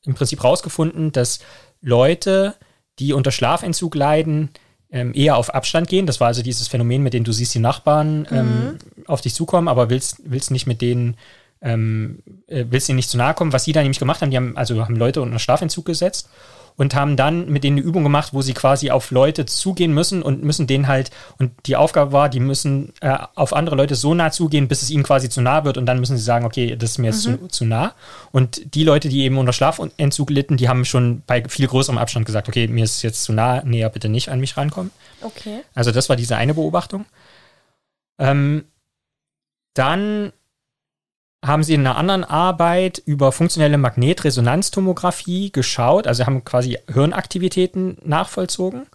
im 0.04 0.14
Prinzip 0.14 0.42
rausgefunden, 0.42 1.12
dass 1.12 1.40
Leute, 1.80 2.54
die 2.98 3.12
unter 3.12 3.30
Schlafentzug 3.30 3.94
leiden, 3.94 4.50
ähm, 4.90 5.12
eher 5.14 5.36
auf 5.36 5.54
Abstand 5.54 5.88
gehen. 5.88 6.06
Das 6.06 6.20
war 6.20 6.28
also 6.28 6.42
dieses 6.42 6.68
Phänomen, 6.68 7.02
mit 7.02 7.14
dem 7.14 7.24
du 7.24 7.32
siehst 7.32 7.54
die 7.54 7.60
Nachbarn 7.60 8.26
ähm, 8.30 8.46
mhm. 8.46 8.78
auf 9.06 9.20
dich 9.20 9.34
zukommen, 9.34 9.68
aber 9.68 9.88
willst, 9.88 10.18
willst 10.24 10.50
nicht 10.50 10.66
mit 10.66 10.82
denen, 10.82 11.16
ähm, 11.62 12.22
äh, 12.48 12.64
willst 12.68 12.88
ihnen 12.88 12.96
nicht 12.96 13.10
zu 13.10 13.16
nahe 13.16 13.34
kommen. 13.34 13.52
Was 13.52 13.64
sie 13.64 13.72
da 13.72 13.82
nämlich 13.82 13.98
gemacht 13.98 14.20
haben, 14.20 14.30
die 14.30 14.36
haben, 14.36 14.56
also 14.56 14.82
haben 14.82 14.96
Leute 14.96 15.22
unter 15.22 15.38
Schlafentzug 15.38 15.84
gesetzt 15.84 16.28
und 16.80 16.94
haben 16.94 17.14
dann 17.14 17.46
mit 17.50 17.62
denen 17.62 17.76
eine 17.76 17.86
Übung 17.86 18.04
gemacht, 18.04 18.32
wo 18.32 18.40
sie 18.40 18.54
quasi 18.54 18.90
auf 18.90 19.10
Leute 19.10 19.44
zugehen 19.44 19.92
müssen 19.92 20.22
und 20.22 20.42
müssen 20.42 20.66
denen 20.66 20.88
halt, 20.88 21.10
und 21.38 21.52
die 21.66 21.76
Aufgabe 21.76 22.12
war, 22.12 22.30
die 22.30 22.40
müssen 22.40 22.94
äh, 23.02 23.18
auf 23.34 23.52
andere 23.52 23.76
Leute 23.76 23.96
so 23.96 24.14
nah 24.14 24.30
zugehen, 24.30 24.66
bis 24.66 24.80
es 24.80 24.88
ihnen 24.88 25.02
quasi 25.02 25.28
zu 25.28 25.42
nah 25.42 25.64
wird 25.66 25.76
und 25.76 25.84
dann 25.84 26.00
müssen 26.00 26.16
sie 26.16 26.22
sagen, 26.22 26.46
okay, 26.46 26.76
das 26.76 26.92
ist 26.92 26.98
mir 26.98 27.08
jetzt 27.08 27.26
mhm. 27.26 27.38
zu, 27.38 27.48
zu 27.48 27.64
nah. 27.66 27.92
Und 28.32 28.74
die 28.74 28.82
Leute, 28.82 29.10
die 29.10 29.24
eben 29.24 29.36
unter 29.36 29.52
Schlafentzug 29.52 30.30
litten, 30.30 30.56
die 30.56 30.70
haben 30.70 30.86
schon 30.86 31.22
bei 31.26 31.44
viel 31.46 31.66
größerem 31.66 31.98
Abstand 31.98 32.24
gesagt, 32.24 32.48
okay, 32.48 32.66
mir 32.66 32.84
ist 32.84 32.96
es 32.96 33.02
jetzt 33.02 33.24
zu 33.24 33.34
nah, 33.34 33.62
näher 33.62 33.90
bitte 33.90 34.08
nicht 34.08 34.30
an 34.30 34.40
mich 34.40 34.56
rankommen. 34.56 34.90
Okay. 35.20 35.60
Also 35.74 35.92
das 35.92 36.08
war 36.08 36.16
diese 36.16 36.38
eine 36.38 36.54
Beobachtung. 36.54 37.04
Ähm, 38.18 38.64
dann 39.74 40.32
haben 41.44 41.62
sie 41.62 41.74
in 41.74 41.80
einer 41.80 41.96
anderen 41.96 42.24
Arbeit 42.24 43.02
über 43.04 43.32
funktionelle 43.32 43.78
Magnetresonanztomographie 43.78 45.50
geschaut, 45.52 46.06
also 46.06 46.26
haben 46.26 46.44
quasi 46.44 46.78
Hirnaktivitäten 46.92 47.98
nachvollzogen 48.04 48.86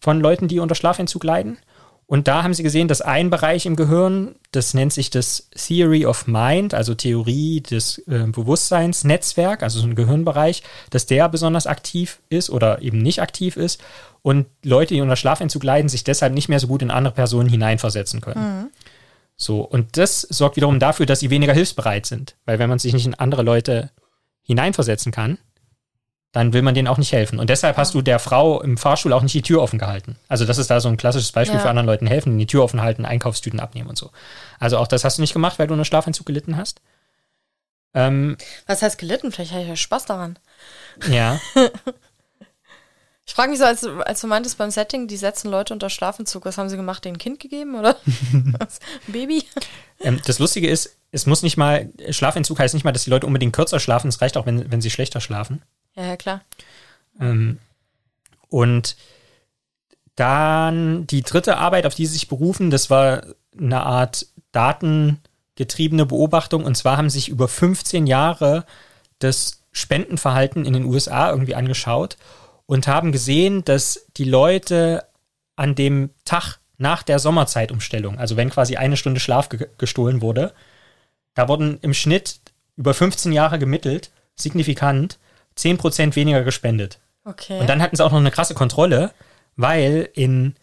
von 0.00 0.20
Leuten, 0.20 0.48
die 0.48 0.60
unter 0.60 0.74
Schlafentzug 0.74 1.24
leiden. 1.24 1.58
Und 2.06 2.26
da 2.26 2.42
haben 2.42 2.54
sie 2.54 2.64
gesehen, 2.64 2.88
dass 2.88 3.02
ein 3.02 3.30
Bereich 3.30 3.66
im 3.66 3.76
Gehirn, 3.76 4.34
das 4.50 4.74
nennt 4.74 4.92
sich 4.92 5.10
das 5.10 5.48
Theory 5.54 6.06
of 6.06 6.26
Mind, 6.26 6.74
also 6.74 6.92
Theorie 6.94 7.60
des 7.60 7.98
äh, 8.08 8.26
Bewusstseinsnetzwerk, 8.26 9.62
also 9.62 9.78
so 9.78 9.86
ein 9.86 9.94
Gehirnbereich, 9.94 10.64
dass 10.90 11.06
der 11.06 11.28
besonders 11.28 11.68
aktiv 11.68 12.18
ist 12.28 12.50
oder 12.50 12.82
eben 12.82 12.98
nicht 12.98 13.22
aktiv 13.22 13.56
ist 13.56 13.80
und 14.22 14.46
Leute, 14.64 14.94
die 14.94 15.02
unter 15.02 15.14
Schlafentzug 15.14 15.62
leiden, 15.62 15.88
sich 15.88 16.02
deshalb 16.02 16.34
nicht 16.34 16.48
mehr 16.48 16.58
so 16.58 16.66
gut 16.66 16.82
in 16.82 16.90
andere 16.90 17.14
Personen 17.14 17.48
hineinversetzen 17.48 18.20
können. 18.20 18.58
Mhm. 18.62 18.70
So, 19.42 19.62
und 19.62 19.96
das 19.96 20.20
sorgt 20.20 20.56
wiederum 20.56 20.78
dafür, 20.78 21.06
dass 21.06 21.20
sie 21.20 21.30
weniger 21.30 21.54
hilfsbereit 21.54 22.04
sind. 22.04 22.36
Weil 22.44 22.58
wenn 22.58 22.68
man 22.68 22.78
sich 22.78 22.92
nicht 22.92 23.06
in 23.06 23.14
andere 23.14 23.42
Leute 23.42 23.90
hineinversetzen 24.42 25.12
kann, 25.12 25.38
dann 26.32 26.52
will 26.52 26.60
man 26.60 26.74
denen 26.74 26.88
auch 26.88 26.98
nicht 26.98 27.12
helfen. 27.12 27.38
Und 27.38 27.48
deshalb 27.48 27.78
hast 27.78 27.94
du 27.94 28.02
der 28.02 28.18
Frau 28.18 28.60
im 28.60 28.76
Fahrstuhl 28.76 29.14
auch 29.14 29.22
nicht 29.22 29.34
die 29.34 29.40
Tür 29.40 29.62
offen 29.62 29.78
gehalten. 29.78 30.16
Also 30.28 30.44
das 30.44 30.58
ist 30.58 30.70
da 30.70 30.78
so 30.78 30.90
ein 30.90 30.98
klassisches 30.98 31.32
Beispiel 31.32 31.56
ja. 31.56 31.62
für 31.62 31.70
anderen 31.70 31.86
Leuten 31.86 32.06
helfen, 32.06 32.36
die 32.38 32.46
Tür 32.46 32.62
offen 32.62 32.82
halten, 32.82 33.06
Einkaufstüten 33.06 33.60
abnehmen 33.60 33.88
und 33.88 33.96
so. 33.96 34.10
Also 34.58 34.76
auch 34.76 34.86
das 34.86 35.04
hast 35.04 35.16
du 35.16 35.22
nicht 35.22 35.32
gemacht, 35.32 35.58
weil 35.58 35.66
du 35.66 35.74
einen 35.74 35.86
Schlafentzug 35.86 36.26
gelitten 36.26 36.58
hast. 36.58 36.82
Ähm, 37.94 38.36
Was 38.66 38.82
heißt 38.82 38.98
gelitten? 38.98 39.32
Vielleicht 39.32 39.52
hatte 39.52 39.62
ich 39.62 39.68
ja 39.68 39.76
Spaß 39.76 40.04
daran. 40.04 40.38
Ja. 41.08 41.40
ich 43.30 43.34
frage 43.36 43.50
mich 43.50 43.60
so, 43.60 43.64
als, 43.64 43.84
als 43.84 44.20
du 44.22 44.26
meintest 44.26 44.58
beim 44.58 44.72
Setting, 44.72 45.06
die 45.06 45.16
setzen 45.16 45.52
Leute 45.52 45.72
unter 45.72 45.88
Schlafentzug, 45.88 46.44
was 46.46 46.58
haben 46.58 46.68
sie 46.68 46.76
gemacht? 46.76 47.04
Denen 47.04 47.14
ein 47.14 47.18
Kind 47.20 47.38
gegeben 47.38 47.76
oder? 47.76 47.94
ein 48.32 48.56
Baby? 49.06 49.44
Ähm, 50.00 50.20
das 50.26 50.40
Lustige 50.40 50.68
ist, 50.68 50.96
es 51.12 51.26
muss 51.26 51.44
nicht 51.44 51.56
mal, 51.56 51.90
Schlafentzug 52.10 52.58
heißt 52.58 52.74
nicht 52.74 52.82
mal, 52.82 52.90
dass 52.90 53.04
die 53.04 53.10
Leute 53.10 53.28
unbedingt 53.28 53.52
kürzer 53.52 53.78
schlafen, 53.78 54.08
es 54.08 54.20
reicht 54.20 54.36
auch, 54.36 54.46
wenn, 54.46 54.72
wenn 54.72 54.80
sie 54.80 54.90
schlechter 54.90 55.20
schlafen. 55.20 55.62
Ja, 55.94 56.06
ja 56.06 56.16
klar. 56.16 56.40
Ähm, 57.20 57.60
und 58.48 58.96
dann 60.16 61.06
die 61.06 61.22
dritte 61.22 61.58
Arbeit, 61.58 61.86
auf 61.86 61.94
die 61.94 62.06
sie 62.06 62.14
sich 62.14 62.26
berufen, 62.26 62.70
das 62.70 62.90
war 62.90 63.22
eine 63.56 63.84
Art 63.84 64.26
datengetriebene 64.50 66.04
Beobachtung. 66.04 66.64
Und 66.64 66.76
zwar 66.76 66.96
haben 66.96 67.08
sie 67.08 67.20
sich 67.20 67.28
über 67.28 67.46
15 67.46 68.08
Jahre 68.08 68.66
das 69.20 69.62
Spendenverhalten 69.70 70.64
in 70.64 70.72
den 70.72 70.84
USA 70.84 71.30
irgendwie 71.30 71.54
angeschaut 71.54 72.16
und 72.70 72.86
haben 72.86 73.10
gesehen, 73.10 73.64
dass 73.64 74.06
die 74.16 74.22
Leute 74.22 75.04
an 75.56 75.74
dem 75.74 76.10
Tag 76.24 76.58
nach 76.78 77.02
der 77.02 77.18
Sommerzeitumstellung, 77.18 78.16
also 78.16 78.36
wenn 78.36 78.48
quasi 78.48 78.76
eine 78.76 78.96
Stunde 78.96 79.18
Schlaf 79.18 79.48
ge 79.48 79.66
gestohlen 79.76 80.22
wurde, 80.22 80.54
da 81.34 81.48
wurden 81.48 81.80
im 81.82 81.92
Schnitt 81.94 82.38
über 82.76 82.94
15 82.94 83.32
Jahre 83.32 83.58
gemittelt, 83.58 84.12
signifikant, 84.36 85.18
10% 85.58 86.14
weniger 86.14 86.44
gespendet. 86.44 87.00
Okay. 87.24 87.58
Und 87.58 87.66
dann 87.66 87.82
hatten 87.82 87.96
sie 87.96 88.04
auch 88.04 88.12
noch 88.12 88.18
eine 88.20 88.30
krasse 88.30 88.54
Kontrolle, 88.54 89.10
weil 89.56 90.08
in 90.14 90.54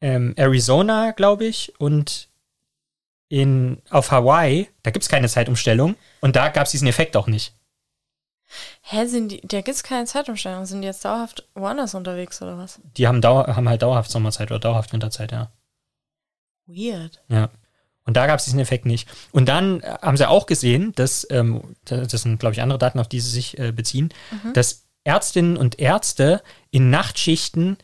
ähm, 0.00 0.34
Arizona, 0.36 1.10
glaube 1.10 1.46
ich, 1.46 1.72
und 1.80 2.28
in, 3.28 3.82
auf 3.90 4.12
Hawaii, 4.12 4.68
da 4.84 4.92
gibt 4.92 5.02
es 5.02 5.08
keine 5.08 5.28
Zeitumstellung 5.28 5.96
und 6.20 6.36
da 6.36 6.48
gab 6.50 6.66
es 6.66 6.70
diesen 6.70 6.86
Effekt 6.86 7.16
auch 7.16 7.26
nicht. 7.26 7.57
Hä, 8.82 9.06
sind 9.06 9.32
die, 9.32 9.40
da 9.42 9.60
gibt 9.60 9.76
es 9.76 9.82
keine 9.82 10.06
Zeitumstellung. 10.06 10.64
Sind 10.64 10.82
die 10.82 10.86
jetzt 10.86 11.04
dauerhaft 11.04 11.46
woanders 11.54 11.94
unterwegs 11.94 12.40
oder 12.42 12.58
was? 12.58 12.80
Die 12.96 13.06
haben, 13.06 13.20
dauer, 13.20 13.46
haben 13.54 13.68
halt 13.68 13.82
dauerhaft 13.82 14.10
Sommerzeit 14.10 14.50
oder 14.50 14.60
dauerhaft 14.60 14.92
Winterzeit, 14.92 15.32
ja. 15.32 15.50
Weird. 16.66 17.22
Ja. 17.28 17.50
Und 18.04 18.16
da 18.16 18.26
gab 18.26 18.38
es 18.38 18.46
diesen 18.46 18.60
Effekt 18.60 18.86
nicht. 18.86 19.08
Und 19.32 19.50
dann 19.50 19.80
äh, 19.80 19.98
haben 20.00 20.16
sie 20.16 20.28
auch 20.28 20.46
gesehen, 20.46 20.92
dass, 20.94 21.26
ähm, 21.30 21.76
das 21.84 22.10
sind, 22.10 22.40
glaube 22.40 22.54
ich, 22.54 22.62
andere 22.62 22.78
Daten, 22.78 22.98
auf 22.98 23.08
die 23.08 23.20
sie 23.20 23.30
sich 23.30 23.58
äh, 23.58 23.70
beziehen, 23.70 24.14
mhm. 24.30 24.54
dass 24.54 24.86
Ärztinnen 25.04 25.56
und 25.56 25.78
Ärzte 25.78 26.42
in 26.70 26.90
Nachtschichten 26.90 27.76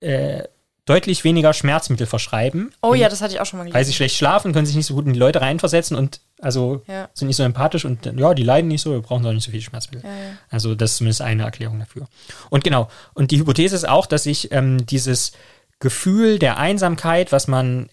äh, 0.00 0.44
deutlich 0.90 1.22
weniger 1.22 1.52
Schmerzmittel 1.52 2.06
verschreiben. 2.06 2.72
Oh 2.82 2.94
ja, 2.94 3.08
das 3.08 3.22
hatte 3.22 3.32
ich 3.32 3.40
auch 3.40 3.46
schon 3.46 3.58
mal 3.58 3.62
gelesen. 3.62 3.76
Weil 3.76 3.84
sie 3.84 3.92
schlecht 3.92 4.16
schlafen, 4.16 4.52
können 4.52 4.66
sich 4.66 4.74
nicht 4.74 4.86
so 4.86 4.94
gut 4.94 5.06
in 5.06 5.12
die 5.12 5.18
Leute 5.20 5.40
reinversetzen 5.40 5.96
und 5.96 6.20
also 6.40 6.82
ja. 6.88 7.08
sind 7.14 7.28
nicht 7.28 7.36
so 7.36 7.44
empathisch 7.44 7.84
und 7.84 8.06
ja, 8.06 8.34
die 8.34 8.42
leiden 8.42 8.66
nicht 8.66 8.82
so, 8.82 8.90
wir 8.90 9.00
brauchen 9.00 9.24
auch 9.24 9.32
nicht 9.32 9.44
so 9.44 9.52
viel 9.52 9.60
Schmerzmittel. 9.60 10.10
Ja, 10.10 10.16
ja. 10.16 10.32
Also 10.50 10.74
das 10.74 10.90
ist 10.92 10.96
zumindest 10.96 11.22
eine 11.22 11.44
Erklärung 11.44 11.78
dafür. 11.78 12.08
Und 12.48 12.64
genau, 12.64 12.88
und 13.14 13.30
die 13.30 13.38
Hypothese 13.38 13.76
ist 13.76 13.88
auch, 13.88 14.06
dass 14.06 14.24
sich 14.24 14.50
ähm, 14.50 14.84
dieses 14.84 15.30
Gefühl 15.78 16.40
der 16.40 16.56
Einsamkeit, 16.56 17.30
was 17.30 17.46
man 17.46 17.88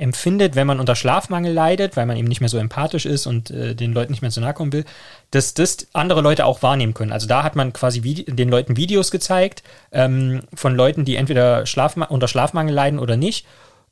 empfindet, 0.00 0.56
wenn 0.56 0.66
man 0.66 0.80
unter 0.80 0.96
Schlafmangel 0.96 1.52
leidet, 1.52 1.96
weil 1.96 2.06
man 2.06 2.16
eben 2.16 2.28
nicht 2.28 2.40
mehr 2.40 2.48
so 2.48 2.58
empathisch 2.58 3.04
ist 3.04 3.26
und 3.26 3.50
äh, 3.50 3.74
den 3.74 3.92
Leuten 3.92 4.12
nicht 4.12 4.22
mehr 4.22 4.30
so 4.30 4.40
nahe 4.40 4.54
kommen 4.54 4.72
will, 4.72 4.84
dass 5.30 5.54
das 5.54 5.86
andere 5.92 6.22
Leute 6.22 6.46
auch 6.46 6.62
wahrnehmen 6.62 6.94
können. 6.94 7.12
Also 7.12 7.26
da 7.26 7.42
hat 7.42 7.54
man 7.54 7.72
quasi 7.72 8.00
den 8.00 8.48
Leuten 8.48 8.76
Videos 8.76 9.10
gezeigt 9.10 9.62
ähm, 9.92 10.42
von 10.54 10.74
Leuten, 10.74 11.04
die 11.04 11.16
entweder 11.16 11.66
Schlafma 11.66 12.06
unter 12.06 12.28
Schlafmangel 12.28 12.74
leiden 12.74 12.98
oder 12.98 13.16
nicht. 13.16 13.46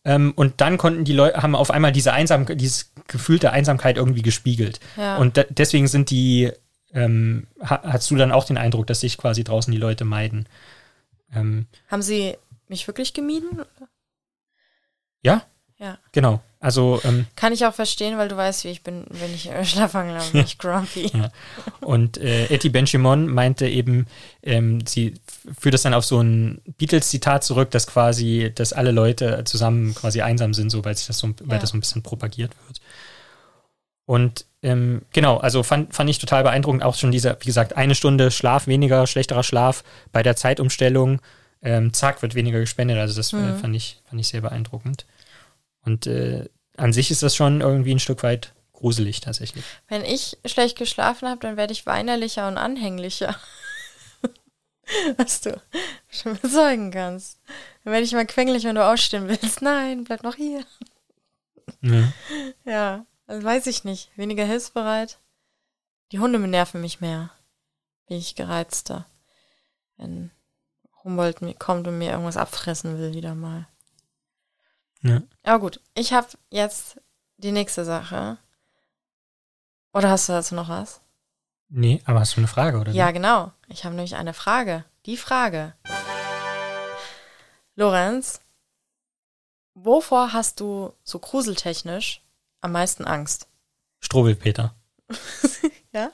Ähm, 0.05 0.33
und 0.35 0.61
dann 0.61 0.79
konnten 0.79 1.05
die 1.05 1.13
Leute, 1.13 1.43
haben 1.43 1.55
auf 1.55 1.71
einmal 1.71 1.93
diese 1.93 2.13
Einsamkeit, 2.13 2.61
dieses 2.61 2.93
Gefühl 3.07 3.39
der 3.39 3.53
Einsamkeit 3.53 3.99
irgendwie 3.99 4.23
gespiegelt. 4.23 4.81
Ja. 4.97 5.19
Und 5.19 5.45
deswegen 5.51 5.89
sind 5.89 6.11
die, 6.11 6.51
ähm, 6.95 7.47
ha 7.63 7.83
hast 7.83 8.11
du 8.11 8.17
dann 8.17 8.33
auch 8.33 8.45
den 8.45 8.57
Eindruck, 8.57 8.87
dass 8.87 9.01
sich 9.01 9.19
quasi 9.19 9.45
draußen 9.45 9.71
die 9.71 9.79
Leute 9.79 10.05
meiden. 10.05 10.47
Ähm, 11.35 11.67
haben 11.89 12.03
sie 12.03 12.37
mich 12.69 12.87
wirklich 12.87 13.13
gemieden? 13.13 13.61
Ja, 15.23 15.45
ja. 15.79 15.99
Genau. 16.13 16.41
Also 16.61 17.01
ähm, 17.05 17.27
kann 17.37 17.53
ich 17.53 17.65
auch 17.65 17.75
verstehen, 17.75 18.19
weil 18.19 18.29
du 18.29 18.37
weißt, 18.37 18.65
wie 18.65 18.69
ich 18.69 18.83
bin, 18.83 19.07
wenn 19.11 19.33
ich 19.33 19.49
äh, 19.49 19.65
habe, 19.65 20.19
bin 20.33 20.45
ich 20.45 20.59
grumpy. 20.59 21.11
Ja. 21.15 21.31
Und 21.81 22.19
äh, 22.19 22.47
Etty 22.47 22.69
Benchimon 22.69 23.29
meinte 23.29 23.69
eben, 23.69 24.07
ähm, 24.43 24.85
sie 24.85 25.15
führt 25.59 25.75
das 25.75 25.83
dann 25.83 25.95
auf 25.95 26.05
so 26.05 26.21
ein 26.21 26.61
Beatles-Zitat 26.79 27.45
zurück, 27.45 27.71
dass 27.71 27.87
quasi, 27.87 28.51
dass 28.53 28.73
alle 28.73 28.91
Leute 28.91 29.45
zusammen 29.45 29.95
quasi 29.95 30.21
einsam 30.21 30.53
sind, 30.53 30.71
so 30.71 30.85
weil 30.85 30.97
sich 30.97 31.07
das 31.07 31.19
so, 31.19 31.33
weil 31.45 31.61
das 31.61 31.71
so 31.71 31.77
ein 31.77 31.81
bisschen 31.81 32.03
propagiert 32.03 32.53
wird. 32.67 32.81
Und 34.05 34.47
ähm, 34.63 35.03
genau, 35.13 35.37
also 35.37 35.63
fand, 35.63 35.95
fand 35.95 36.11
ich 36.11 36.19
total 36.19 36.43
beeindruckend, 36.43 36.83
auch 36.83 36.97
schon 36.97 37.13
dieser, 37.13 37.37
wie 37.41 37.47
gesagt, 37.47 37.77
eine 37.77 37.95
Stunde 37.95 38.33
Schlaf 38.33 38.67
weniger, 38.67 39.07
schlechterer 39.07 39.45
Schlaf 39.45 39.85
bei 40.11 40.25
der 40.25 40.35
Zeitumstellung, 40.35 41.21
ähm, 41.63 41.93
zack, 41.93 42.23
wird 42.23 42.35
weniger 42.35 42.59
gespendet. 42.59 42.99
Also 42.99 43.15
das 43.15 43.33
äh, 43.33 43.37
mhm. 43.37 43.59
fand, 43.59 43.77
ich, 43.77 44.01
fand 44.09 44.21
ich 44.21 44.29
sehr 44.29 44.41
beeindruckend. 44.41 45.07
Und 45.89 46.07
äh, 46.07 46.47
an 46.77 46.93
sich 46.93 47.11
ist 47.11 47.23
das 47.23 47.35
schon 47.35 47.63
irgendwie 47.63 47.95
ein 47.95 47.99
Stück 47.99 48.23
weit 48.23 48.53
gruselig 48.75 49.23
tatsächlich. 49.23 49.65
Wenn 49.89 50.05
ich 50.05 50.37
schlecht 50.45 50.77
geschlafen 50.77 51.27
habe, 51.27 51.41
dann 51.41 51.57
werde 51.57 51.73
ich 51.73 51.87
weinerlicher 51.87 52.47
und 52.47 52.59
anhänglicher. 52.59 53.35
Was 55.17 55.41
du 55.41 55.59
schon 56.11 56.37
bezeugen 56.37 56.91
kannst. 56.91 57.41
Dann 57.85 57.95
werde 57.95 58.05
ich 58.05 58.13
mal 58.13 58.27
quengelig, 58.27 58.65
wenn 58.65 58.75
du 58.75 58.85
ausstehen 58.85 59.29
willst. 59.29 59.63
Nein, 59.63 60.05
bleib 60.05 60.23
noch 60.23 60.35
hier. 60.35 60.63
Ja, 61.81 62.13
ja 62.67 63.07
also 63.27 63.43
weiß 63.43 63.67
ich 63.67 63.85
nicht. 63.85 64.11
Weniger 64.17 64.45
hilfsbereit. 64.45 65.19
Die 66.13 66.19
Hunde 66.19 66.39
nerven 66.39 66.83
mich 66.83 67.01
mehr. 67.01 67.31
Bin 68.09 68.19
ich 68.19 68.35
gereizter. 68.35 69.07
Wenn 69.97 70.33
Humboldt 71.03 71.41
kommt 71.59 71.89
und 71.89 71.97
mir 71.97 72.11
irgendwas 72.11 72.37
abfressen 72.37 72.99
will, 72.99 73.15
wieder 73.15 73.35
mal. 73.35 73.67
Ja. 75.03 75.23
Aber 75.45 75.61
gut, 75.61 75.81
ich 75.95 76.13
habe 76.13 76.29
jetzt 76.51 77.01
die 77.37 77.53
nächste 77.53 77.85
Sache. 77.85 78.39
Oder 79.93 80.11
hast 80.11 80.29
du 80.29 80.33
dazu 80.33 80.55
noch 80.55 80.69
was? 80.69 81.01
Nee, 81.69 82.03
aber 82.05 82.21
hast 82.21 82.37
du 82.37 82.41
eine 82.41 82.49
Frage, 82.49 82.79
oder? 82.79 82.93
Ja, 82.93 83.11
genau. 83.11 83.53
Ich 83.69 83.85
habe 83.85 83.95
nämlich 83.95 84.17
eine 84.17 84.35
Frage. 84.35 84.85
Die 85.07 85.17
Frage. 85.17 85.75
Lorenz, 87.77 88.41
wovor 89.75 90.33
hast 90.33 90.61
du 90.61 90.93
so 91.05 91.19
gruseltechnisch 91.19 92.23
am 92.61 92.73
meisten 92.73 93.05
Angst? 93.05 93.47
Strohwildpeter. 94.01 94.75
ja? 95.93 96.11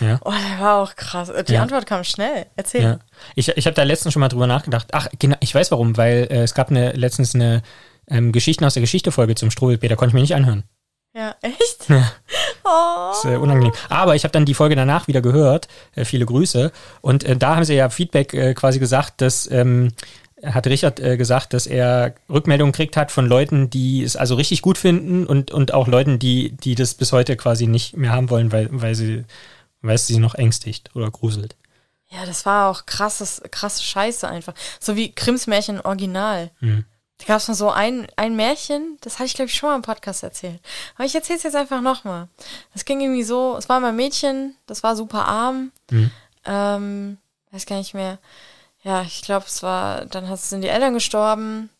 Ja. 0.00 0.20
Oh, 0.24 0.30
der 0.30 0.60
war 0.60 0.82
auch 0.82 0.94
krass. 0.94 1.32
Die 1.48 1.54
ja. 1.54 1.62
Antwort 1.62 1.86
kam 1.86 2.04
schnell. 2.04 2.46
Erzähl. 2.54 2.82
Ja. 2.82 2.98
Ich, 3.34 3.48
ich 3.48 3.66
habe 3.66 3.74
da 3.74 3.82
letztens 3.82 4.12
schon 4.12 4.20
mal 4.20 4.28
drüber 4.28 4.46
nachgedacht. 4.46 4.88
Ach, 4.92 5.08
genau, 5.18 5.36
ich 5.40 5.54
weiß 5.54 5.70
warum, 5.72 5.96
weil 5.96 6.28
äh, 6.30 6.42
es 6.42 6.54
gab 6.54 6.70
eine, 6.70 6.92
letztens 6.92 7.34
eine 7.34 7.62
ähm, 8.08 8.32
Geschichten 8.32 8.64
aus 8.64 8.74
der 8.74 8.82
Geschichte-Folge 8.82 9.34
zum 9.34 9.50
Strohwildbär, 9.50 9.96
konnte 9.96 10.10
ich 10.10 10.14
mir 10.14 10.20
nicht 10.20 10.34
anhören. 10.34 10.64
Ja, 11.14 11.36
echt? 11.42 11.88
Ja. 11.88 12.10
Oh. 12.64 13.08
Das 13.10 13.24
ist 13.24 13.30
äh, 13.32 13.36
unangenehm. 13.36 13.72
Aber 13.88 14.14
ich 14.14 14.22
habe 14.22 14.30
dann 14.30 14.44
die 14.44 14.54
Folge 14.54 14.76
danach 14.76 15.08
wieder 15.08 15.20
gehört. 15.20 15.66
Äh, 15.96 16.04
viele 16.04 16.24
Grüße. 16.24 16.70
Und 17.00 17.24
äh, 17.24 17.36
da 17.36 17.56
haben 17.56 17.64
sie 17.64 17.74
ja 17.74 17.90
Feedback 17.90 18.32
äh, 18.34 18.54
quasi 18.54 18.78
gesagt, 18.78 19.20
dass 19.20 19.50
ähm, 19.50 19.90
hat 20.44 20.68
Richard 20.68 21.00
äh, 21.00 21.16
gesagt, 21.16 21.54
dass 21.54 21.66
er 21.66 22.14
Rückmeldungen 22.28 22.72
kriegt 22.72 22.96
hat 22.96 23.10
von 23.10 23.26
Leuten, 23.26 23.68
die 23.68 24.04
es 24.04 24.14
also 24.14 24.36
richtig 24.36 24.62
gut 24.62 24.78
finden 24.78 25.26
und, 25.26 25.50
und 25.50 25.74
auch 25.74 25.88
Leuten, 25.88 26.20
die, 26.20 26.52
die 26.52 26.76
das 26.76 26.94
bis 26.94 27.10
heute 27.10 27.36
quasi 27.36 27.66
nicht 27.66 27.96
mehr 27.96 28.12
haben 28.12 28.30
wollen, 28.30 28.52
weil, 28.52 28.68
weil 28.70 28.94
sie, 28.94 29.24
weil 29.80 29.96
es 29.96 30.06
sie 30.06 30.18
noch 30.18 30.36
ängstigt 30.36 30.94
oder 30.94 31.10
gruselt. 31.10 31.56
Ja, 32.10 32.24
das 32.26 32.46
war 32.46 32.70
auch 32.70 32.86
krasses, 32.86 33.42
krasse 33.50 33.82
Scheiße 33.82 34.28
einfach. 34.28 34.54
So 34.78 34.94
wie 34.94 35.12
Krims 35.12 35.48
Märchen 35.48 35.80
Original. 35.80 36.52
Mhm 36.60 36.84
Da 37.22 37.28
gab 37.28 37.36
es 37.36 37.46
mal 37.46 37.54
so 37.54 37.70
ein, 37.70 38.08
ein 38.16 38.34
Märchen, 38.34 38.98
das 39.00 39.14
hatte 39.14 39.26
ich, 39.26 39.34
glaube 39.34 39.48
ich, 39.48 39.54
schon 39.54 39.68
mal 39.68 39.76
im 39.76 39.82
Podcast 39.82 40.24
erzählt. 40.24 40.60
Aber 40.96 41.04
ich 41.04 41.14
erzähle 41.14 41.36
es 41.36 41.44
jetzt 41.44 41.54
einfach 41.54 41.80
nochmal. 41.80 42.26
Es 42.74 42.84
ging 42.84 43.00
irgendwie 43.00 43.22
so, 43.22 43.56
es 43.56 43.68
war 43.68 43.78
mal 43.78 43.90
ein 43.90 43.96
Mädchen, 43.96 44.56
das 44.66 44.82
war 44.82 44.96
super 44.96 45.28
arm. 45.28 45.70
Mhm. 45.90 46.10
Ähm, 46.44 47.18
weiß 47.52 47.66
gar 47.66 47.76
nicht 47.76 47.94
mehr. 47.94 48.18
Ja, 48.82 49.02
ich 49.02 49.22
glaube, 49.22 49.46
es 49.46 49.62
war, 49.62 50.04
dann 50.06 50.36
sind 50.36 50.62
die 50.62 50.68
Eltern 50.68 50.94
gestorben. 50.94 51.70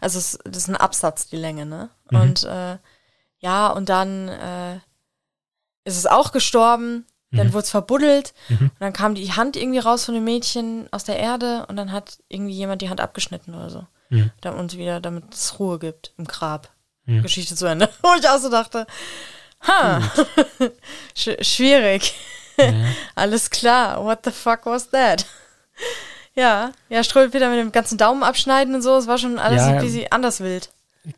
Also 0.00 0.20
es, 0.20 0.38
das 0.44 0.58
ist 0.58 0.68
ein 0.68 0.76
Absatz, 0.76 1.26
die 1.26 1.36
Länge, 1.36 1.66
ne? 1.66 1.90
Mhm. 2.10 2.20
Und 2.20 2.44
äh, 2.44 2.78
ja, 3.40 3.70
und 3.70 3.88
dann 3.88 4.28
äh, 4.28 4.76
ist 5.84 5.96
es 5.96 6.06
auch 6.06 6.30
gestorben. 6.30 7.06
Dann 7.32 7.48
mhm. 7.48 7.52
wurde 7.54 7.64
es 7.64 7.70
verbuddelt 7.70 8.34
mhm. 8.50 8.70
und 8.74 8.80
dann 8.80 8.92
kam 8.92 9.14
die 9.14 9.32
Hand 9.32 9.56
irgendwie 9.56 9.78
raus 9.78 10.04
von 10.04 10.14
dem 10.14 10.22
Mädchen 10.24 10.86
aus 10.92 11.04
der 11.04 11.18
Erde 11.18 11.64
und 11.66 11.76
dann 11.76 11.90
hat 11.90 12.18
irgendwie 12.28 12.52
jemand 12.52 12.82
die 12.82 12.90
Hand 12.90 13.00
abgeschnitten 13.00 13.54
oder 13.54 13.70
so. 13.70 13.86
Mhm. 14.12 14.30
Und 14.58 14.76
wieder, 14.76 15.00
damit 15.00 15.32
es 15.32 15.58
Ruhe 15.58 15.78
gibt 15.78 16.12
im 16.18 16.26
Grab. 16.26 16.70
Mhm. 17.06 17.22
Geschichte 17.22 17.54
zu 17.54 17.66
Ende. 17.66 17.88
Wo 18.02 18.08
ich 18.18 18.28
auch 18.28 18.38
so 18.38 18.50
dachte, 18.50 18.86
ha, 19.62 20.00
Sch 21.16 21.30
schwierig. 21.40 22.14
Ja. 22.58 22.72
Alles 23.14 23.50
klar, 23.50 24.04
what 24.04 24.20
the 24.24 24.30
fuck 24.30 24.66
was 24.66 24.90
that? 24.90 25.24
ja, 26.34 26.72
ja, 26.88 27.02
Struwwelpeter 27.02 27.48
mit 27.48 27.58
dem 27.58 27.72
ganzen 27.72 27.98
Daumen 27.98 28.22
abschneiden 28.22 28.74
und 28.74 28.82
so, 28.82 28.96
es 28.96 29.06
war 29.06 29.18
schon 29.18 29.38
alles 29.38 29.62
ja, 29.62 29.68
ein 29.68 29.80
bisschen 29.80 30.10
anders 30.10 30.40
wild. 30.40 30.70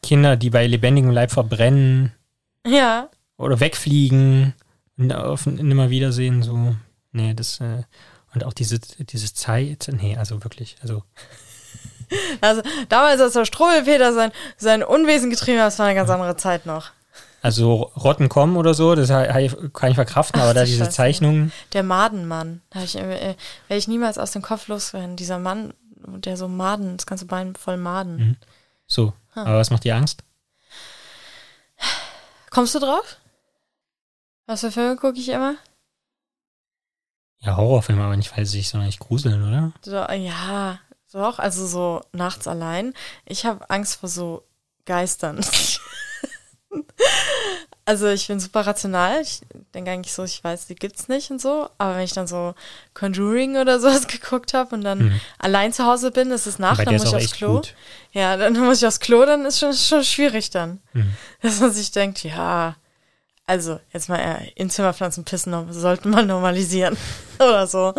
Kinder, 0.03 0.37
die 0.37 0.51
bei 0.51 0.67
lebendigem 0.67 1.11
Leib 1.11 1.31
verbrennen. 1.31 2.13
Ja. 2.67 3.11
Oder 3.37 3.61
wegfliegen 3.61 4.55
auf 5.13 5.47
nimmer 5.47 5.91
Wiedersehen, 5.91 6.43
so. 6.43 6.77
Nee, 7.13 7.35
das, 7.35 7.61
äh, 7.61 7.83
und 8.33 8.45
auch 8.45 8.53
diese, 8.53 8.79
diese 8.79 9.35
Zeit, 9.35 9.89
nee, 9.93 10.17
also 10.17 10.43
wirklich, 10.43 10.77
also. 10.83 11.03
Also 12.41 12.63
damals, 12.89 13.21
als 13.21 13.33
der 13.33 13.45
Struwwelpeter 13.45 14.13
sein, 14.13 14.33
sein 14.57 14.83
Unwesen 14.83 15.31
getrieben 15.31 15.59
hat, 15.59 15.69
das 15.69 15.79
war 15.79 15.87
eine 15.87 15.95
ganz 15.95 16.11
andere 16.11 16.37
Zeit 16.37 16.67
noch. 16.67 16.91
Also 17.43 17.93
Rotten 17.97 18.31
kommen 18.31 18.57
oder 18.57 18.73
so, 18.73 18.95
das 18.95 19.09
kann 19.09 19.91
ich 19.91 19.95
verkraften, 19.95 20.41
Ach, 20.41 20.45
aber 20.45 20.55
da 20.55 20.65
diese 20.65 20.85
Scheiße. 20.85 20.91
Zeichnungen. 20.97 21.53
Der 21.75 21.83
Madenmann, 21.83 22.63
da 22.71 22.83
ich, 22.83 22.97
äh, 22.97 23.03
werde 23.03 23.37
ich 23.69 23.87
niemals 23.87 24.17
aus 24.17 24.31
dem 24.31 24.41
Kopf 24.41 24.69
loswerden. 24.69 25.17
Dieser 25.17 25.39
Mann, 25.39 25.75
der 25.95 26.39
so 26.39 26.49
Maden, 26.49 26.97
das 26.97 27.07
ganze 27.07 27.27
Bein 27.27 27.55
voll 27.55 27.77
Maden. 27.77 28.17
Mhm. 28.17 28.37
So, 28.87 29.13
hm. 29.35 29.43
aber 29.43 29.59
was 29.59 29.71
macht 29.71 29.85
dir 29.85 29.95
Angst? 29.95 30.25
Kommst 32.51 32.75
du 32.75 32.79
drauf? 32.79 33.19
Was 34.47 34.61
für 34.61 34.71
Filme 34.71 34.97
gucke 34.97 35.19
ich 35.19 35.29
immer? 35.29 35.57
Ja, 37.41 37.57
Horrorfilme, 37.57 38.03
aber 38.03 38.17
nicht, 38.17 38.35
weil 38.35 38.47
sie 38.47 38.59
sich 38.59 38.71
so 38.71 38.79
nicht 38.79 39.01
gruseln, 39.01 39.43
oder? 39.47 39.73
So, 39.83 39.97
ja, 40.15 40.79
doch, 41.15 41.39
also 41.39 41.67
so 41.67 42.01
nachts 42.13 42.49
allein. 42.49 42.93
Ich 43.25 43.47
habe 43.47 43.71
Angst 43.71 44.01
vor 44.01 44.09
so 44.09 44.45
Geistern. 44.85 45.41
also 47.87 48.09
ich 48.09 48.27
bin 48.27 48.41
super 48.41 48.67
rational. 48.67 49.21
Ich 49.23 49.41
denke 49.75 49.91
eigentlich 49.91 50.13
so, 50.13 50.25
ich 50.25 50.43
weiß, 50.43 50.67
die 50.67 50.75
gibt's 50.75 51.09
nicht 51.09 51.31
und 51.31 51.41
so. 51.41 51.69
Aber 51.79 51.97
wenn 51.97 52.05
ich 52.05 52.13
dann 52.13 52.27
so 52.27 52.55
Conjuring 52.95 53.57
oder 53.57 53.81
sowas 53.81 54.07
geguckt 54.07 54.55
habe 54.55 54.75
und 54.75 54.83
dann 54.83 54.99
mhm. 54.99 55.21
allein 55.39 55.73
zu 55.73 55.87
Hause 55.87 56.11
bin, 56.11 56.31
ist 56.31 56.47
es 56.47 56.59
Nacht, 56.59 56.87
dann 56.87 56.97
muss 56.97 57.05
ich 57.05 57.15
aufs 57.15 57.33
Klo. 57.33 57.57
Gut. 57.57 57.75
Ja, 58.13 58.37
dann 58.37 58.59
muss 58.59 58.79
ich 58.79 58.87
aufs 58.87 59.01
Klo, 59.01 59.25
dann 59.25 59.47
ist 59.47 59.61
schon, 59.61 59.73
schon 59.73 60.05
schwierig 60.05 60.51
dann. 60.51 60.81
Mhm. 60.93 61.15
Dass 61.41 61.61
man 61.61 61.73
sich 61.73 61.93
denkt, 61.93 62.25
ja, 62.25 62.77
also, 63.47 63.79
jetzt 63.93 64.09
mal 64.09 64.19
äh, 64.19 64.51
in 64.55 64.71
Zimmerpflanzen 64.71 65.25
pissen 65.25 65.73
sollten 65.73 66.11
wir 66.11 66.23
normalisieren. 66.23 66.97
Oder 67.39 67.67
so. 67.67 67.93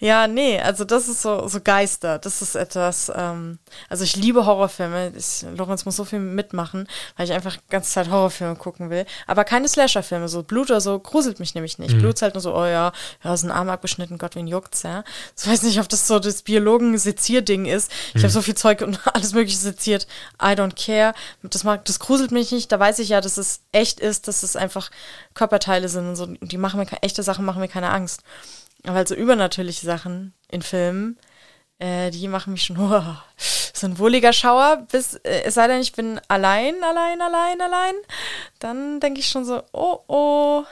Ja, 0.00 0.26
nee, 0.26 0.60
also 0.60 0.84
das 0.84 1.08
ist 1.08 1.22
so, 1.22 1.46
so 1.48 1.60
Geister. 1.60 2.18
Das 2.18 2.42
ist 2.42 2.54
etwas, 2.54 3.10
ähm, 3.14 3.58
also 3.88 4.04
ich 4.04 4.16
liebe 4.16 4.46
Horrorfilme. 4.46 5.12
Ich, 5.16 5.46
Lorenz 5.56 5.84
muss 5.84 5.96
so 5.96 6.04
viel 6.04 6.18
mitmachen, 6.18 6.88
weil 7.16 7.26
ich 7.26 7.32
einfach 7.32 7.56
die 7.56 7.70
ganze 7.70 7.90
Zeit 7.90 8.10
Horrorfilme 8.10 8.56
gucken 8.56 8.90
will. 8.90 9.06
Aber 9.26 9.44
keine 9.44 9.68
Slasherfilme, 9.68 10.28
so 10.28 10.42
Blut 10.42 10.70
oder 10.70 10.80
so 10.80 10.98
gruselt 10.98 11.40
mich 11.40 11.54
nämlich 11.54 11.78
nicht. 11.78 11.94
Mhm. 11.94 12.00
Blut 12.00 12.14
ist 12.16 12.22
halt 12.22 12.34
nur 12.34 12.40
so, 12.40 12.54
oh 12.54 12.66
ja, 12.66 12.92
ja, 13.22 13.34
ist 13.34 13.44
ein 13.44 13.50
Arm 13.50 13.68
abgeschnitten, 13.68 14.18
Gott, 14.18 14.34
wen 14.34 14.46
juckt's, 14.46 14.82
ja. 14.82 15.04
Ich 15.38 15.46
weiß 15.46 15.62
nicht, 15.62 15.78
ob 15.78 15.88
das 15.88 16.06
so 16.06 16.18
das 16.18 16.42
Biologen-Sezier-Ding 16.42 17.66
ist. 17.66 17.90
Ich 18.08 18.16
mhm. 18.16 18.20
habe 18.20 18.32
so 18.32 18.42
viel 18.42 18.54
Zeug 18.54 18.82
und 18.82 19.00
alles 19.14 19.32
mögliche 19.32 19.58
seziert. 19.58 20.06
I 20.42 20.48
don't 20.48 20.74
care. 20.74 21.14
Das 21.42 21.64
mag, 21.64 21.84
das 21.84 21.98
gruselt 22.00 22.32
mich 22.32 22.50
nicht. 22.52 22.72
Da 22.72 22.80
weiß 22.80 22.98
ich 22.98 23.10
ja, 23.10 23.20
dass 23.20 23.36
es 23.36 23.60
echt 23.72 24.00
ist, 24.00 24.28
dass 24.28 24.42
es 24.42 24.56
einfach 24.56 24.73
Körperteile 25.34 25.88
sind 25.88 26.08
und 26.08 26.16
so. 26.16 26.24
Und 26.24 26.52
die 26.52 26.58
machen 26.58 26.80
mir, 26.80 26.86
echte 27.02 27.22
Sachen 27.22 27.44
machen 27.44 27.60
mir 27.60 27.68
keine 27.68 27.90
Angst. 27.90 28.22
Aber 28.84 28.96
halt 28.96 29.08
so 29.08 29.14
übernatürliche 29.14 29.86
Sachen 29.86 30.34
in 30.48 30.62
Filmen, 30.62 31.18
äh, 31.78 32.10
die 32.10 32.28
machen 32.28 32.52
mich 32.52 32.64
schon, 32.64 32.76
oh, 32.78 33.16
so 33.36 33.86
ein 33.86 33.98
wohliger 33.98 34.32
Schauer, 34.32 34.86
bis, 34.90 35.14
äh, 35.16 35.42
es 35.44 35.54
sei 35.54 35.66
denn, 35.68 35.80
ich 35.80 35.92
bin 35.92 36.20
allein, 36.28 36.74
allein, 36.82 37.20
allein, 37.20 37.60
allein, 37.60 37.94
dann 38.58 39.00
denke 39.00 39.20
ich 39.20 39.28
schon 39.28 39.44
so, 39.44 39.62
oh, 39.72 39.98
oh, 40.06 40.64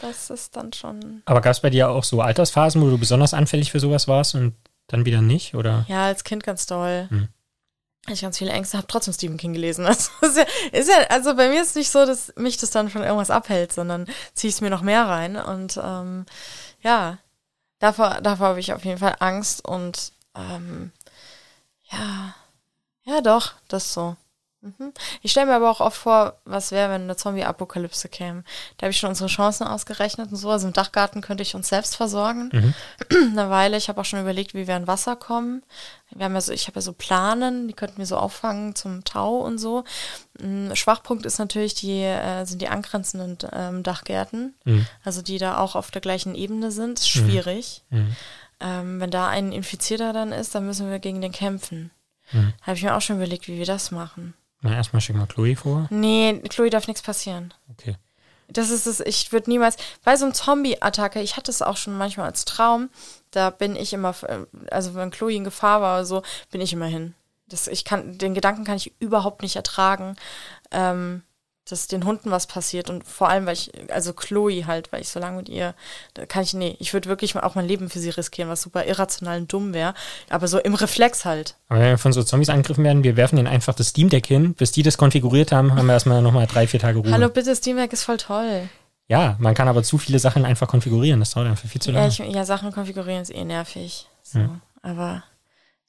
das 0.00 0.30
ist 0.30 0.56
dann 0.56 0.72
schon. 0.72 1.22
Aber 1.24 1.40
gab 1.40 1.52
es 1.52 1.60
bei 1.60 1.70
dir 1.70 1.90
auch 1.90 2.04
so 2.04 2.20
Altersphasen, 2.20 2.82
wo 2.82 2.90
du 2.90 2.98
besonders 2.98 3.34
anfällig 3.34 3.72
für 3.72 3.80
sowas 3.80 4.08
warst 4.08 4.34
und 4.34 4.54
dann 4.88 5.04
wieder 5.04 5.22
nicht, 5.22 5.54
oder? 5.54 5.84
Ja, 5.88 6.06
als 6.06 6.24
Kind 6.24 6.44
ganz 6.44 6.66
doll. 6.66 7.06
Hm. 7.08 7.28
Ich 8.08 8.22
ganz 8.22 8.38
viele 8.38 8.52
Ängste, 8.52 8.76
habe 8.76 8.86
trotzdem 8.86 9.14
Stephen 9.14 9.36
King 9.36 9.52
gelesen. 9.52 9.86
Also, 9.86 10.10
ist 10.20 10.36
ja, 10.36 10.44
ist 10.72 10.88
ja, 10.88 10.98
also 11.08 11.34
bei 11.34 11.48
mir 11.48 11.62
ist 11.62 11.70
es 11.70 11.74
nicht 11.74 11.90
so, 11.90 12.06
dass 12.06 12.32
mich 12.36 12.56
das 12.56 12.70
dann 12.70 12.90
von 12.90 13.02
irgendwas 13.02 13.30
abhält, 13.30 13.72
sondern 13.72 14.06
ziehe 14.34 14.48
ich 14.48 14.56
es 14.56 14.60
mir 14.60 14.70
noch 14.70 14.82
mehr 14.82 15.06
rein. 15.06 15.36
Und 15.36 15.80
ähm, 15.82 16.26
ja, 16.82 17.18
davor, 17.78 18.20
davor 18.22 18.48
habe 18.48 18.60
ich 18.60 18.72
auf 18.72 18.84
jeden 18.84 18.98
Fall 18.98 19.16
Angst 19.20 19.64
und 19.64 20.12
ähm, 20.34 20.92
ja, 21.90 22.34
ja 23.04 23.20
doch, 23.20 23.54
das 23.68 23.92
so. 23.92 24.16
Mhm. 24.78 24.92
Ich 25.22 25.30
stelle 25.30 25.46
mir 25.46 25.54
aber 25.54 25.70
auch 25.70 25.80
oft 25.80 25.96
vor, 25.96 26.38
was 26.44 26.72
wäre, 26.72 26.90
wenn 26.90 27.02
eine 27.02 27.16
Zombie-Apokalypse 27.16 28.08
käme. 28.08 28.44
Da 28.76 28.84
habe 28.84 28.90
ich 28.90 28.98
schon 28.98 29.10
unsere 29.10 29.28
Chancen 29.28 29.66
ausgerechnet 29.66 30.30
und 30.30 30.36
so. 30.36 30.50
Also 30.50 30.66
im 30.66 30.72
Dachgarten 30.72 31.20
könnte 31.20 31.42
ich 31.42 31.54
uns 31.54 31.68
selbst 31.68 31.96
versorgen. 31.96 32.50
Mhm. 32.52 32.74
Eine 33.32 33.50
Weile. 33.50 33.76
Ich 33.76 33.88
habe 33.88 34.00
auch 34.00 34.04
schon 34.04 34.20
überlegt, 34.20 34.54
wie 34.54 34.66
wir 34.66 34.76
an 34.76 34.86
Wasser 34.86 35.16
kommen. 35.16 35.62
Wir 36.10 36.24
haben 36.24 36.34
ja 36.34 36.40
so, 36.40 36.52
ich 36.52 36.66
habe 36.66 36.76
ja 36.76 36.82
so 36.82 36.92
Planen, 36.92 37.68
die 37.68 37.74
könnten 37.74 37.98
wir 37.98 38.06
so 38.06 38.16
auffangen 38.16 38.74
zum 38.74 39.04
Tau 39.04 39.38
und 39.38 39.58
so. 39.58 39.84
Ein 40.40 40.74
Schwachpunkt 40.74 41.26
ist 41.26 41.38
natürlich 41.38 41.74
die, 41.74 42.02
äh, 42.02 42.44
sind 42.44 42.62
die 42.62 42.68
angrenzenden 42.68 43.38
ähm, 43.52 43.82
Dachgärten. 43.82 44.54
Mhm. 44.64 44.86
Also 45.04 45.22
die 45.22 45.38
da 45.38 45.58
auch 45.58 45.74
auf 45.74 45.90
der 45.90 46.00
gleichen 46.00 46.34
Ebene 46.34 46.70
sind. 46.70 46.98
Ist 47.00 47.16
mhm. 47.16 47.20
schwierig. 47.20 47.82
Mhm. 47.90 48.16
Ähm, 48.60 49.00
wenn 49.00 49.10
da 49.10 49.28
ein 49.28 49.52
Infizierter 49.52 50.12
dann 50.12 50.32
ist, 50.32 50.54
dann 50.54 50.66
müssen 50.66 50.90
wir 50.90 50.98
gegen 50.98 51.20
den 51.20 51.32
kämpfen. 51.32 51.90
Mhm. 52.32 52.52
Habe 52.62 52.76
ich 52.76 52.82
mir 52.82 52.96
auch 52.96 53.00
schon 53.00 53.16
überlegt, 53.16 53.48
wie 53.48 53.58
wir 53.58 53.66
das 53.66 53.90
machen. 53.90 54.34
Na, 54.66 54.76
erstmal 54.76 55.00
schick 55.00 55.16
mal 55.16 55.26
Chloe 55.26 55.56
vor. 55.56 55.86
Nee, 55.90 56.40
Chloe 56.48 56.70
darf 56.70 56.86
nichts 56.86 57.02
passieren. 57.02 57.54
Okay. 57.70 57.96
Das 58.48 58.70
ist 58.70 58.86
es, 58.86 59.00
ich 59.00 59.32
würde 59.32 59.50
niemals, 59.50 59.76
bei 60.04 60.16
so 60.16 60.24
einem 60.24 60.34
Zombie-Attacke, 60.34 61.20
ich 61.20 61.36
hatte 61.36 61.50
es 61.50 61.62
auch 61.62 61.76
schon 61.76 61.98
manchmal 61.98 62.26
als 62.26 62.44
Traum, 62.44 62.90
da 63.32 63.50
bin 63.50 63.74
ich 63.74 63.92
immer, 63.92 64.14
also 64.70 64.94
wenn 64.94 65.10
Chloe 65.10 65.34
in 65.34 65.44
Gefahr 65.44 65.80
war 65.80 65.96
oder 65.96 66.04
so, 66.04 66.22
bin 66.50 66.60
ich 66.60 66.72
immer 66.72 66.86
hin. 66.86 67.14
Das, 67.48 67.66
ich 67.66 67.84
kann, 67.84 68.18
den 68.18 68.34
Gedanken 68.34 68.64
kann 68.64 68.76
ich 68.76 68.92
überhaupt 69.00 69.42
nicht 69.42 69.56
ertragen. 69.56 70.16
Ähm, 70.70 71.22
dass 71.68 71.88
den 71.88 72.04
Hunden 72.04 72.30
was 72.30 72.46
passiert 72.46 72.90
und 72.90 73.04
vor 73.04 73.28
allem, 73.28 73.46
weil 73.46 73.54
ich, 73.54 73.72
also 73.90 74.12
Chloe 74.12 74.66
halt, 74.66 74.92
weil 74.92 75.00
ich 75.00 75.08
so 75.08 75.18
lange 75.18 75.38
mit 75.38 75.48
ihr, 75.48 75.74
da 76.14 76.24
kann 76.24 76.44
ich, 76.44 76.54
nee, 76.54 76.76
ich 76.78 76.92
würde 76.92 77.08
wirklich 77.08 77.34
auch 77.36 77.56
mein 77.56 77.66
Leben 77.66 77.90
für 77.90 77.98
sie 77.98 78.10
riskieren, 78.10 78.48
was 78.48 78.62
super 78.62 78.86
irrational 78.86 79.40
und 79.40 79.52
dumm 79.52 79.74
wäre, 79.74 79.94
aber 80.30 80.46
so 80.46 80.58
im 80.58 80.74
Reflex 80.74 81.24
halt. 81.24 81.56
Aber 81.68 81.80
wenn 81.80 81.90
wir 81.90 81.98
von 81.98 82.12
so 82.12 82.22
Zombies 82.22 82.50
angegriffen 82.50 82.84
werden, 82.84 83.02
wir 83.02 83.16
werfen 83.16 83.36
ihnen 83.36 83.48
einfach 83.48 83.74
das 83.74 83.88
Steam 83.88 84.08
Deck 84.08 84.26
hin, 84.26 84.54
bis 84.54 84.70
die 84.70 84.84
das 84.84 84.96
konfiguriert 84.96 85.50
haben, 85.50 85.74
haben 85.74 85.86
wir 85.86 85.94
erstmal 85.94 86.22
nochmal 86.22 86.46
drei, 86.46 86.68
vier 86.68 86.78
Tage 86.78 87.00
Ruhe. 87.00 87.10
Hallo, 87.10 87.28
bitte, 87.28 87.54
Steam 87.56 87.76
Deck 87.76 87.92
ist 87.92 88.04
voll 88.04 88.18
toll. 88.18 88.68
Ja, 89.08 89.36
man 89.40 89.54
kann 89.54 89.68
aber 89.68 89.82
zu 89.82 89.98
viele 89.98 90.18
Sachen 90.20 90.44
einfach 90.44 90.68
konfigurieren, 90.68 91.20
das 91.20 91.30
dauert 91.30 91.48
einfach 91.48 91.68
viel 91.68 91.80
zu 91.80 91.90
lange. 91.90 92.08
Ja, 92.08 92.26
ich, 92.26 92.34
ja 92.34 92.44
Sachen 92.44 92.72
konfigurieren 92.72 93.22
ist 93.22 93.34
eh 93.34 93.44
nervig, 93.44 94.08
so, 94.22 94.38
hm. 94.38 94.60
aber 94.82 95.24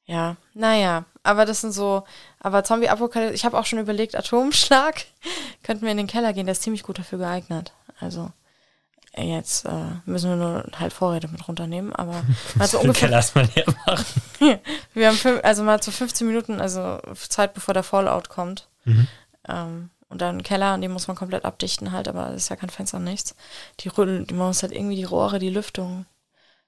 ja, 0.07 0.37
naja, 0.53 1.03
aber 1.21 1.45
das 1.45 1.61
sind 1.61 1.73
so, 1.73 2.05
aber 2.39 2.63
Zombie-Apokalypse, 2.63 3.35
ich 3.35 3.43
habe 3.43 3.59
auch 3.59 3.65
schon 3.65 3.79
überlegt, 3.79 4.15
Atomschlag, 4.15 5.05
könnten 5.63 5.83
wir 5.83 5.91
in 5.91 5.97
den 5.97 6.07
Keller 6.07 6.31
gehen, 6.33 6.45
der 6.45 6.53
ist 6.53 6.63
ziemlich 6.63 6.83
gut 6.83 6.97
dafür 6.97 7.19
geeignet. 7.19 7.73
Also 7.99 8.31
jetzt 9.17 9.65
äh, 9.65 9.99
müssen 10.05 10.29
wir 10.29 10.37
nur 10.37 10.65
halt 10.79 10.93
Vorräte 10.93 11.27
mit 11.27 11.45
runternehmen, 11.47 11.93
aber 11.93 12.23
mal 12.55 12.67
so 12.67 12.79
ungefähr. 12.79 13.09
Keller 13.09 13.17
erstmal 13.17 13.49
leer 13.53 13.65
machen. 13.85 14.05
wir 14.93 15.07
haben 15.07 15.17
fünf, 15.17 15.43
also 15.43 15.63
mal 15.63 15.81
zu 15.81 15.91
15 15.91 16.25
Minuten, 16.25 16.61
also 16.61 16.99
Zeit 17.27 17.53
bevor 17.53 17.73
der 17.73 17.83
Fallout 17.83 18.29
kommt. 18.29 18.69
Mhm. 18.85 19.07
Ähm, 19.49 19.89
und 20.07 20.21
dann 20.21 20.41
Keller, 20.41 20.73
und 20.73 20.81
den 20.81 20.91
muss 20.91 21.09
man 21.09 21.17
komplett 21.17 21.43
abdichten 21.43 21.91
halt, 21.91 22.07
aber 22.07 22.27
das 22.27 22.43
ist 22.43 22.49
ja 22.49 22.55
kein 22.55 22.69
Fenster, 22.69 22.99
nichts. 22.99 23.35
Die, 23.81 23.89
die 23.89 24.33
man 24.33 24.47
muss 24.47 24.63
halt 24.63 24.71
irgendwie 24.71 24.95
die 24.95 25.03
Rohre, 25.03 25.39
die 25.39 25.49
Lüftung 25.49 26.05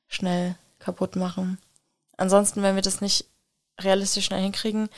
schnell 0.09 0.55
kaputt 0.79 1.15
machen. 1.15 1.57
Ansonsten, 2.17 2.63
wenn 2.63 2.75
wir 2.75 2.81
das 2.81 2.99
nicht 2.99 3.28
realistisch 3.79 4.25
schnell 4.25 4.41
hinkriegen, 4.41 4.89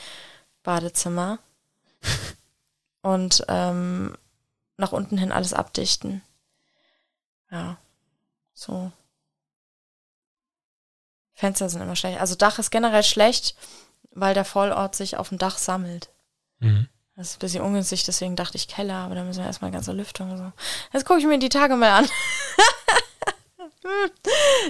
Badezimmer 0.62 1.38
und 3.02 3.44
ähm, 3.48 4.16
nach 4.76 4.92
unten 4.92 5.18
hin 5.18 5.32
alles 5.32 5.54
abdichten. 5.54 6.22
Ja, 7.50 7.76
so. 8.54 8.92
Fenster 11.34 11.68
sind 11.68 11.82
immer 11.82 11.96
schlecht. 11.96 12.20
Also 12.20 12.34
Dach 12.34 12.58
ist 12.58 12.70
generell 12.70 13.02
schlecht, 13.02 13.56
weil 14.10 14.34
der 14.34 14.44
Vollort 14.44 14.94
sich 14.94 15.16
auf 15.16 15.28
dem 15.30 15.38
Dach 15.38 15.58
sammelt. 15.58 16.10
Mhm. 16.60 16.88
Das 17.16 17.28
ist 17.28 17.36
ein 17.36 17.40
bisschen 17.40 17.62
ungünstig, 17.62 18.04
deswegen 18.04 18.36
dachte 18.36 18.56
ich 18.56 18.68
Keller, 18.68 18.96
aber 18.96 19.14
da 19.14 19.22
müssen 19.22 19.40
wir 19.40 19.46
erstmal 19.46 19.70
ganze 19.70 19.92
Lüftung 19.92 20.36
so. 20.38 20.52
Jetzt 20.92 21.04
gucke 21.04 21.20
ich 21.20 21.26
mir 21.26 21.38
die 21.38 21.50
Tage 21.50 21.76
mal 21.76 21.90
an. 21.90 22.08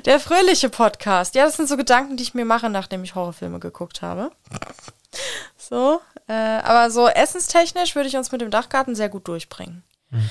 Der 0.04 0.20
fröhliche 0.20 0.68
Podcast. 0.68 1.34
Ja, 1.34 1.44
das 1.44 1.56
sind 1.56 1.68
so 1.68 1.76
Gedanken, 1.76 2.16
die 2.16 2.22
ich 2.22 2.34
mir 2.34 2.44
mache, 2.44 2.70
nachdem 2.70 3.04
ich 3.04 3.14
Horrorfilme 3.14 3.58
geguckt 3.58 4.02
habe. 4.02 4.30
So, 5.56 6.00
äh, 6.28 6.32
aber 6.32 6.90
so 6.90 7.08
essenstechnisch 7.08 7.94
würde 7.94 8.08
ich 8.08 8.16
uns 8.16 8.32
mit 8.32 8.40
dem 8.40 8.50
Dachgarten 8.50 8.94
sehr 8.94 9.08
gut 9.08 9.28
durchbringen. 9.28 9.82
Mhm. 10.10 10.30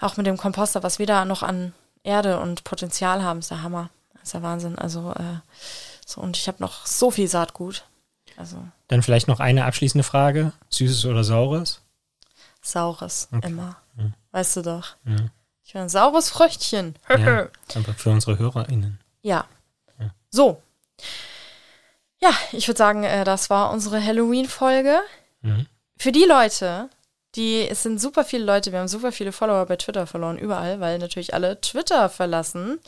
Auch 0.00 0.16
mit 0.16 0.26
dem 0.26 0.36
Komposter, 0.36 0.82
was 0.82 0.98
wir 0.98 1.06
da 1.06 1.24
noch 1.24 1.42
an 1.42 1.72
Erde 2.02 2.40
und 2.40 2.64
Potenzial 2.64 3.22
haben, 3.22 3.38
ist 3.38 3.50
der 3.50 3.62
Hammer. 3.62 3.90
ist 4.22 4.34
der 4.34 4.42
Wahnsinn. 4.42 4.78
Also, 4.78 5.12
äh, 5.12 5.40
so, 6.04 6.20
und 6.20 6.36
ich 6.36 6.46
habe 6.48 6.58
noch 6.60 6.86
so 6.86 7.10
viel 7.10 7.28
Saatgut. 7.28 7.84
Also. 8.36 8.58
Dann 8.88 9.02
vielleicht 9.02 9.28
noch 9.28 9.40
eine 9.40 9.64
abschließende 9.64 10.04
Frage. 10.04 10.52
Süßes 10.68 11.06
oder 11.06 11.24
saures? 11.24 11.80
Saures, 12.60 13.28
okay. 13.32 13.48
immer. 13.48 13.76
Ja. 13.96 14.04
Weißt 14.32 14.56
du 14.56 14.62
doch. 14.62 14.96
Ja. 15.04 15.16
Ich 15.66 15.72
bin 15.72 15.82
ein 15.82 15.88
saures 15.88 16.30
Fröchtchen. 16.30 16.94
ja, 17.08 17.48
aber 17.74 17.92
für 17.94 18.10
unsere 18.10 18.38
HörerInnen. 18.38 19.00
Ja. 19.22 19.46
ja. 19.98 20.10
So. 20.30 20.62
Ja, 22.20 22.30
ich 22.52 22.68
würde 22.68 22.78
sagen, 22.78 23.02
äh, 23.02 23.24
das 23.24 23.50
war 23.50 23.72
unsere 23.72 24.00
Halloween-Folge. 24.02 25.00
Mhm. 25.40 25.66
Für 25.98 26.12
die 26.12 26.24
Leute, 26.24 26.88
die, 27.34 27.68
es 27.68 27.82
sind 27.82 28.00
super 28.00 28.24
viele 28.24 28.44
Leute, 28.44 28.70
wir 28.70 28.78
haben 28.78 28.86
super 28.86 29.10
viele 29.10 29.32
Follower 29.32 29.66
bei 29.66 29.74
Twitter 29.74 30.06
verloren, 30.06 30.38
überall, 30.38 30.78
weil 30.78 31.00
natürlich 31.00 31.34
alle 31.34 31.60
Twitter 31.60 32.08
verlassen. 32.10 32.78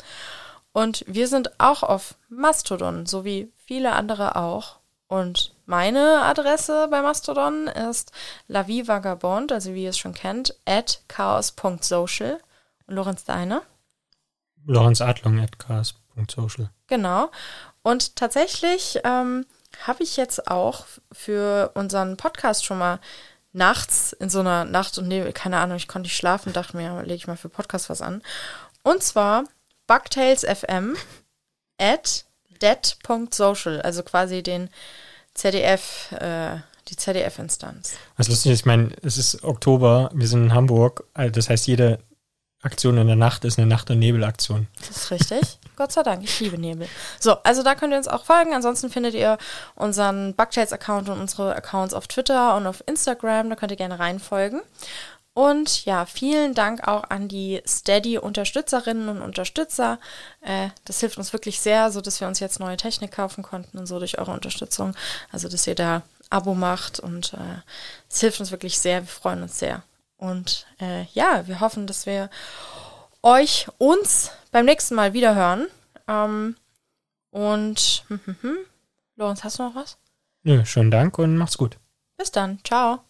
Und 0.70 1.04
wir 1.08 1.26
sind 1.26 1.58
auch 1.58 1.82
auf 1.82 2.14
Mastodon, 2.28 3.06
so 3.06 3.24
wie 3.24 3.50
viele 3.56 3.92
andere 3.92 4.36
auch. 4.36 4.76
Und 5.08 5.52
meine 5.66 6.22
Adresse 6.22 6.86
bei 6.88 7.02
Mastodon 7.02 7.66
ist 7.66 8.12
lavivagabond, 8.46 9.50
also 9.50 9.74
wie 9.74 9.82
ihr 9.82 9.90
es 9.90 9.98
schon 9.98 10.14
kennt, 10.14 10.54
at 10.64 11.00
chaos.social. 11.08 12.38
Und 12.88 12.94
Lorenz, 12.96 13.24
deine? 13.24 13.62
Lorenz 14.64 15.00
Adlung 15.00 15.38
at 15.40 15.58
chaos.social. 15.58 16.70
Genau. 16.88 17.30
Und 17.82 18.16
tatsächlich 18.16 18.98
ähm, 19.04 19.46
habe 19.86 20.02
ich 20.02 20.16
jetzt 20.16 20.48
auch 20.50 20.86
für 21.12 21.70
unseren 21.74 22.16
Podcast 22.16 22.64
schon 22.64 22.78
mal 22.78 22.98
nachts 23.52 24.12
in 24.12 24.30
so 24.30 24.40
einer 24.40 24.64
Nacht- 24.64 24.98
und 24.98 25.08
Nebel, 25.08 25.32
keine 25.32 25.58
Ahnung, 25.58 25.76
ich 25.76 25.88
konnte 25.88 26.06
nicht 26.06 26.16
schlafen, 26.16 26.52
dachte 26.52 26.76
mir, 26.76 27.02
lege 27.02 27.14
ich 27.14 27.26
mal 27.26 27.36
für 27.36 27.48
Podcast 27.48 27.90
was 27.90 28.02
an. 28.02 28.22
Und 28.82 29.02
zwar 29.02 29.44
Bugtails 29.86 30.44
FM 30.44 30.96
at 31.78 32.24
dead.social, 32.62 33.82
also 33.82 34.02
quasi 34.02 34.42
den 34.42 34.70
ZDF, 35.34 36.12
äh, 36.12 36.56
die 36.88 36.96
ZDF-Instanz. 36.96 37.94
Was 38.16 38.28
lustig 38.28 38.52
ist, 38.52 38.60
ich 38.60 38.66
meine, 38.66 38.92
es 39.02 39.18
ist 39.18 39.44
Oktober, 39.44 40.10
wir 40.14 40.26
sind 40.26 40.44
in 40.44 40.54
Hamburg, 40.54 41.04
also 41.14 41.32
das 41.32 41.50
heißt, 41.50 41.66
jede 41.66 42.00
Aktion 42.62 42.98
in 42.98 43.06
der 43.06 43.16
Nacht 43.16 43.44
ist 43.44 43.58
eine 43.58 43.68
Nacht- 43.68 43.90
und 43.90 44.00
Nebelaktion. 44.00 44.66
Das 44.78 44.96
ist 44.96 45.10
richtig. 45.12 45.58
Gott 45.76 45.92
sei 45.92 46.02
Dank, 46.02 46.24
ich 46.24 46.40
liebe 46.40 46.58
Nebel. 46.58 46.88
So, 47.20 47.36
also 47.44 47.62
da 47.62 47.76
könnt 47.76 47.92
ihr 47.92 47.98
uns 47.98 48.08
auch 48.08 48.24
folgen. 48.24 48.52
Ansonsten 48.52 48.90
findet 48.90 49.14
ihr 49.14 49.38
unseren 49.76 50.34
Bugtails-Account 50.34 51.08
und 51.08 51.20
unsere 51.20 51.54
Accounts 51.54 51.94
auf 51.94 52.08
Twitter 52.08 52.56
und 52.56 52.66
auf 52.66 52.82
Instagram. 52.86 53.48
Da 53.48 53.54
könnt 53.54 53.70
ihr 53.70 53.76
gerne 53.76 54.00
reinfolgen. 54.00 54.60
Und 55.34 55.84
ja, 55.84 56.04
vielen 56.04 56.52
Dank 56.52 56.88
auch 56.88 57.04
an 57.10 57.28
die 57.28 57.62
Steady-Unterstützerinnen 57.64 59.08
und 59.08 59.22
Unterstützer. 59.22 60.00
Äh, 60.40 60.70
das 60.84 60.98
hilft 60.98 61.16
uns 61.16 61.32
wirklich 61.32 61.60
sehr, 61.60 61.92
so 61.92 62.00
dass 62.00 62.20
wir 62.20 62.26
uns 62.26 62.40
jetzt 62.40 62.58
neue 62.58 62.76
Technik 62.76 63.12
kaufen 63.12 63.44
konnten 63.44 63.78
und 63.78 63.86
so 63.86 64.00
durch 64.00 64.18
eure 64.18 64.32
Unterstützung. 64.32 64.96
Also, 65.30 65.48
dass 65.48 65.68
ihr 65.68 65.76
da 65.76 66.02
Abo 66.28 66.54
macht 66.54 66.98
und 66.98 67.34
äh, 67.34 67.62
es 68.10 68.18
äh, 68.18 68.20
hilft 68.22 68.40
uns 68.40 68.50
wirklich 68.50 68.80
sehr. 68.80 69.02
Wir 69.02 69.06
freuen 69.06 69.42
uns 69.44 69.60
sehr. 69.60 69.84
Und 70.18 70.66
äh, 70.80 71.04
ja, 71.14 71.46
wir 71.46 71.60
hoffen, 71.60 71.86
dass 71.86 72.04
wir 72.04 72.28
euch, 73.22 73.68
uns 73.78 74.30
beim 74.52 74.66
nächsten 74.66 74.94
Mal 74.94 75.14
wieder 75.14 75.34
hören. 75.34 75.68
Ähm, 76.06 76.56
und 77.30 78.04
hm, 78.08 78.20
hm, 78.24 78.36
hm. 78.42 78.56
Lorenz, 79.16 79.44
hast 79.44 79.58
du 79.58 79.62
noch 79.62 79.74
was? 79.74 79.96
Nö, 80.42 80.64
schönen 80.64 80.90
Dank 80.90 81.18
und 81.18 81.36
macht's 81.36 81.58
gut. 81.58 81.78
Bis 82.16 82.30
dann. 82.32 82.58
Ciao. 82.64 83.00